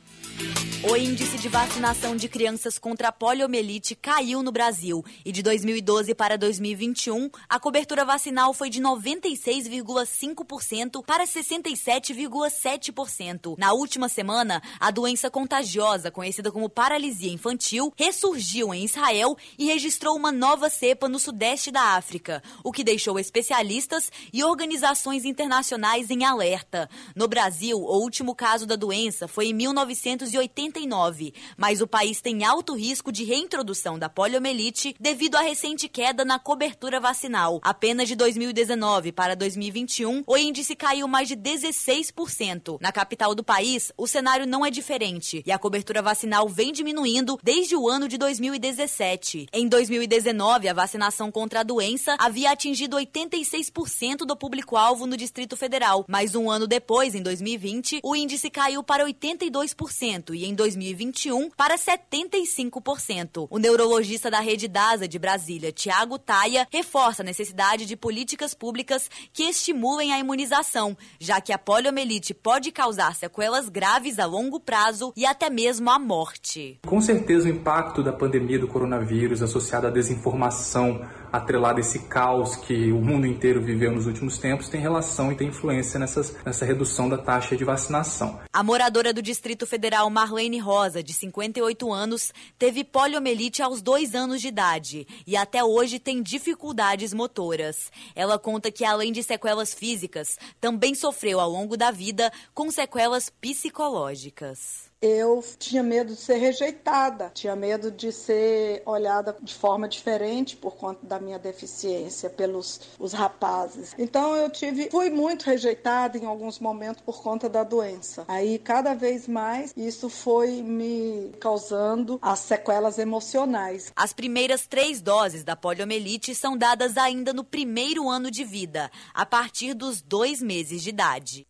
O 0.83 0.95
índice 0.95 1.37
de 1.37 1.47
vacinação 1.47 2.15
de 2.15 2.27
crianças 2.27 2.79
contra 2.79 3.09
a 3.09 3.11
poliomielite 3.11 3.95
caiu 3.95 4.41
no 4.41 4.51
Brasil 4.51 5.05
e 5.23 5.31
de 5.31 5.43
2012 5.43 6.15
para 6.15 6.39
2021 6.39 7.29
a 7.47 7.59
cobertura 7.59 8.03
vacinal 8.03 8.51
foi 8.51 8.67
de 8.67 8.81
96,5% 8.81 11.05
para 11.05 11.25
67,7%. 11.25 13.55
Na 13.59 13.73
última 13.73 14.09
semana, 14.09 14.59
a 14.79 14.89
doença 14.89 15.29
contagiosa, 15.29 16.09
conhecida 16.09 16.51
como 16.51 16.67
paralisia 16.67 17.31
infantil, 17.31 17.93
ressurgiu 17.95 18.73
em 18.73 18.83
Israel 18.83 19.37
e 19.59 19.65
registrou 19.65 20.15
uma 20.15 20.31
nova 20.31 20.67
cepa 20.67 21.07
no 21.07 21.19
sudeste 21.19 21.69
da 21.69 21.95
África, 21.95 22.41
o 22.63 22.71
que 22.71 22.83
deixou 22.83 23.19
especialistas 23.19 24.11
e 24.33 24.43
organizações 24.43 25.25
internacionais 25.25 26.09
em 26.09 26.25
alerta. 26.25 26.89
No 27.15 27.27
Brasil, 27.27 27.77
o 27.77 28.01
último 28.01 28.35
caso 28.35 28.65
da 28.65 28.75
doença 28.75 29.27
foi 29.27 29.47
em 29.47 29.53
1989, 29.53 31.33
mas 31.57 31.81
o 31.81 31.87
país 31.87 32.21
tem 32.21 32.43
alto 32.43 32.75
risco 32.75 33.11
de 33.11 33.23
reintrodução 33.23 33.97
da 33.97 34.09
poliomielite 34.09 34.95
devido 34.99 35.35
à 35.35 35.41
recente 35.41 35.87
queda 35.87 36.25
na 36.25 36.39
cobertura 36.39 36.99
vacinal. 36.99 37.59
Apenas 37.63 38.07
de 38.07 38.15
2019 38.15 39.11
para 39.11 39.35
2021, 39.35 40.23
o 40.25 40.37
índice 40.37 40.75
caiu 40.75 41.07
mais 41.07 41.27
de 41.27 41.35
16%. 41.35 42.77
Na 42.81 42.91
capital 42.91 43.33
do 43.35 43.43
país, 43.43 43.91
o 43.97 44.07
cenário 44.07 44.47
não 44.47 44.65
é 44.65 44.69
diferente 44.69 45.43
e 45.45 45.51
a 45.51 45.59
cobertura 45.59 46.01
vacinal 46.01 46.47
vem 46.47 46.71
diminuindo 46.71 47.39
desde 47.43 47.75
o 47.75 47.87
ano 47.87 48.07
de 48.07 48.17
2017. 48.17 49.47
Em 49.53 49.67
2019, 49.67 50.67
a 50.67 50.73
vacinação 50.73 51.31
contra 51.31 51.61
a 51.61 51.63
doença 51.63 52.15
havia 52.19 52.51
atingido 52.51 52.97
86% 52.97 54.17
do 54.25 54.35
público-alvo 54.35 55.05
no 55.05 55.17
Distrito 55.17 55.55
Federal, 55.55 56.05
mas 56.07 56.35
um 56.35 56.49
ano 56.49 56.67
depois, 56.67 56.80
depois, 56.81 57.13
em 57.13 57.21
2020, 57.21 57.99
o 58.03 58.15
índice 58.15 58.49
caiu 58.49 58.81
para 58.81 59.05
82% 59.05 60.33
e 60.33 60.45
em 60.45 60.55
2021 60.55 61.51
para 61.51 61.77
75%. 61.77 63.45
O 63.51 63.59
neurologista 63.59 64.31
da 64.31 64.39
rede 64.39 64.67
DASA 64.67 65.07
de 65.07 65.19
Brasília, 65.19 65.71
Tiago 65.71 66.17
Taia, 66.17 66.67
reforça 66.71 67.21
a 67.21 67.25
necessidade 67.25 67.85
de 67.85 67.95
políticas 67.95 68.55
públicas 68.55 69.11
que 69.31 69.43
estimulem 69.43 70.11
a 70.11 70.17
imunização, 70.17 70.97
já 71.19 71.39
que 71.39 71.53
a 71.53 71.57
poliomielite 71.59 72.33
pode 72.33 72.71
causar 72.71 73.13
sequelas 73.13 73.69
graves 73.69 74.17
a 74.17 74.25
longo 74.25 74.59
prazo 74.59 75.13
e 75.15 75.23
até 75.23 75.51
mesmo 75.51 75.87
a 75.91 75.99
morte. 75.99 76.79
Com 76.87 76.99
certeza 76.99 77.45
o 77.47 77.51
impacto 77.51 78.01
da 78.01 78.11
pandemia 78.11 78.57
do 78.57 78.67
coronavírus 78.67 79.43
associado 79.43 79.85
à 79.85 79.91
desinformação 79.91 81.07
atrelado 81.31 81.77
a 81.77 81.81
esse 81.81 81.99
caos 81.99 82.55
que 82.55 82.91
o 82.91 83.01
mundo 83.01 83.25
inteiro 83.25 83.61
viveu 83.61 83.91
nos 83.91 84.05
últimos 84.05 84.37
tempos, 84.37 84.69
tem 84.69 84.81
relação 84.81 85.31
e 85.31 85.35
tem 85.35 85.47
influência 85.47 85.99
nessas, 85.99 86.35
nessa 86.45 86.65
redução 86.65 87.07
da 87.07 87.17
taxa 87.17 87.55
de 87.55 87.63
vacinação. 87.63 88.39
A 88.51 88.63
moradora 88.63 89.13
do 89.13 89.21
Distrito 89.21 89.65
Federal 89.65 90.09
Marlene 90.09 90.59
Rosa, 90.59 91.01
de 91.01 91.13
58 91.13 91.91
anos, 91.91 92.33
teve 92.59 92.83
poliomielite 92.83 93.61
aos 93.61 93.81
dois 93.81 94.13
anos 94.13 94.41
de 94.41 94.47
idade 94.47 95.07
e 95.25 95.37
até 95.37 95.63
hoje 95.63 95.99
tem 95.99 96.21
dificuldades 96.21 97.13
motoras. 97.13 97.91
Ela 98.15 98.37
conta 98.37 98.71
que, 98.71 98.83
além 98.83 99.11
de 99.11 99.23
sequelas 99.23 99.73
físicas, 99.73 100.37
também 100.59 100.93
sofreu 100.93 101.39
ao 101.39 101.49
longo 101.49 101.77
da 101.77 101.91
vida 101.91 102.31
com 102.53 102.69
sequelas 102.69 103.29
psicológicas 103.29 104.90
eu 105.01 105.43
tinha 105.57 105.81
medo 105.81 106.13
de 106.13 106.19
ser 106.19 106.35
rejeitada, 106.35 107.31
tinha 107.33 107.55
medo 107.55 107.89
de 107.89 108.11
ser 108.11 108.83
olhada 108.85 109.35
de 109.41 109.53
forma 109.53 109.89
diferente 109.89 110.55
por 110.55 110.75
conta 110.75 111.05
da 111.05 111.19
minha 111.19 111.39
deficiência 111.39 112.29
pelos 112.29 112.81
os 112.99 113.11
rapazes. 113.11 113.95
Então 113.97 114.35
eu 114.35 114.49
tive, 114.49 114.89
fui 114.91 115.09
muito 115.09 115.43
rejeitada 115.43 116.17
em 116.17 116.25
alguns 116.25 116.59
momentos 116.59 117.01
por 117.01 117.21
conta 117.23 117.49
da 117.49 117.63
doença. 117.63 118.25
Aí 118.27 118.59
cada 118.59 118.93
vez 118.93 119.27
mais 119.27 119.73
isso 119.75 120.07
foi 120.07 120.61
me 120.61 121.31
causando 121.39 122.19
as 122.21 122.39
sequelas 122.39 122.99
emocionais. 122.99 123.91
As 123.95 124.13
primeiras 124.13 124.67
três 124.67 125.01
doses 125.01 125.43
da 125.43 125.55
poliomielite 125.55 126.35
são 126.35 126.55
dadas 126.55 126.95
ainda 126.97 127.33
no 127.33 127.43
primeiro 127.43 128.07
ano 128.07 128.29
de 128.29 128.43
vida, 128.43 128.91
a 129.13 129.25
partir 129.25 129.73
dos 129.73 130.01
dois 130.01 130.41
meses 130.41 130.83
de 130.83 130.89
idade. 130.89 131.47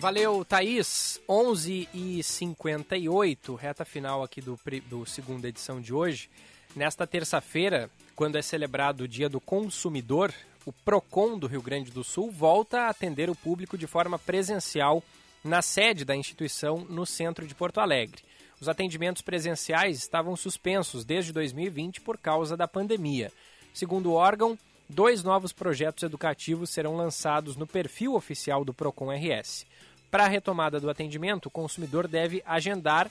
Valeu, 0.00 0.42
Thaís. 0.46 1.20
11 1.28 1.86
e 1.92 2.22
58 2.22 3.54
reta 3.54 3.84
final 3.84 4.22
aqui 4.22 4.40
do, 4.40 4.58
do 4.88 5.04
segunda 5.04 5.46
edição 5.46 5.78
de 5.78 5.92
hoje. 5.92 6.30
Nesta 6.74 7.06
terça-feira, 7.06 7.90
quando 8.16 8.38
é 8.38 8.40
celebrado 8.40 9.04
o 9.04 9.08
Dia 9.08 9.28
do 9.28 9.38
Consumidor, 9.38 10.32
o 10.64 10.72
PROCON 10.72 11.38
do 11.38 11.46
Rio 11.46 11.60
Grande 11.60 11.90
do 11.90 12.02
Sul 12.02 12.30
volta 12.30 12.80
a 12.80 12.88
atender 12.88 13.28
o 13.28 13.34
público 13.34 13.76
de 13.76 13.86
forma 13.86 14.18
presencial 14.18 15.04
na 15.44 15.60
sede 15.60 16.02
da 16.02 16.16
instituição 16.16 16.78
no 16.88 17.04
centro 17.04 17.46
de 17.46 17.54
Porto 17.54 17.78
Alegre. 17.78 18.22
Os 18.58 18.70
atendimentos 18.70 19.20
presenciais 19.20 19.98
estavam 19.98 20.34
suspensos 20.34 21.04
desde 21.04 21.30
2020 21.30 22.00
por 22.00 22.16
causa 22.16 22.56
da 22.56 22.66
pandemia. 22.66 23.30
Segundo 23.74 24.12
o 24.12 24.14
órgão, 24.14 24.58
dois 24.88 25.22
novos 25.22 25.52
projetos 25.52 26.04
educativos 26.04 26.70
serão 26.70 26.96
lançados 26.96 27.54
no 27.54 27.66
perfil 27.66 28.14
oficial 28.14 28.64
do 28.64 28.72
Procon 28.72 29.10
RS. 29.12 29.68
Para 30.10 30.24
a 30.24 30.28
retomada 30.28 30.80
do 30.80 30.90
atendimento, 30.90 31.46
o 31.46 31.50
consumidor 31.50 32.08
deve 32.08 32.42
agendar 32.44 33.10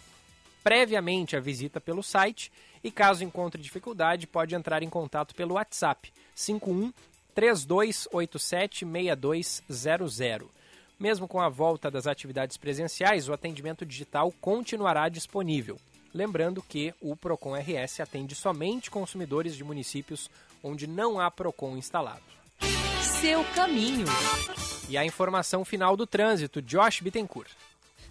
previamente 0.63 1.35
a 1.35 1.39
visita 1.39 1.79
pelo 1.79 2.03
site 2.03 2.51
e, 2.83 2.91
caso 2.91 3.23
encontre 3.23 3.61
dificuldade, 3.61 4.27
pode 4.27 4.53
entrar 4.53 4.83
em 4.83 4.89
contato 4.89 5.33
pelo 5.33 5.55
WhatsApp 5.55 6.11
51 6.35 6.91
3287 7.33 8.85
6200. 8.85 10.47
Mesmo 10.99 11.27
com 11.27 11.39
a 11.39 11.47
volta 11.47 11.89
das 11.89 12.05
atividades 12.05 12.57
presenciais, 12.57 13.29
o 13.29 13.33
atendimento 13.33 13.85
digital 13.85 14.33
continuará 14.41 15.07
disponível. 15.07 15.79
Lembrando 16.13 16.61
que 16.61 16.93
o 16.99 17.15
Procon 17.15 17.55
RS 17.55 18.01
atende 18.01 18.35
somente 18.35 18.91
consumidores 18.91 19.55
de 19.55 19.63
municípios 19.63 20.29
onde 20.61 20.87
não 20.87 21.19
há 21.19 21.31
Procon 21.31 21.77
instalado. 21.77 22.23
Seu 23.21 23.45
caminho. 23.55 24.05
E 24.89 24.97
a 24.97 25.05
informação 25.05 25.63
final 25.63 25.95
do 25.95 26.07
trânsito, 26.07 26.61
Josh 26.61 26.99
Bittencourt. 27.01 27.51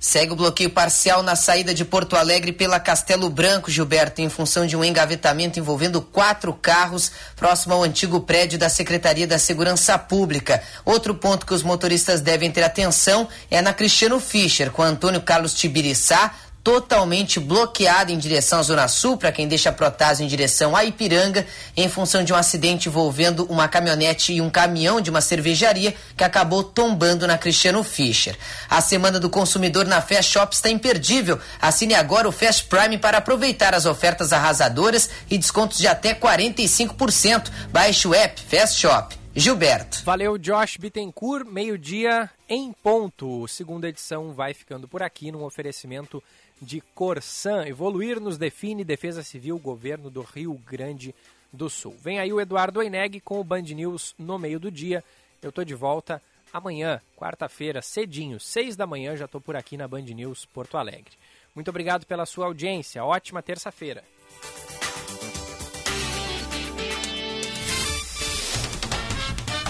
Segue 0.00 0.32
o 0.32 0.36
bloqueio 0.36 0.70
parcial 0.70 1.24
na 1.24 1.34
saída 1.34 1.74
de 1.74 1.84
Porto 1.84 2.14
Alegre 2.14 2.52
pela 2.52 2.78
Castelo 2.78 3.28
Branco, 3.28 3.68
Gilberto, 3.68 4.20
em 4.20 4.28
função 4.28 4.64
de 4.64 4.76
um 4.76 4.84
engavetamento 4.84 5.58
envolvendo 5.58 6.00
quatro 6.00 6.54
carros 6.54 7.10
próximo 7.34 7.74
ao 7.74 7.82
antigo 7.82 8.20
prédio 8.20 8.60
da 8.60 8.68
Secretaria 8.68 9.26
da 9.26 9.40
Segurança 9.40 9.98
Pública. 9.98 10.62
Outro 10.84 11.16
ponto 11.16 11.44
que 11.44 11.52
os 11.52 11.64
motoristas 11.64 12.20
devem 12.20 12.48
ter 12.48 12.62
atenção 12.62 13.28
é 13.50 13.60
na 13.60 13.74
Cristiano 13.74 14.20
Fischer, 14.20 14.70
com 14.70 14.82
Antônio 14.82 15.20
Carlos 15.20 15.52
Tibiriçá, 15.52 16.32
totalmente 16.62 17.40
bloqueada 17.40 18.12
em 18.12 18.18
direção 18.18 18.58
à 18.58 18.62
Zona 18.62 18.88
Sul, 18.88 19.16
para 19.16 19.32
quem 19.32 19.48
deixa 19.48 19.72
Protásio 19.72 20.24
em 20.24 20.28
direção 20.28 20.76
a 20.76 20.84
Ipiranga, 20.84 21.46
em 21.76 21.88
função 21.88 22.22
de 22.22 22.32
um 22.32 22.36
acidente 22.36 22.88
envolvendo 22.88 23.44
uma 23.46 23.68
caminhonete 23.68 24.32
e 24.32 24.40
um 24.40 24.50
caminhão 24.50 25.00
de 25.00 25.10
uma 25.10 25.20
cervejaria 25.20 25.94
que 26.16 26.24
acabou 26.24 26.62
tombando 26.62 27.26
na 27.26 27.38
Cristiano 27.38 27.82
Fischer. 27.82 28.36
A 28.68 28.80
Semana 28.80 29.18
do 29.18 29.30
Consumidor 29.30 29.86
na 29.86 30.00
Fast 30.00 30.32
Shop 30.32 30.54
está 30.54 30.68
imperdível. 30.68 31.38
Assine 31.60 31.94
agora 31.94 32.28
o 32.28 32.32
Fast 32.32 32.64
Prime 32.64 32.98
para 32.98 33.18
aproveitar 33.18 33.74
as 33.74 33.86
ofertas 33.86 34.32
arrasadoras 34.32 35.10
e 35.30 35.38
descontos 35.38 35.78
de 35.78 35.86
até 35.86 36.14
45%. 36.14 37.50
Baixe 37.70 38.06
o 38.06 38.14
app 38.14 38.40
Fast 38.42 38.78
Shop. 38.78 39.18
Gilberto. 39.38 40.02
Valeu, 40.04 40.36
Josh 40.36 40.76
Bittencourt. 40.78 41.46
Meio-dia 41.46 42.28
em 42.48 42.72
ponto. 42.72 43.46
Segunda 43.46 43.88
edição 43.88 44.32
vai 44.32 44.52
ficando 44.52 44.88
por 44.88 45.00
aqui 45.00 45.30
num 45.30 45.44
oferecimento 45.44 46.20
de 46.60 46.80
Corsan. 46.94 47.66
Evoluir 47.66 48.20
nos 48.20 48.38
define 48.38 48.84
Defesa 48.84 49.22
Civil, 49.22 49.58
Governo 49.58 50.10
do 50.10 50.22
Rio 50.22 50.54
Grande 50.66 51.14
do 51.52 51.70
Sul. 51.70 51.96
Vem 52.00 52.18
aí 52.18 52.32
o 52.32 52.40
Eduardo 52.40 52.80
Oineg 52.80 53.20
com 53.20 53.40
o 53.40 53.44
Band 53.44 53.62
News 53.62 54.14
no 54.18 54.38
meio 54.38 54.60
do 54.60 54.70
dia. 54.70 55.02
Eu 55.42 55.52
tô 55.52 55.64
de 55.64 55.74
volta 55.74 56.20
amanhã, 56.52 57.00
quarta-feira, 57.16 57.82
cedinho, 57.82 58.40
seis 58.40 58.76
da 58.76 58.86
manhã, 58.86 59.16
já 59.16 59.28
tô 59.28 59.40
por 59.40 59.56
aqui 59.56 59.76
na 59.76 59.88
Band 59.88 60.02
News 60.02 60.44
Porto 60.46 60.76
Alegre. 60.76 61.12
Muito 61.54 61.68
obrigado 61.68 62.06
pela 62.06 62.26
sua 62.26 62.46
audiência. 62.46 63.04
Ótima 63.04 63.42
terça-feira. 63.42 64.04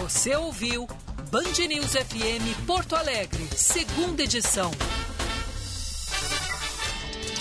Você 0.03 0.35
ouviu 0.37 0.87
Band 1.31 1.67
News 1.69 1.93
FM 1.93 2.67
Porto 2.67 2.97
Alegre, 2.97 3.47
segunda 3.55 4.23
edição. 4.23 4.71